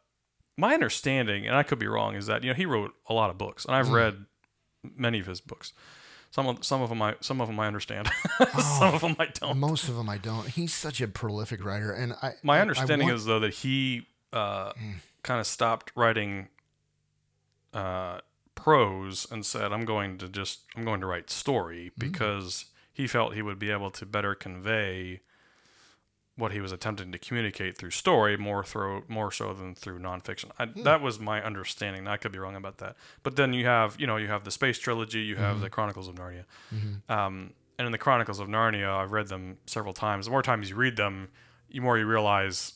my 0.58 0.74
understanding, 0.74 1.48
and 1.48 1.56
I 1.56 1.64
could 1.64 1.80
be 1.80 1.88
wrong, 1.88 2.16
is 2.16 2.28
that 2.28 2.44
you 2.44 2.50
know 2.50 2.56
he 2.56 2.66
wrote 2.66 2.94
a 3.08 3.14
lot 3.14 3.30
of 3.30 3.38
books, 3.38 3.66
and 3.66 3.76
I've 3.76 3.88
Hmm. 3.88 3.94
read 3.94 4.26
many 4.96 5.20
of 5.20 5.26
his 5.26 5.42
books. 5.42 5.74
Some 6.34 6.48
of 6.48 6.66
some 6.66 6.82
of 6.82 6.90
them 6.90 7.00
I 7.00 7.14
some 7.22 7.40
of 7.42 7.48
them 7.48 7.60
I 7.60 7.68
understand. 7.68 8.10
Oh. 8.40 8.78
some 8.80 8.96
of 8.96 9.02
them 9.02 9.16
I 9.20 9.28
don't. 9.28 9.60
Most 9.60 9.88
of 9.88 9.96
them 9.96 10.10
I 10.10 10.18
don't. 10.18 10.48
He's 10.48 10.74
such 10.74 11.00
a 11.00 11.08
prolific 11.08 11.64
writer, 11.64 11.92
and 11.92 12.14
I 12.24 12.34
My 12.42 12.56
I- 12.56 12.58
I 12.58 12.62
understanding 12.62 13.08
want- 13.08 13.18
is 13.20 13.26
though 13.26 13.40
that 13.40 13.54
he 13.54 14.08
uh, 14.34 14.74
kind 15.22 15.40
of 15.40 15.46
stopped 15.46 15.92
writing 15.96 16.48
uh, 17.74 18.20
prose 18.56 19.28
and 19.32 19.46
said, 19.46 19.72
"I'm 19.72 19.86
going 19.86 20.18
to 20.18 20.28
just 20.28 20.62
I'm 20.76 20.84
going 20.86 21.02
to 21.02 21.06
write 21.08 21.30
story 21.30 21.92
because 22.00 22.66
he 22.92 23.06
felt 23.06 23.36
he 23.36 23.42
would 23.44 23.60
be 23.60 23.70
able 23.70 23.92
to 23.92 24.06
better 24.06 24.34
convey 24.34 25.22
what 26.36 26.52
he 26.52 26.60
was 26.60 26.72
attempting 26.72 27.12
to 27.12 27.20
communicate 27.20 27.78
through 27.78 27.92
story 27.92 28.36
more 28.38 28.64
through 28.64 29.04
more 29.08 29.32
so 29.32 29.54
than 29.54 29.76
through 29.76 30.00
nonfiction. 30.00 30.50
I, 30.58 30.66
That 30.84 31.00
was 31.02 31.20
my 31.20 31.44
understanding. 31.44 32.08
I 32.08 32.18
could 32.18 32.32
be 32.32 32.40
wrong 32.40 32.56
about 32.56 32.80
that. 32.80 32.96
But 33.22 33.36
then 33.36 33.54
you 33.54 33.66
have 33.66 33.96
you 34.00 34.08
know 34.08 34.18
you 34.18 34.28
have 34.28 34.44
the 34.44 34.52
space 34.52 34.80
trilogy, 34.80 35.20
you 35.22 35.36
have 35.36 35.60
the 35.62 35.70
Chronicles 35.70 36.08
of 36.08 36.16
Narnia. 36.16 36.46
Um, 37.10 37.54
and 37.78 37.86
in 37.86 37.92
the 37.92 37.98
Chronicles 37.98 38.40
of 38.40 38.48
Narnia, 38.48 38.90
I've 38.90 39.12
read 39.12 39.28
them 39.28 39.58
several 39.66 39.94
times. 39.94 40.26
The 40.26 40.32
more 40.32 40.42
times 40.44 40.70
you 40.70 40.76
read 40.76 40.96
them, 40.96 41.30
the 41.70 41.80
more 41.80 41.98
you 41.98 42.06
realize 42.06 42.74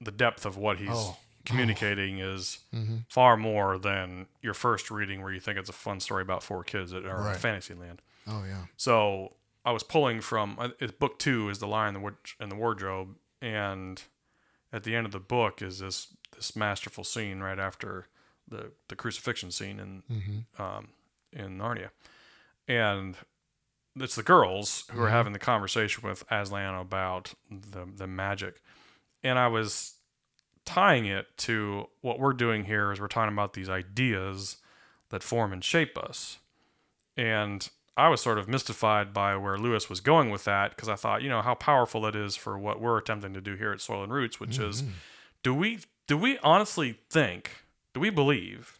the 0.00 0.10
depth 0.12 0.44
of 0.46 0.56
what 0.58 0.78
he's 0.78 0.88
Oh. 0.90 1.16
communicating 1.46 2.18
is 2.18 2.58
Mhm. 2.74 3.04
far 3.08 3.36
more 3.36 3.78
than 3.78 4.26
your 4.42 4.52
first 4.54 4.90
reading, 4.90 5.22
where 5.22 5.32
you 5.32 5.40
think 5.40 5.58
it's 5.58 5.70
a 5.70 5.72
fun 5.74 6.00
story 6.00 6.22
about 6.22 6.42
four 6.42 6.64
kids 6.64 6.90
that 6.90 7.04
are 7.06 7.22
Right. 7.22 7.34
in 7.34 7.38
fantasy 7.40 7.74
land. 7.74 8.02
Oh 8.26 8.44
yeah. 8.44 8.64
So 8.76 9.36
I 9.66 9.72
was 9.72 9.82
pulling 9.82 10.20
from 10.22 10.56
uh, 10.58 10.68
it's 10.80 10.92
book 10.92 11.18
two 11.18 11.50
is 11.50 11.58
the 11.58 11.66
Lion 11.66 11.92
the 11.92 12.00
Ward- 12.00 12.16
and 12.40 12.50
the 12.50 12.56
Wardrobe, 12.56 13.16
and 13.42 14.00
at 14.72 14.84
the 14.84 14.94
end 14.94 15.04
of 15.06 15.12
the 15.12 15.20
book 15.20 15.60
is 15.60 15.80
this 15.80 16.08
this 16.34 16.54
masterful 16.56 17.04
scene 17.04 17.40
right 17.40 17.58
after 17.58 18.06
the 18.48 18.70
the 18.88 18.96
crucifixion 18.96 19.50
scene 19.50 19.78
in 19.80 20.02
Mm-hmm. 20.10 20.62
um, 20.62 20.88
in 21.32 21.58
Narnia, 21.58 21.90
and 22.68 23.16
it's 23.96 24.14
the 24.14 24.22
girls 24.22 24.84
who 24.92 25.02
are 25.02 25.08
having 25.10 25.32
the 25.32 25.38
conversation 25.38 26.08
with 26.08 26.24
Aslan 26.30 26.74
about 26.74 27.34
the 27.50 27.84
the 27.92 28.06
magic, 28.06 28.62
and 29.24 29.38
I 29.38 29.48
was 29.48 29.94
tying 30.64 31.06
it 31.06 31.26
to 31.38 31.88
what 32.00 32.18
we're 32.18 32.32
doing 32.32 32.64
here 32.64 32.90
is 32.92 33.00
we're 33.00 33.06
talking 33.08 33.32
about 33.32 33.52
these 33.54 33.68
ideas 33.68 34.56
that 35.10 35.22
form 35.22 35.52
and 35.52 35.62
shape 35.64 35.96
us, 35.98 36.38
and 37.16 37.68
I 37.96 38.08
was 38.08 38.20
sort 38.20 38.38
of 38.38 38.46
mystified 38.48 39.14
by 39.14 39.36
where 39.36 39.56
Lewis 39.56 39.88
was 39.88 40.00
going 40.00 40.30
with 40.30 40.44
that 40.44 40.70
because 40.76 40.88
I 40.88 40.96
thought, 40.96 41.22
you 41.22 41.30
know, 41.30 41.40
how 41.40 41.54
powerful 41.54 42.04
it 42.06 42.14
is 42.14 42.36
for 42.36 42.58
what 42.58 42.80
we're 42.80 42.98
attempting 42.98 43.32
to 43.32 43.40
do 43.40 43.54
here 43.56 43.72
at 43.72 43.80
Soil 43.80 44.02
and 44.02 44.12
Roots, 44.12 44.38
which 44.38 44.58
is, 44.58 44.82
do 45.42 45.54
we 45.54 45.78
do 46.06 46.16
we 46.16 46.38
honestly 46.38 46.98
think, 47.10 47.64
do 47.94 48.00
we 48.00 48.10
believe 48.10 48.78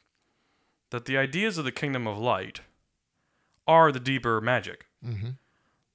that 0.90 1.07
the 1.07 1.16
ideas 1.16 1.59
of 1.59 1.64
the 1.64 1.72
kingdom 1.72 2.07
of 2.07 2.18
light 2.18 2.61
are 3.66 3.90
the 3.90 4.00
deeper 4.00 4.40
magic? 4.40 4.87
Mm-hmm. 5.05 5.31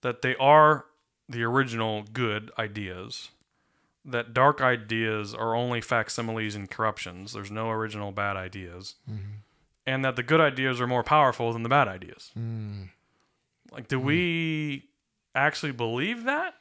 That 0.02 0.22
they 0.24 0.36
are 0.38 0.86
the 1.30 1.44
original 1.44 2.04
good 2.12 2.52
ideas? 2.58 3.30
That 4.04 4.34
dark 4.34 4.62
ideas 4.62 5.34
are 5.36 5.56
only 5.56 5.80
facsimiles 5.80 6.56
and 6.56 6.70
corruptions. 6.70 7.34
There's 7.34 7.52
no 7.52 7.70
original 7.70 8.12
bad 8.12 8.36
ideas. 8.36 8.96
And 9.86 10.04
that 10.04 10.16
the 10.16 10.24
good 10.24 10.42
ideas 10.42 10.82
are 10.82 10.88
more 10.88 11.04
powerful 11.04 11.54
than 11.54 11.64
the 11.64 11.70
bad 11.70 11.88
ideas. 11.88 12.32
Mm. 12.38 12.90
Like, 13.72 13.88
do 13.88 14.00
hmm. 14.00 14.06
we 14.06 14.90
actually 15.34 15.72
believe 15.72 16.24
that? 16.26 16.56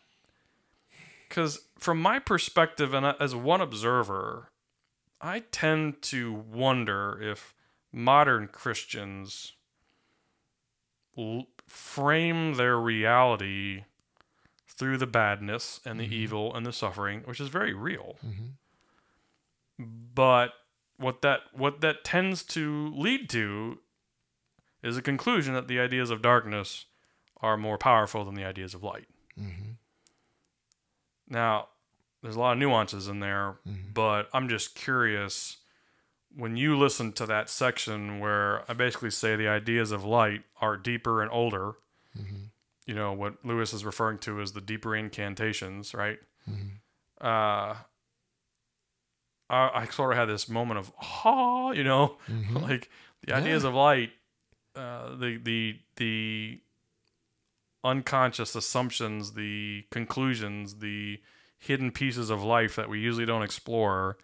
Because 1.29 1.61
from 1.79 2.01
my 2.01 2.19
perspective, 2.19 2.93
and 2.93 3.07
as 3.21 3.35
one 3.35 3.61
observer, 3.61 4.51
I 5.21 5.41
tend 5.53 6.03
to 6.03 6.33
wonder 6.33 7.19
if 7.23 7.55
modern 7.93 8.49
Christians 8.49 9.53
l- 11.17 11.47
frame 11.67 12.55
their 12.55 12.79
reality 12.79 13.85
through 14.67 14.97
the 14.97 15.07
badness 15.07 15.81
and 15.85 16.01
the 16.01 16.05
mm-hmm. 16.05 16.13
evil 16.15 16.55
and 16.55 16.65
the 16.65 16.73
suffering, 16.73 17.23
which 17.27 17.39
is 17.39 17.49
very 17.49 17.75
real. 17.75 18.17
Mm-hmm. 18.27 19.85
But 20.15 20.53
what 20.97 21.23
that 21.23 21.41
what 21.53 21.81
that 21.81 22.05
tends 22.05 22.43
to 22.45 22.93
lead 22.95 23.31
to 23.31 23.79
is 24.83 24.97
a 24.97 25.03
conclusion 25.03 25.55
that 25.55 25.69
the 25.69 25.79
ideas 25.79 26.11
of 26.11 26.23
darkness 26.23 26.87
are 27.43 27.57
more 27.57 27.79
powerful 27.79 28.25
than 28.25 28.35
the 28.35 28.45
ideas 28.45 28.75
of 28.75 28.83
light. 28.83 29.07
Mm-hmm. 29.39 29.73
Now, 31.29 31.69
there's 32.23 32.37
a 32.37 32.41
lot 32.41 32.53
of 32.53 32.59
nuances 32.59 33.09
in 33.09 33.21
there, 33.21 33.57
Mm-hmm. 33.67 33.93
but 33.95 34.29
I'm 34.33 34.49
just 34.49 34.75
curious 34.75 35.59
when 36.37 36.57
you 36.57 36.79
listen 36.79 37.13
to 37.13 37.27
that 37.27 37.49
section 37.49 38.21
where 38.21 38.63
I 38.71 38.75
basically 38.75 39.11
say 39.11 39.35
the 39.37 39.49
ideas 39.49 39.91
of 39.91 40.05
light 40.05 40.43
are 40.61 40.77
deeper 40.77 41.23
and 41.23 41.31
older, 41.31 41.73
Mm-hmm. 42.19 42.45
you 42.87 42.95
know, 42.95 43.13
what 43.13 43.35
Lewis 43.45 43.73
is 43.73 43.85
referring 43.85 44.19
to 44.19 44.41
as 44.41 44.53
the 44.53 44.61
deeper 44.61 44.95
incantations, 44.97 45.95
right? 45.95 46.19
Mm-hmm. 46.51 46.69
Uh, 47.25 47.77
I, 49.49 49.71
I 49.83 49.87
sort 49.91 50.13
of 50.13 50.19
had 50.19 50.29
this 50.29 50.49
moment 50.49 50.79
of, 50.81 50.93
ha, 50.97 51.71
you 51.73 51.85
know, 51.85 52.17
Mm-hmm. 52.29 52.57
like 52.57 52.89
the 53.27 53.35
ideas 53.35 53.65
of 53.65 53.75
light, 53.75 54.11
uh, 54.75 55.15
the 55.17 55.37
the 55.43 55.79
the 55.97 56.61
unconscious 57.83 58.55
assumptions, 58.55 59.33
the 59.33 59.85
conclusions, 59.91 60.77
the 60.77 61.21
hidden 61.59 61.91
pieces 61.91 62.31
of 62.31 62.43
life 62.43 62.77
that 62.77 62.89
we 62.89 62.99
usually 62.99 63.27
don't 63.27 63.43
explore 63.43 64.17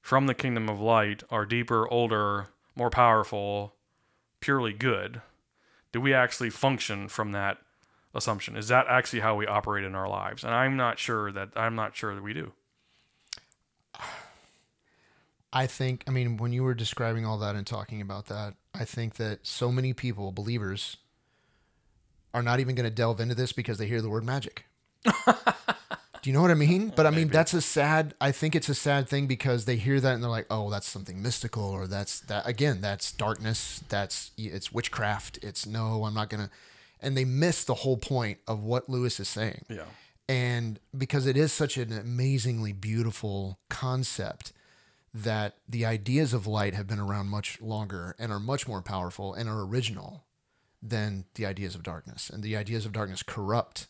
from 0.00 0.26
the 0.26 0.34
kingdom 0.34 0.68
of 0.68 0.80
light 0.80 1.22
are 1.30 1.44
deeper, 1.44 1.88
older, 1.90 2.48
more 2.74 2.90
powerful, 2.90 3.74
purely 4.40 4.72
good. 4.72 5.20
Do 5.92 6.00
we 6.00 6.14
actually 6.14 6.50
function 6.50 7.08
from 7.08 7.32
that 7.32 7.58
assumption? 8.14 8.56
Is 8.56 8.68
that 8.68 8.86
actually 8.88 9.20
how 9.20 9.34
we 9.34 9.46
operate 9.46 9.84
in 9.84 9.94
our 9.94 10.08
lives? 10.08 10.44
And 10.44 10.54
I'm 10.54 10.76
not 10.76 10.98
sure 10.98 11.32
that 11.32 11.50
I'm 11.56 11.74
not 11.74 11.96
sure 11.96 12.14
that 12.14 12.22
we 12.22 12.32
do. 12.32 12.52
I 15.52 15.66
think, 15.66 16.04
I 16.06 16.12
mean, 16.12 16.36
when 16.36 16.52
you 16.52 16.62
were 16.62 16.74
describing 16.74 17.26
all 17.26 17.38
that 17.38 17.56
and 17.56 17.66
talking 17.66 18.00
about 18.00 18.26
that, 18.26 18.54
I 18.72 18.84
think 18.84 19.16
that 19.16 19.40
so 19.42 19.72
many 19.72 19.92
people, 19.92 20.30
believers, 20.30 20.96
are 22.34 22.42
not 22.42 22.60
even 22.60 22.74
going 22.74 22.88
to 22.88 22.94
delve 22.94 23.20
into 23.20 23.34
this 23.34 23.52
because 23.52 23.78
they 23.78 23.86
hear 23.86 24.00
the 24.02 24.08
word 24.10 24.24
magic. 24.24 24.64
Do 26.22 26.28
you 26.28 26.34
know 26.34 26.42
what 26.42 26.50
I 26.50 26.54
mean? 26.54 26.92
But 26.94 27.06
I 27.06 27.10
mean, 27.10 27.28
that's 27.28 27.54
a 27.54 27.62
sad, 27.62 28.12
I 28.20 28.30
think 28.30 28.54
it's 28.54 28.68
a 28.68 28.74
sad 28.74 29.08
thing 29.08 29.26
because 29.26 29.64
they 29.64 29.76
hear 29.76 30.00
that 30.00 30.12
and 30.12 30.22
they're 30.22 30.30
like, 30.30 30.46
oh, 30.50 30.68
that's 30.68 30.86
something 30.86 31.22
mystical 31.22 31.64
or 31.64 31.86
that's 31.86 32.20
that, 32.22 32.46
again, 32.46 32.82
that's 32.82 33.10
darkness. 33.10 33.82
That's, 33.88 34.30
it's 34.36 34.70
witchcraft. 34.70 35.38
It's 35.42 35.64
no, 35.66 36.04
I'm 36.04 36.12
not 36.12 36.28
going 36.28 36.44
to, 36.44 36.50
and 37.00 37.16
they 37.16 37.24
miss 37.24 37.64
the 37.64 37.72
whole 37.74 37.96
point 37.96 38.38
of 38.46 38.62
what 38.62 38.86
Lewis 38.90 39.18
is 39.18 39.28
saying 39.28 39.64
Yeah. 39.70 39.84
and 40.28 40.78
because 40.96 41.24
it 41.26 41.38
is 41.38 41.52
such 41.54 41.78
an 41.78 41.90
amazingly 41.90 42.74
beautiful 42.74 43.58
concept 43.70 44.52
that 45.14 45.56
the 45.66 45.86
ideas 45.86 46.34
of 46.34 46.46
light 46.46 46.74
have 46.74 46.86
been 46.86 47.00
around 47.00 47.28
much 47.28 47.58
longer 47.62 48.14
and 48.18 48.30
are 48.30 48.38
much 48.38 48.68
more 48.68 48.82
powerful 48.82 49.32
and 49.32 49.48
are 49.48 49.62
original 49.62 50.24
than 50.82 51.24
the 51.34 51.44
ideas 51.46 51.74
of 51.74 51.82
darkness 51.82 52.30
and 52.30 52.42
the 52.42 52.56
ideas 52.56 52.86
of 52.86 52.92
darkness 52.92 53.22
corrupt 53.22 53.86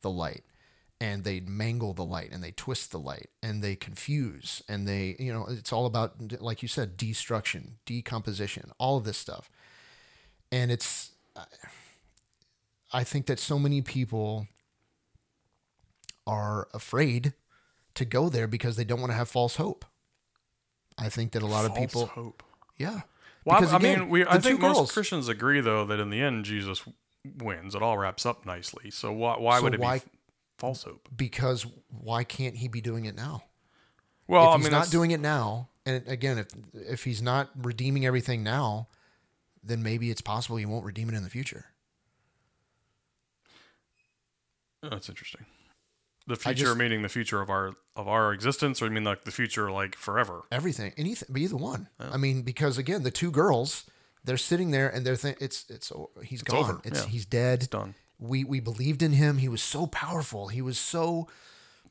the 0.00 0.10
light 0.10 0.42
and 1.00 1.24
they 1.24 1.40
mangle 1.40 1.92
the 1.92 2.04
light 2.04 2.30
and 2.32 2.42
they 2.42 2.50
twist 2.50 2.90
the 2.90 2.98
light 2.98 3.28
and 3.42 3.62
they 3.62 3.76
confuse 3.76 4.62
and 4.68 4.86
they 4.88 5.16
you 5.18 5.32
know 5.32 5.46
it's 5.48 5.72
all 5.72 5.86
about 5.86 6.40
like 6.40 6.62
you 6.62 6.68
said 6.68 6.96
destruction 6.96 7.76
decomposition 7.86 8.72
all 8.78 8.96
of 8.96 9.04
this 9.04 9.16
stuff 9.18 9.48
and 10.50 10.72
it's 10.72 11.12
i 12.92 13.04
think 13.04 13.26
that 13.26 13.38
so 13.38 13.58
many 13.58 13.80
people 13.80 14.48
are 16.26 16.68
afraid 16.74 17.34
to 17.94 18.04
go 18.04 18.28
there 18.28 18.46
because 18.46 18.76
they 18.76 18.84
don't 18.84 19.00
want 19.00 19.10
to 19.10 19.16
have 19.16 19.28
false 19.28 19.56
hope. 19.56 19.84
I 20.98 21.08
think 21.08 21.32
that 21.32 21.42
a 21.42 21.46
lot 21.46 21.64
of 21.64 21.72
False 21.74 21.80
people, 21.80 22.06
hope. 22.06 22.42
yeah. 22.76 23.00
Well, 23.44 23.58
Because 23.58 23.72
I 23.72 23.76
again, 23.78 24.00
mean, 24.00 24.08
we, 24.08 24.24
I 24.26 24.38
think 24.38 24.60
most 24.60 24.76
girls- 24.76 24.92
Christians 24.92 25.28
agree, 25.28 25.60
though, 25.60 25.84
that 25.86 25.98
in 25.98 26.10
the 26.10 26.20
end, 26.20 26.44
Jesus 26.44 26.82
wins. 27.38 27.74
It 27.74 27.82
all 27.82 27.98
wraps 27.98 28.24
up 28.24 28.46
nicely. 28.46 28.90
So 28.90 29.10
why, 29.12 29.36
why 29.38 29.58
So 29.58 29.64
would 29.64 29.74
it 29.74 29.80
why- 29.80 29.98
be 29.98 30.04
false 30.58 30.84
hope? 30.84 31.08
Because 31.16 31.66
why 31.88 32.22
can't 32.24 32.56
he 32.56 32.68
be 32.68 32.80
doing 32.80 33.04
it 33.04 33.14
now? 33.16 33.44
Well, 34.28 34.44
if 34.44 34.48
I 34.48 34.56
he's 34.58 34.64
mean, 34.66 34.72
not 34.72 34.90
doing 34.90 35.10
it 35.10 35.20
now, 35.20 35.68
and 35.84 36.06
again, 36.06 36.38
if 36.38 36.46
if 36.72 37.04
he's 37.04 37.20
not 37.20 37.50
redeeming 37.56 38.06
everything 38.06 38.42
now, 38.44 38.86
then 39.64 39.82
maybe 39.82 40.10
it's 40.10 40.20
possible 40.20 40.56
he 40.56 40.64
won't 40.66 40.84
redeem 40.84 41.08
it 41.08 41.14
in 41.14 41.24
the 41.24 41.28
future. 41.30 41.66
oh, 44.84 44.88
that's 44.88 45.08
interesting. 45.08 45.44
The 46.26 46.36
future 46.36 46.64
just- 46.66 46.76
meaning 46.78 47.02
the 47.02 47.08
future 47.08 47.40
of 47.40 47.50
our 47.50 47.74
of 47.96 48.08
our 48.08 48.32
existence, 48.32 48.80
or 48.80 48.86
you 48.86 48.90
mean 48.92 49.04
like 49.04 49.24
the 49.24 49.30
future 49.32 49.70
like 49.70 49.96
forever? 49.96 50.42
Everything, 50.50 50.92
anything, 50.96 51.28
either 51.36 51.56
one. 51.56 51.88
I 51.98 52.16
mean, 52.16 52.42
because 52.42 52.78
again, 52.78 53.02
the 53.02 53.10
two 53.10 53.30
girls, 53.30 53.84
they're 54.24 54.36
sitting 54.36 54.70
there 54.70 54.88
and 54.88 55.04
they're 55.04 55.16
think 55.16 55.38
it's 55.40 55.64
it's 55.68 55.92
he's 56.24 56.42
gone. 56.42 56.58
over, 56.58 56.80
It's 56.84 57.02
yeah. 57.04 57.08
he's 57.10 57.26
dead. 57.26 57.58
It's 57.60 57.66
done. 57.68 57.94
we 58.18 58.44
we 58.44 58.60
believed 58.60 59.02
in 59.02 59.12
him. 59.12 59.38
He 59.38 59.48
was 59.48 59.62
so 59.62 59.86
powerful. 59.88 60.48
He 60.48 60.62
was 60.62 60.78
so 60.78 61.28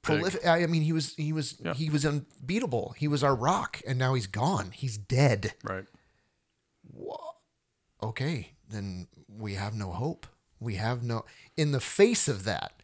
prolific. 0.01 0.45
I 0.47 0.65
mean, 0.65 0.81
he 0.81 0.93
was 0.93 1.13
he 1.15 1.33
was 1.33 1.57
Yeah. 1.63 1.73
he 1.73 1.89
was 1.89 2.05
unbeatable. 2.05 2.95
He 2.97 3.07
was 3.09 3.23
our 3.23 3.35
rock, 3.35 3.81
and 3.85 3.99
now 3.99 4.13
he's 4.13 4.27
gone. 4.27 4.71
He's 4.71 4.97
dead. 4.97 5.53
Right. 5.63 5.85
Okay, 8.03 8.53
then 8.67 9.07
we 9.27 9.53
have 9.55 9.75
no 9.75 9.91
hope. 9.91 10.25
We 10.59 10.75
have 10.75 11.03
no. 11.03 11.25
In 11.55 11.71
the 11.71 11.79
face 11.79 12.27
of 12.27 12.43
that, 12.45 12.80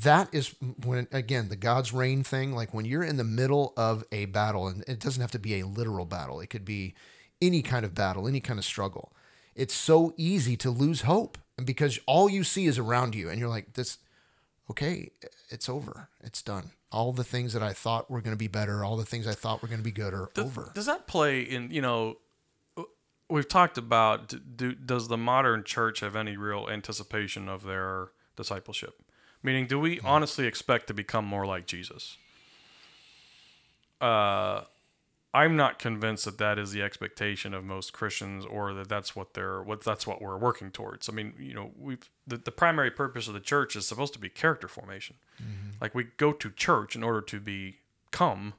that 0.00 0.32
is 0.32 0.54
when 0.84 1.06
again 1.12 1.48
the 1.48 1.56
God's 1.56 1.92
reign 1.92 2.22
thing. 2.22 2.52
Like 2.54 2.72
when 2.72 2.84
you're 2.84 3.02
in 3.02 3.16
the 3.16 3.24
middle 3.24 3.72
of 3.76 4.04
a 4.12 4.26
battle, 4.26 4.68
and 4.68 4.82
it 4.88 5.00
doesn't 5.00 5.20
have 5.20 5.32
to 5.32 5.38
be 5.38 5.60
a 5.60 5.66
literal 5.66 6.06
battle. 6.06 6.40
It 6.40 6.48
could 6.48 6.64
be 6.64 6.94
any 7.40 7.62
kind 7.62 7.84
of 7.84 7.94
battle, 7.94 8.26
any 8.26 8.40
kind 8.40 8.58
of 8.58 8.64
struggle. 8.64 9.12
It's 9.54 9.74
so 9.74 10.14
easy 10.16 10.56
to 10.58 10.70
lose 10.70 11.02
hope, 11.02 11.36
and 11.58 11.66
because 11.66 11.98
all 12.06 12.30
you 12.30 12.44
see 12.44 12.66
is 12.66 12.78
around 12.78 13.14
you, 13.14 13.28
and 13.28 13.38
you're 13.38 13.50
like, 13.50 13.74
"This, 13.74 13.98
okay, 14.70 15.10
it's 15.50 15.68
over. 15.68 16.08
It's 16.22 16.40
done." 16.40 16.70
All 16.90 17.12
the 17.12 17.24
things 17.24 17.52
that 17.52 17.62
I 17.62 17.72
thought 17.72 18.10
were 18.10 18.20
going 18.20 18.34
to 18.34 18.38
be 18.38 18.48
better, 18.48 18.84
all 18.84 18.96
the 18.96 19.04
things 19.04 19.26
I 19.26 19.32
thought 19.32 19.62
were 19.62 19.68
going 19.68 19.80
to 19.80 19.84
be 19.84 19.92
good, 19.92 20.12
are 20.14 20.28
Does, 20.34 20.44
over. 20.44 20.70
does 20.74 20.86
that 20.86 21.06
play 21.06 21.40
in, 21.40 21.70
you 21.70 21.80
know, 21.80 22.18
we've 23.30 23.48
talked 23.48 23.78
about 23.78 24.34
do, 24.56 24.74
does 24.74 25.08
the 25.08 25.16
modern 25.16 25.64
church 25.64 26.00
have 26.00 26.14
any 26.14 26.36
real 26.36 26.68
anticipation 26.68 27.48
of 27.48 27.64
their 27.64 28.08
discipleship? 28.36 29.02
Meaning, 29.42 29.66
do 29.66 29.78
we 29.78 30.00
honestly 30.00 30.46
expect 30.46 30.86
to 30.86 30.94
become 30.94 31.24
more 31.24 31.46
like 31.46 31.66
Jesus? 31.66 32.16
Uh, 34.00 34.62
I'm 35.34 35.56
not 35.56 35.78
convinced 35.78 36.26
that 36.26 36.38
that 36.38 36.58
is 36.58 36.72
the 36.72 36.82
expectation 36.82 37.54
of 37.54 37.64
most 37.64 37.92
Christians, 37.92 38.44
or 38.44 38.74
that 38.74 38.88
that's 38.88 39.16
what 39.16 39.34
they're 39.34 39.62
what 39.62 39.82
that's 39.82 40.06
what 40.06 40.20
we're 40.20 40.36
working 40.36 40.70
towards. 40.70 41.08
I 41.08 41.12
mean, 41.12 41.32
you 41.38 41.54
know, 41.54 41.70
we've 41.78 42.08
the, 42.26 42.36
the 42.36 42.52
primary 42.52 42.90
purpose 42.90 43.28
of 43.28 43.34
the 43.34 43.40
church 43.40 43.74
is 43.74 43.86
supposed 43.86 44.12
to 44.12 44.18
be 44.18 44.28
character 44.28 44.68
formation. 44.68 45.16
Like 45.80 45.94
we 45.94 46.04
go 46.16 46.32
to 46.32 46.50
church 46.50 46.94
in 46.94 47.02
order 47.02 47.22
to 47.22 47.40
become 47.40 48.54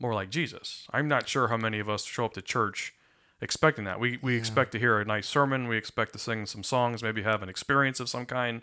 more 0.00 0.14
like 0.14 0.30
Jesus. 0.30 0.86
I'm 0.92 1.08
not 1.08 1.28
sure 1.28 1.48
how 1.48 1.56
many 1.56 1.78
of 1.78 1.88
us 1.88 2.04
show 2.04 2.24
up 2.24 2.34
to 2.34 2.42
church 2.42 2.94
expecting 3.40 3.84
that. 3.84 4.00
We 4.00 4.18
we 4.22 4.34
expect 4.36 4.72
to 4.72 4.78
hear 4.78 4.98
a 4.98 5.04
nice 5.04 5.26
sermon, 5.26 5.68
we 5.68 5.76
expect 5.76 6.14
to 6.14 6.18
sing 6.18 6.46
some 6.46 6.62
songs, 6.62 7.02
maybe 7.02 7.22
have 7.22 7.42
an 7.42 7.48
experience 7.50 8.00
of 8.00 8.08
some 8.08 8.24
kind. 8.24 8.62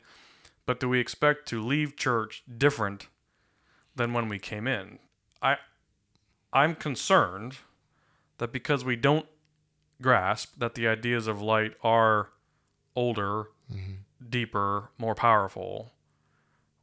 But 0.71 0.79
do 0.79 0.87
we 0.87 1.01
expect 1.01 1.49
to 1.49 1.61
leave 1.61 1.97
church 1.97 2.45
different 2.57 3.07
than 3.93 4.13
when 4.13 4.29
we 4.29 4.39
came 4.39 4.67
in? 4.67 4.99
I 5.41 5.57
I'm 6.53 6.75
concerned 6.75 7.57
that 8.37 8.53
because 8.53 8.85
we 8.85 8.95
don't 8.95 9.25
grasp 10.01 10.53
that 10.59 10.75
the 10.75 10.87
ideas 10.87 11.27
of 11.27 11.41
light 11.41 11.73
are 11.83 12.29
older, 12.95 13.47
mm-hmm. 13.69 13.95
deeper, 14.29 14.91
more 14.97 15.13
powerful, 15.13 15.91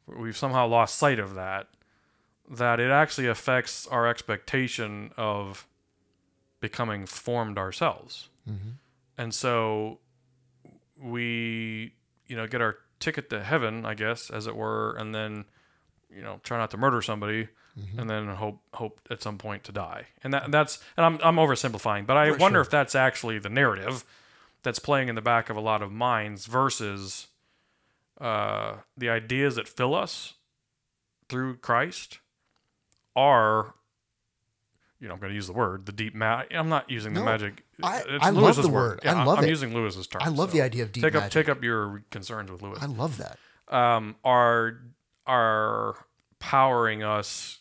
we've 0.07 0.37
somehow 0.37 0.67
lost 0.67 0.99
sight 0.99 1.19
of 1.19 1.35
that 1.37 1.69
that 2.47 2.81
it 2.81 2.91
actually 2.91 3.27
affects 3.27 3.87
our 3.87 4.07
expectation 4.07 5.13
of 5.17 5.67
becoming 6.61 7.07
formed 7.07 7.57
ourselves. 7.57 8.29
Mm-hmm. 8.47 8.73
And 9.17 9.33
so 9.33 10.01
we, 11.03 11.95
you 12.27 12.37
know, 12.37 12.47
get 12.47 12.61
our 12.61 12.77
ticket 13.01 13.31
to 13.31 13.43
heaven, 13.43 13.85
I 13.87 13.95
guess, 13.95 14.31
as 14.31 14.47
it 14.47 14.57
were, 14.57 14.95
and 14.97 15.15
then, 15.15 15.45
you 16.15 16.23
know, 16.23 16.41
try 16.43 16.59
not 16.59 16.71
to 16.73 16.77
murder 16.77 17.03
somebody 17.03 17.49
and 17.97 18.11
then 18.11 18.27
hope 18.27 18.59
hope 18.75 19.01
at 19.09 19.23
some 19.23 19.39
point 19.39 19.63
to 19.63 19.71
die. 19.71 20.07
And 20.25 20.35
that 20.35 20.51
that's 20.51 20.81
and 20.97 21.07
I'm 21.07 21.19
I'm 21.23 21.37
oversimplifying, 21.37 22.07
but 22.07 22.17
I 22.17 22.33
For 22.33 22.39
wonder 22.39 22.57
sure. 22.57 22.63
if 22.63 22.71
that's 22.71 22.97
actually 22.97 23.39
the 23.39 23.49
narrative 23.49 24.05
that's 24.65 24.81
playing 24.81 25.09
in 25.09 25.15
the 25.15 25.21
back 25.23 25.49
of 25.49 25.57
a 25.57 25.61
lot 25.61 25.81
of 25.81 25.93
minds 25.93 26.47
versus 26.47 27.29
uh, 28.21 28.79
the 28.97 29.09
ideas 29.09 29.55
that 29.55 29.69
fill 29.69 29.95
us 29.95 30.35
through 31.29 31.59
Christ 31.59 32.19
are, 33.15 33.75
you 35.01 35.09
know, 35.09 35.15
I'm 35.15 35.21
going 35.21 35.31
to 35.31 35.35
use 35.35 35.47
the 35.47 35.53
word 35.53 35.87
the 35.87 35.93
deep 35.93 36.15
ma 36.15 36.43
I'm 36.51 36.69
not 36.69 36.91
using 36.91 37.15
the 37.15 37.21
No, 37.21 37.27
magic. 37.27 37.65
I- 37.83 38.03
it's 38.07 38.25
I 38.25 38.31
love 38.31 38.43
Lewis's 38.45 38.65
the 38.67 38.71
word. 38.73 39.01
I 39.05 39.09
Yeah, 39.13 39.25
love 39.25 39.39
I'm 39.39 39.45
it. 39.45 39.49
using 39.51 39.73
Lewis's 39.75 40.07
term. 40.07 40.23
I 40.25 40.29
love 40.29 40.53
the 40.53 40.63
idea 40.63 40.83
of 40.85 40.93
deep 40.93 41.03
take 41.05 41.15
up 41.15 41.23
magic. 41.25 41.33
take 41.33 41.49
up 41.49 41.63
your 41.63 42.03
concerns 42.11 42.51
with 42.51 42.63
Lewis. 42.63 42.79
I 42.83 42.87
love 42.87 43.19
that. 43.19 43.39
Um, 43.69 44.17
are 44.25 44.81
are 45.27 45.95
powering 46.41 47.03
us, 47.03 47.59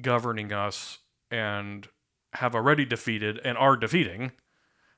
governing 0.00 0.52
us, 0.52 0.98
and 1.30 1.88
have 2.34 2.54
already 2.54 2.84
defeated 2.84 3.38
and 3.44 3.58
are 3.58 3.76
defeating 3.76 4.32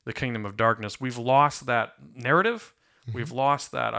the 0.04 0.12
kingdom 0.12 0.44
of 0.44 0.56
darkness. 0.56 1.00
We've 1.00 1.18
lost 1.18 1.66
that 1.66 1.94
narrative. 2.14 2.74
Mm-hmm. 3.08 3.18
We've 3.18 3.32
lost 3.32 3.72
that 3.72 3.94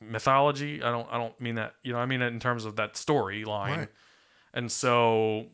mythology. 0.00 0.82
I 0.82 0.90
don't. 0.90 1.08
I 1.10 1.16
don't 1.18 1.38
mean 1.40 1.54
that. 1.56 1.74
You 1.82 1.92
know. 1.92 1.98
I 2.00 2.06
mean 2.06 2.22
it 2.22 2.28
in 2.28 2.40
terms 2.40 2.64
of 2.64 2.76
that 2.76 2.94
storyline. 2.94 3.76
Right. 3.76 3.88
And 4.54 4.72
so, 4.72 5.46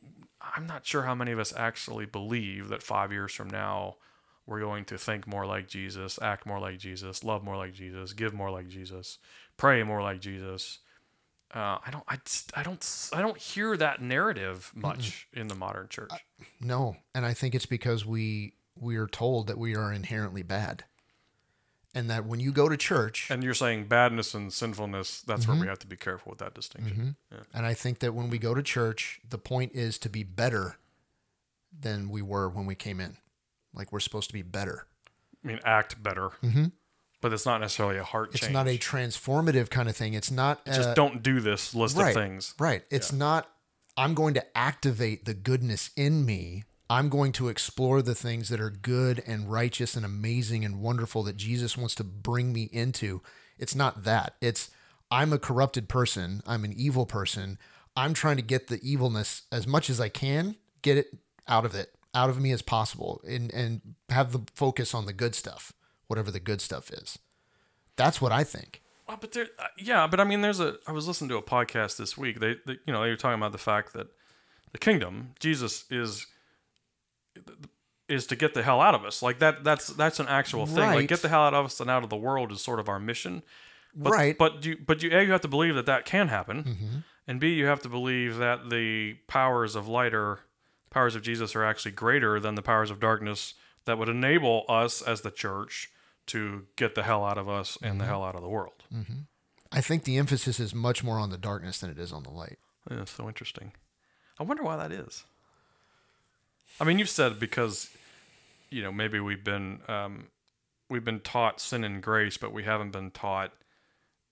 I'm 0.56 0.66
not 0.66 0.86
sure 0.86 1.02
how 1.02 1.14
many 1.14 1.32
of 1.32 1.38
us 1.38 1.52
actually 1.56 2.06
believe 2.06 2.68
that 2.68 2.82
five 2.82 3.12
years 3.12 3.32
from 3.32 3.48
now 3.50 3.96
we're 4.46 4.60
going 4.60 4.84
to 4.86 4.98
think 4.98 5.26
more 5.26 5.46
like 5.46 5.68
Jesus, 5.68 6.18
act 6.20 6.44
more 6.44 6.58
like 6.60 6.78
Jesus, 6.78 7.24
love 7.24 7.42
more 7.42 7.56
like 7.56 7.72
Jesus, 7.72 8.12
give 8.12 8.34
more 8.34 8.50
like 8.50 8.68
Jesus, 8.68 9.18
pray 9.56 9.82
more 9.82 10.02
like 10.02 10.20
Jesus. 10.20 10.80
Uh, 11.54 11.78
I 11.86 11.90
don't. 11.90 12.04
I, 12.08 12.16
just- 12.16 12.50
I 12.58 12.62
don't. 12.62 13.08
I 13.12 13.20
don't 13.22 13.38
hear 13.38 13.76
that 13.76 14.02
narrative 14.02 14.72
much 14.74 15.28
in 15.32 15.46
the 15.48 15.54
modern 15.54 15.88
church. 15.88 16.10
No, 16.60 16.96
and 17.14 17.24
I 17.24 17.32
think 17.32 17.54
it's 17.54 17.66
because 17.66 18.04
we 18.04 18.54
we 18.78 18.96
are 18.96 19.06
told 19.06 19.46
that 19.46 19.56
we 19.56 19.76
are 19.76 19.92
inherently 19.92 20.42
bad, 20.42 20.84
and 21.94 22.10
that 22.10 22.26
when 22.26 22.40
you 22.40 22.50
go 22.52 22.68
to 22.68 22.76
church, 22.76 23.30
And 23.30 23.42
you're 23.44 23.54
saying 23.54 23.86
badness 23.86 24.34
and 24.34 24.52
sinfulness. 24.52 25.20
That's 25.22 25.42
Mm-hmm. 25.42 25.52
where 25.52 25.60
we 25.60 25.66
have 25.68 25.78
to 25.80 25.86
be 25.86 25.96
careful 25.96 26.30
with 26.30 26.38
that 26.40 26.54
distinction. 26.54 27.16
Yeah. 27.30 27.38
and 27.54 27.64
I 27.66 27.74
think 27.74 28.00
that 28.00 28.14
when 28.14 28.30
we 28.30 28.38
go 28.38 28.52
to 28.54 28.62
church, 28.62 29.20
the 29.28 29.38
point 29.38 29.72
is 29.74 29.98
to 29.98 30.08
be 30.08 30.22
better 30.24 30.76
than 31.78 32.08
we 32.08 32.22
were 32.22 32.48
when 32.48 32.66
we 32.66 32.74
came 32.74 33.00
in. 33.00 33.16
Like 33.74 33.92
we're 33.92 34.00
supposed 34.00 34.28
to 34.28 34.32
be 34.34 34.42
better. 34.42 34.86
I 35.44 35.48
mean, 35.48 35.60
act 35.64 36.02
better, 36.02 36.30
but 37.20 37.32
it's 37.32 37.44
not 37.44 37.60
necessarily 37.60 37.98
a 37.98 38.04
heart 38.04 38.28
Mm-hmm. 38.30 38.34
It's 38.36 38.40
change. 38.44 38.52
not 38.54 38.68
a 38.68 38.78
transformative 38.78 39.68
kind 39.70 39.88
of 39.88 39.96
thing. 39.96 40.14
It's 40.14 40.30
not 40.30 40.64
just 40.66 40.90
uh, 40.90 40.94
don't 40.94 41.22
do 41.22 41.40
this 41.40 41.74
list 41.74 41.96
right, 41.96 42.08
of 42.08 42.14
things. 42.14 42.54
Right. 42.58 42.82
It's 42.90 43.12
not 43.12 43.48
I'm 43.96 44.14
going 44.14 44.34
to 44.34 44.58
activate 44.58 45.24
the 45.24 45.34
goodness 45.34 45.90
in 45.96 46.24
me. 46.26 46.64
I'm 46.90 47.08
going 47.08 47.32
to 47.32 47.48
explore 47.48 48.02
the 48.02 48.14
things 48.14 48.48
that 48.50 48.60
are 48.60 48.70
good 48.70 49.22
and 49.26 49.50
righteous 49.50 49.96
and 49.96 50.04
amazing 50.04 50.64
and 50.64 50.80
wonderful 50.80 51.22
that 51.24 51.36
Jesus 51.36 51.76
wants 51.76 51.94
to 51.96 52.04
bring 52.04 52.52
me 52.52 52.68
into. 52.72 53.22
It's 53.58 53.74
not 53.74 54.04
that. 54.04 54.34
It's 54.40 54.70
I'm 55.10 55.32
a 55.32 55.38
corrupted 55.38 55.88
person. 55.88 56.42
I'm 56.46 56.64
an 56.64 56.74
evil 56.76 57.06
person. 57.06 57.58
I'm 57.96 58.14
trying 58.14 58.36
to 58.36 58.42
get 58.42 58.66
the 58.66 58.80
evilness 58.82 59.42
as 59.52 59.66
much 59.66 59.88
as 59.88 60.00
I 60.00 60.08
can, 60.08 60.56
get 60.82 60.98
it 60.98 61.16
out 61.46 61.64
of 61.64 61.74
it, 61.74 61.94
out 62.14 62.30
of 62.30 62.40
me 62.40 62.50
as 62.52 62.62
possible, 62.62 63.22
and 63.26 63.52
and 63.52 63.80
have 64.10 64.32
the 64.32 64.40
focus 64.54 64.94
on 64.94 65.06
the 65.06 65.12
good 65.12 65.34
stuff, 65.34 65.72
whatever 66.08 66.30
the 66.30 66.40
good 66.40 66.60
stuff 66.60 66.90
is. 66.90 67.18
That's 67.96 68.20
what 68.20 68.32
I 68.32 68.44
think. 68.44 68.82
Well, 69.06 69.18
but 69.20 69.32
there, 69.32 69.48
uh, 69.58 69.66
yeah, 69.78 70.06
but 70.06 70.18
I 70.18 70.24
mean, 70.24 70.40
there's 70.40 70.60
a. 70.60 70.76
I 70.86 70.92
was 70.92 71.06
listening 71.06 71.28
to 71.30 71.36
a 71.36 71.42
podcast 71.42 71.96
this 71.96 72.16
week. 72.16 72.40
They, 72.40 72.56
they, 72.66 72.78
you 72.86 72.92
know, 72.92 73.02
they 73.02 73.10
were 73.10 73.16
talking 73.16 73.38
about 73.38 73.52
the 73.52 73.58
fact 73.58 73.92
that 73.92 74.08
the 74.72 74.78
kingdom, 74.78 75.34
Jesus 75.38 75.84
is, 75.90 76.26
is 78.08 78.26
to 78.28 78.36
get 78.36 78.54
the 78.54 78.62
hell 78.62 78.80
out 78.80 78.94
of 78.94 79.04
us. 79.04 79.22
Like 79.22 79.38
that. 79.38 79.64
That's 79.64 79.88
that's 79.88 80.20
an 80.20 80.28
actual 80.28 80.66
thing. 80.66 80.76
Like 80.94 81.08
get 81.08 81.22
the 81.22 81.28
hell 81.28 81.42
out 81.42 81.54
of 81.54 81.66
us 81.66 81.80
and 81.80 81.90
out 81.90 82.04
of 82.04 82.10
the 82.10 82.16
world 82.16 82.52
is 82.52 82.60
sort 82.60 82.78
of 82.80 82.88
our 82.88 83.00
mission. 83.00 83.42
But, 83.96 84.10
right. 84.12 84.36
But 84.38 84.64
you, 84.64 84.76
but 84.84 85.02
you, 85.02 85.10
a, 85.16 85.22
you 85.22 85.32
have 85.32 85.40
to 85.42 85.48
believe 85.48 85.74
that 85.76 85.86
that 85.86 86.04
can 86.04 86.28
happen, 86.28 86.64
Mm-hmm. 86.64 86.98
and 87.28 87.38
b, 87.40 87.54
you 87.54 87.66
have 87.66 87.80
to 87.82 87.88
believe 87.88 88.36
that 88.38 88.68
the 88.68 89.14
powers 89.28 89.76
of 89.76 89.86
light 89.86 90.12
are, 90.12 90.40
powers 90.90 91.14
of 91.14 91.22
Jesus 91.22 91.54
are 91.54 91.64
actually 91.64 91.92
greater 91.92 92.40
than 92.40 92.56
the 92.56 92.62
powers 92.62 92.90
of 92.90 92.98
darkness 92.98 93.54
that 93.84 93.96
would 93.96 94.08
enable 94.08 94.64
us 94.68 95.00
as 95.00 95.20
the 95.20 95.30
church 95.30 95.90
to 96.26 96.66
get 96.74 96.96
the 96.96 97.04
hell 97.04 97.24
out 97.24 97.38
of 97.38 97.48
us 97.48 97.78
and 97.82 97.92
Mm-hmm. 97.92 97.98
the 98.00 98.04
hell 98.06 98.24
out 98.24 98.34
of 98.34 98.42
the 98.42 98.48
world. 98.48 98.82
I 99.70 99.80
think 99.80 100.02
the 100.04 100.16
emphasis 100.18 100.58
is 100.58 100.74
much 100.74 101.04
more 101.04 101.18
on 101.20 101.30
the 101.30 101.38
darkness 101.38 101.78
than 101.78 101.90
it 101.90 101.98
is 101.98 102.12
on 102.12 102.24
the 102.24 102.30
light. 102.30 102.58
Yeah, 102.90 103.04
so 103.04 103.28
interesting. 103.28 103.72
I 104.40 104.42
wonder 104.42 104.62
why 104.64 104.76
that 104.76 104.90
is. 104.90 105.22
I 106.80 106.84
mean, 106.84 106.98
you've 106.98 107.08
said 107.08 107.38
because, 107.38 107.90
you 108.70 108.82
know, 108.82 108.92
maybe 108.92 109.20
we've 109.20 109.44
been 109.44 109.80
um, 109.88 110.28
we've 110.90 111.04
been 111.04 111.20
taught 111.20 111.60
sin 111.60 111.84
and 111.84 112.02
grace, 112.02 112.36
but 112.36 112.52
we 112.52 112.64
haven't 112.64 112.90
been 112.90 113.10
taught 113.10 113.52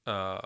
uh, 0.07 0.41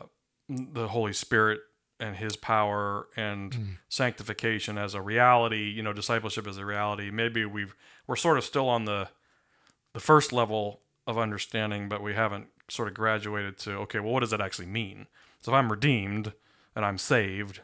the 0.48 0.88
Holy 0.88 1.12
Spirit 1.12 1.60
and 1.98 2.16
His 2.16 2.36
power 2.36 3.08
and 3.16 3.78
sanctification 3.88 4.76
as 4.76 4.94
a 4.94 5.00
reality. 5.00 5.70
You 5.70 5.82
know, 5.82 5.92
discipleship 5.92 6.46
as 6.46 6.58
a 6.58 6.66
reality. 6.66 7.10
Maybe 7.10 7.44
we've 7.44 7.74
we're 8.06 8.16
sort 8.16 8.38
of 8.38 8.44
still 8.44 8.68
on 8.68 8.84
the 8.84 9.08
the 9.94 10.00
first 10.00 10.32
level 10.32 10.80
of 11.06 11.18
understanding, 11.18 11.88
but 11.88 12.02
we 12.02 12.14
haven't 12.14 12.48
sort 12.68 12.88
of 12.88 12.94
graduated 12.94 13.56
to 13.58 13.72
okay, 13.72 14.00
well, 14.00 14.12
what 14.12 14.20
does 14.20 14.30
that 14.30 14.40
actually 14.40 14.66
mean? 14.66 15.06
So 15.40 15.52
if 15.52 15.56
I'm 15.56 15.70
redeemed 15.70 16.32
and 16.74 16.84
I'm 16.84 16.98
saved, 16.98 17.60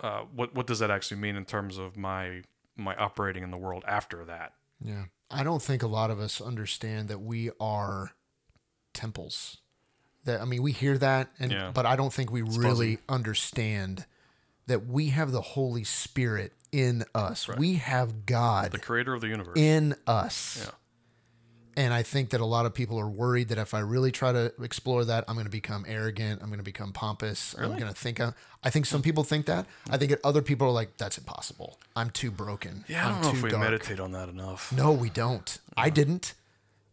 uh, 0.00 0.22
what 0.34 0.54
what 0.54 0.66
does 0.66 0.78
that 0.78 0.90
actually 0.90 1.20
mean 1.20 1.34
in 1.34 1.44
terms 1.44 1.78
of 1.78 1.96
my 1.96 2.42
my 2.76 2.94
operating 2.96 3.42
in 3.42 3.50
the 3.50 3.56
world 3.56 3.84
after 3.86 4.24
that? 4.24 4.54
Yeah. 4.84 5.04
I 5.30 5.42
don't 5.44 5.62
think 5.62 5.82
a 5.82 5.86
lot 5.86 6.10
of 6.10 6.20
us 6.20 6.40
understand 6.40 7.08
that 7.08 7.20
we 7.20 7.50
are 7.60 8.12
temples. 8.94 9.58
That 10.24 10.40
I 10.40 10.44
mean, 10.44 10.62
we 10.62 10.72
hear 10.72 10.98
that 10.98 11.30
and 11.38 11.50
Yeah. 11.52 11.70
but 11.72 11.86
I 11.86 11.96
don't 11.96 12.12
think 12.12 12.30
we 12.30 12.42
really 12.42 12.98
understand 13.08 14.06
that 14.66 14.86
we 14.86 15.08
have 15.08 15.32
the 15.32 15.40
Holy 15.40 15.84
Spirit 15.84 16.52
in 16.70 17.04
us. 17.14 17.48
We 17.48 17.74
have 17.74 18.24
God 18.26 18.70
The 18.72 18.78
creator 18.78 19.12
of 19.14 19.20
the 19.20 19.28
universe. 19.28 19.56
in 19.58 19.94
us. 20.06 20.64
Yeah. 20.64 20.70
And 21.76 21.94
I 21.94 22.02
think 22.02 22.30
that 22.30 22.40
a 22.40 22.44
lot 22.44 22.66
of 22.66 22.74
people 22.74 22.98
are 22.98 23.08
worried 23.08 23.48
that 23.48 23.58
if 23.58 23.72
I 23.72 23.80
really 23.80 24.12
try 24.12 24.30
to 24.32 24.52
explore 24.62 25.04
that, 25.06 25.24
I'm 25.26 25.34
going 25.36 25.46
to 25.46 25.50
become 25.50 25.86
arrogant. 25.88 26.42
I'm 26.42 26.48
going 26.48 26.58
to 26.58 26.64
become 26.64 26.92
pompous. 26.92 27.54
I'm 27.58 27.78
going 27.78 27.88
to 27.88 27.94
think. 27.94 28.20
i 28.20 28.32
I 28.62 28.70
think 28.70 28.86
some 28.86 29.02
people 29.02 29.24
think 29.24 29.46
that. 29.46 29.66
I 29.90 29.96
think 29.96 30.14
other 30.22 30.42
people 30.42 30.66
are 30.68 30.72
like, 30.72 30.96
"That's 30.98 31.18
impossible. 31.18 31.78
I'm 31.96 32.10
too 32.10 32.30
broken. 32.30 32.84
Yeah, 32.88 33.06
I 33.06 33.08
I'm 33.08 33.14
don't 33.14 33.22
know 33.22 33.30
too 33.30 33.36
if 33.38 33.42
we 33.42 33.50
dark." 33.50 33.64
meditate 33.64 34.00
on 34.00 34.12
that 34.12 34.28
enough. 34.28 34.70
No, 34.72 34.92
we 34.92 35.10
don't. 35.10 35.58
I 35.76 35.90
didn't. 35.90 36.34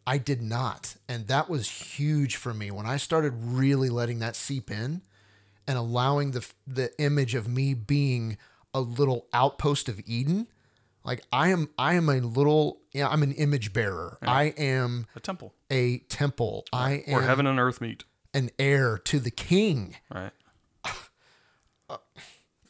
I 0.08 0.18
did 0.18 0.42
not. 0.42 0.96
And 1.08 1.28
that 1.28 1.50
was 1.50 1.70
huge 1.70 2.36
for 2.38 2.54
me 2.54 2.72
when 2.72 2.88
I 2.88 2.98
started 2.98 3.34
really 3.36 3.90
letting 3.90 4.20
that 4.20 4.36
seep 4.36 4.72
in 4.72 5.02
and 5.68 5.78
allowing 5.78 6.32
the 6.32 6.48
the 6.66 6.92
image 7.00 7.36
of 7.36 7.48
me 7.48 7.74
being 7.76 8.38
a 8.74 8.82
little 8.82 9.28
outpost 9.34 9.90
of 9.90 10.00
Eden. 10.08 10.48
Like 11.10 11.24
I 11.34 11.48
am 11.50 11.70
I 11.76 11.96
am 11.96 12.08
a 12.08 12.20
little 12.20 12.82
yeah, 12.92 13.08
I'm 13.08 13.24
an 13.24 13.32
image 13.32 13.74
bearer. 13.74 14.20
I 14.22 14.54
am 14.60 15.08
A 15.16 15.20
temple 15.20 15.56
a 15.72 15.98
temple. 16.08 16.66
I 16.72 17.02
where 17.08 17.22
am 17.22 17.28
heaven 17.28 17.48
and 17.48 17.60
earth 17.60 17.82
meet. 17.82 18.04
an 18.36 18.52
heir 18.60 19.00
to 19.06 19.20
the 19.20 19.32
king. 19.32 19.96
Right. 20.14 20.32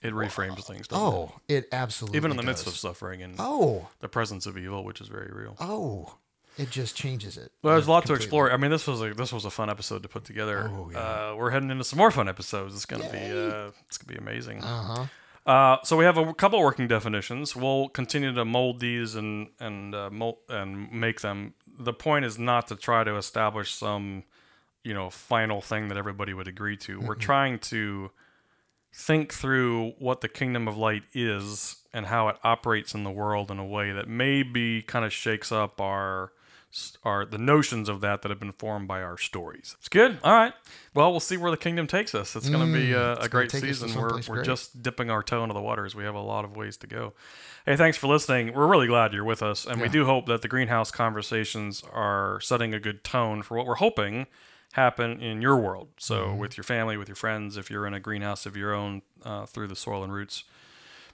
It 0.01 0.13
reframes 0.13 0.63
things. 0.63 0.87
Oh, 0.91 1.33
it 1.49 1.67
absolutely 1.73 2.15
even 2.15 2.31
in 2.31 2.37
the 2.37 2.43
midst 2.43 2.65
of 2.65 2.77
suffering 2.77 3.21
and 3.21 3.35
Oh, 3.37 3.89
the 3.99 4.07
presence 4.07 4.45
of 4.45 4.57
evil, 4.57 4.85
which 4.85 5.01
is 5.01 5.09
very 5.09 5.29
real. 5.33 5.57
oh. 5.59 6.15
It 6.57 6.69
just 6.71 6.95
changes 6.95 7.37
it. 7.37 7.51
Well, 7.61 7.73
there's 7.75 7.87
a 7.87 7.91
lot 7.91 8.05
to 8.05 8.13
explore. 8.13 8.51
I 8.51 8.57
mean, 8.57 8.71
this 8.71 8.87
was 8.87 9.01
a 9.01 9.13
this 9.13 9.31
was 9.33 9.43
a 9.45 9.49
fun 9.49 9.69
episode 9.69 10.03
to 10.03 10.09
put 10.09 10.23
together. 10.23 10.69
Oh 10.73 10.91
uh, 10.93 11.35
we're 11.37 11.51
heading 11.51 11.69
into 11.71 11.83
some 11.83 11.97
more 11.97 12.11
fun 12.11 12.27
episodes. 12.29 12.73
It's 12.75 12.85
gonna 12.85 13.09
be 13.09 13.17
uh, 13.17 13.71
it's 13.87 13.97
gonna 13.97 14.13
be 14.13 14.17
amazing. 14.17 14.63
Uh-huh. 14.63 15.05
Uh, 15.49 15.79
so 15.83 15.97
we 15.97 16.05
have 16.05 16.15
a 16.15 16.31
couple 16.35 16.59
working 16.59 16.87
definitions. 16.87 17.55
We'll 17.55 17.89
continue 17.89 18.31
to 18.31 18.45
mold 18.45 18.79
these 18.79 19.15
and 19.15 19.47
and 19.59 19.95
uh, 19.95 20.11
mold, 20.11 20.37
and 20.47 20.91
make 20.91 21.21
them. 21.21 21.55
The 21.79 21.91
point 21.91 22.23
is 22.25 22.37
not 22.37 22.67
to 22.67 22.75
try 22.75 23.03
to 23.03 23.17
establish 23.17 23.73
some, 23.73 24.25
you 24.83 24.93
know, 24.93 25.09
final 25.09 25.59
thing 25.59 25.87
that 25.87 25.97
everybody 25.97 26.35
would 26.35 26.47
agree 26.47 26.77
to. 26.77 26.99
We're 26.99 27.15
trying 27.15 27.57
to 27.59 28.11
think 28.93 29.33
through 29.33 29.93
what 29.97 30.21
the 30.21 30.29
kingdom 30.29 30.67
of 30.67 30.77
light 30.77 31.03
is 31.13 31.77
and 31.93 32.05
how 32.05 32.27
it 32.27 32.35
operates 32.43 32.93
in 32.93 33.03
the 33.03 33.09
world 33.09 33.49
in 33.49 33.57
a 33.57 33.65
way 33.65 33.91
that 33.91 34.07
maybe 34.07 34.83
kind 34.83 35.03
of 35.03 35.11
shakes 35.11 35.51
up 35.51 35.81
our 35.81 36.31
our 37.03 37.25
the 37.25 37.37
notions 37.37 37.89
of 37.89 38.01
that 38.01 38.21
that 38.21 38.29
have 38.29 38.39
been 38.39 38.51
formed 38.51 38.87
by 38.87 39.01
our 39.01 39.17
stories. 39.17 39.75
It's 39.79 39.89
good. 39.89 40.19
All 40.23 40.33
right. 40.33 40.53
Well, 40.93 41.11
we'll 41.11 41.19
see 41.19 41.35
where 41.37 41.51
the 41.51 41.57
kingdom 41.57 41.87
takes 41.87 42.13
us. 42.13 42.35
It's 42.35 42.49
going 42.49 42.71
to 42.71 42.73
be 42.79 42.93
uh, 42.93 43.15
a 43.17 43.27
great 43.29 43.49
take 43.49 43.63
us 43.63 43.79
to 43.79 43.87
season. 43.87 43.99
We're 44.01 44.15
we're 44.27 44.35
great. 44.35 44.45
just 44.45 44.81
dipping 44.83 45.09
our 45.09 45.23
toe 45.23 45.43
into 45.43 45.53
the 45.53 45.61
waters. 45.61 45.95
We 45.95 46.03
have 46.03 46.15
a 46.15 46.21
lot 46.21 46.45
of 46.45 46.55
ways 46.55 46.77
to 46.77 46.87
go. 46.87 47.13
Hey, 47.65 47.75
thanks 47.75 47.97
for 47.97 48.07
listening. 48.07 48.53
We're 48.53 48.67
really 48.67 48.87
glad 48.87 49.13
you're 49.13 49.23
with 49.23 49.41
us, 49.43 49.65
and 49.65 49.81
we 49.81 49.89
do 49.89 50.05
hope 50.05 50.25
that 50.27 50.41
the 50.41 50.47
greenhouse 50.47 50.91
conversations 50.91 51.83
are 51.91 52.39
setting 52.41 52.73
a 52.73 52.79
good 52.79 53.03
tone 53.03 53.41
for 53.43 53.57
what 53.57 53.65
we're 53.65 53.75
hoping 53.75 54.27
happen 54.73 55.19
in 55.21 55.41
your 55.41 55.57
world. 55.57 55.87
So, 55.97 56.25
Mm-hmm. 56.27 56.37
with 56.37 56.57
your 56.57 56.63
family, 56.63 56.95
with 56.97 57.07
your 57.09 57.15
friends, 57.15 57.57
if 57.57 57.71
you're 57.71 57.87
in 57.87 57.93
a 57.95 57.99
greenhouse 57.99 58.45
of 58.45 58.55
your 58.55 58.73
own 58.73 59.01
uh, 59.25 59.45
through 59.47 59.67
the 59.67 59.75
Soil 59.75 60.03
and 60.03 60.13
Roots 60.13 60.43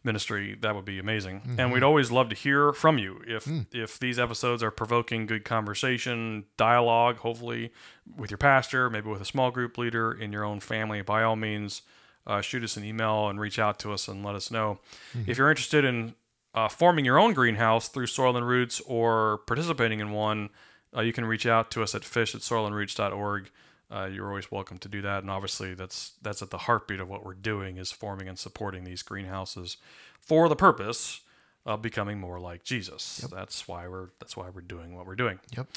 ministry, 0.05 0.55
that 0.61 0.75
would 0.75 0.85
be 0.85 0.99
amazing. 0.99 1.41
Mm-hmm. 1.41 1.59
And 1.59 1.71
we'd 1.73 1.83
always 1.83 2.11
love 2.11 2.29
to 2.29 2.35
hear 2.35 2.71
from 2.71 2.97
you. 2.97 3.21
If 3.27 3.45
Hmm. 3.45 3.61
if 3.71 3.99
these 3.99 4.17
episodes 4.19 4.63
are 4.63 4.71
provoking 4.71 5.25
good 5.25 5.43
conversation, 5.43 6.45
dialogue, 6.57 7.17
hopefully 7.17 7.71
with 8.15 8.31
your 8.31 8.37
pastor, 8.37 8.89
maybe 8.89 9.09
with 9.09 9.21
a 9.21 9.25
small 9.25 9.51
group 9.51 9.77
leader 9.77 10.11
in 10.11 10.31
your 10.31 10.45
own 10.45 10.59
family, 10.59 11.01
by 11.01 11.23
all 11.23 11.35
means, 11.35 11.81
uh, 12.27 12.41
shoot 12.41 12.63
us 12.63 12.77
an 12.77 12.83
email 12.83 13.27
and 13.27 13.39
reach 13.39 13.59
out 13.59 13.79
to 13.79 13.91
us 13.91 14.07
and 14.07 14.23
let 14.23 14.35
us 14.35 14.49
know. 14.51 14.79
Mm-hmm. 15.17 15.29
If 15.29 15.37
you're 15.37 15.49
interested 15.49 15.83
in 15.83 16.15
uh, 16.53 16.69
forming 16.69 17.03
your 17.03 17.19
own 17.19 17.33
greenhouse 17.33 17.89
through 17.89 18.07
Soil 18.07 18.37
and 18.37 18.47
Roots 18.47 18.79
or 18.85 19.39
participating 19.45 19.99
in 19.99 20.11
one, 20.11 20.49
uh, 20.95 21.01
you 21.01 21.11
can 21.11 21.25
reach 21.25 21.45
out 21.45 21.69
to 21.71 21.83
us 21.83 21.93
at 21.93 22.05
fish 22.05 22.33
at 22.33 22.41
soilandroots.org. 22.41 23.49
Uh, 23.95 24.07
you're 24.07 24.27
always 24.27 24.51
welcome 24.51 24.77
to 24.79 24.89
do 24.89 25.01
that, 25.01 25.23
and 25.23 25.31
obviously 25.31 25.73
that's 25.73 26.11
that's 26.21 26.41
at 26.41 26.49
the 26.49 26.57
heartbeat 26.57 26.99
of 26.99 27.07
what 27.07 27.23
we're 27.23 27.33
doing 27.33 27.77
is 27.77 27.91
forming 27.91 28.27
and 28.27 28.37
supporting 28.37 28.83
these 28.83 29.01
greenhouses 29.01 29.77
for 30.19 30.49
the 30.49 30.55
purpose 30.55 31.21
of 31.65 31.81
becoming 31.81 32.19
more 32.19 32.39
like 32.39 32.63
Jesus. 32.63 33.25
That's 33.31 33.67
why 33.67 33.87
we're 33.87 34.09
that's 34.19 34.35
why 34.35 34.49
we're 34.49 34.61
doing 34.61 34.95
what 34.95 35.07
we're 35.07 35.15
doing. 35.15 35.39
Yep. 35.55 35.67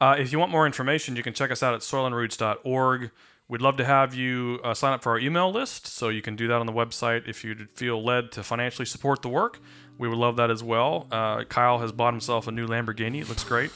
Uh, 0.00 0.16
if 0.18 0.32
you 0.32 0.38
want 0.38 0.50
more 0.50 0.64
information, 0.64 1.16
you 1.16 1.22
can 1.22 1.34
check 1.34 1.50
us 1.50 1.62
out 1.62 1.74
at 1.74 1.80
soilandroots.org. 1.80 3.10
We'd 3.48 3.62
love 3.62 3.76
to 3.76 3.84
have 3.84 4.14
you 4.14 4.58
uh, 4.64 4.74
sign 4.74 4.92
up 4.92 5.02
for 5.02 5.12
our 5.12 5.18
email 5.18 5.52
list, 5.52 5.86
so 5.86 6.08
you 6.08 6.22
can 6.22 6.34
do 6.34 6.48
that 6.48 6.56
on 6.56 6.66
the 6.66 6.72
website 6.72 7.28
if 7.28 7.44
you 7.44 7.66
feel 7.74 8.02
led 8.02 8.32
to 8.32 8.42
financially 8.42 8.86
support 8.86 9.22
the 9.22 9.28
work. 9.28 9.60
We 9.98 10.08
would 10.08 10.18
love 10.18 10.36
that 10.36 10.50
as 10.50 10.62
well. 10.62 11.06
Uh, 11.10 11.44
Kyle 11.44 11.78
has 11.78 11.92
bought 11.92 12.12
himself 12.12 12.46
a 12.46 12.52
new 12.52 12.66
Lamborghini. 12.66 13.22
It 13.22 13.28
looks 13.28 13.44
great. 13.44 13.70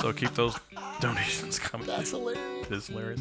So 0.00 0.12
keep 0.12 0.34
those 0.34 0.56
donations 1.00 1.58
coming. 1.58 1.86
That's 1.86 2.10
hilarious. 2.10 2.66
It 2.66 2.72
is 2.72 2.86
hilarious. 2.86 3.20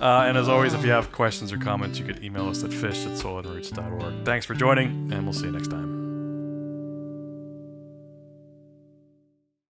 Uh, 0.00 0.24
and 0.26 0.36
as 0.36 0.48
always, 0.48 0.74
if 0.74 0.84
you 0.84 0.90
have 0.90 1.12
questions 1.12 1.52
or 1.52 1.58
comments, 1.58 1.98
you 1.98 2.04
could 2.04 2.22
email 2.24 2.48
us 2.48 2.64
at 2.64 2.72
fish 2.72 3.06
at 3.06 3.12
soilandroots.org. 3.12 4.24
Thanks 4.24 4.44
for 4.46 4.54
joining, 4.54 5.12
and 5.12 5.24
we'll 5.24 5.32
see 5.32 5.46
you 5.46 5.52
next 5.52 5.68
time. 5.68 5.97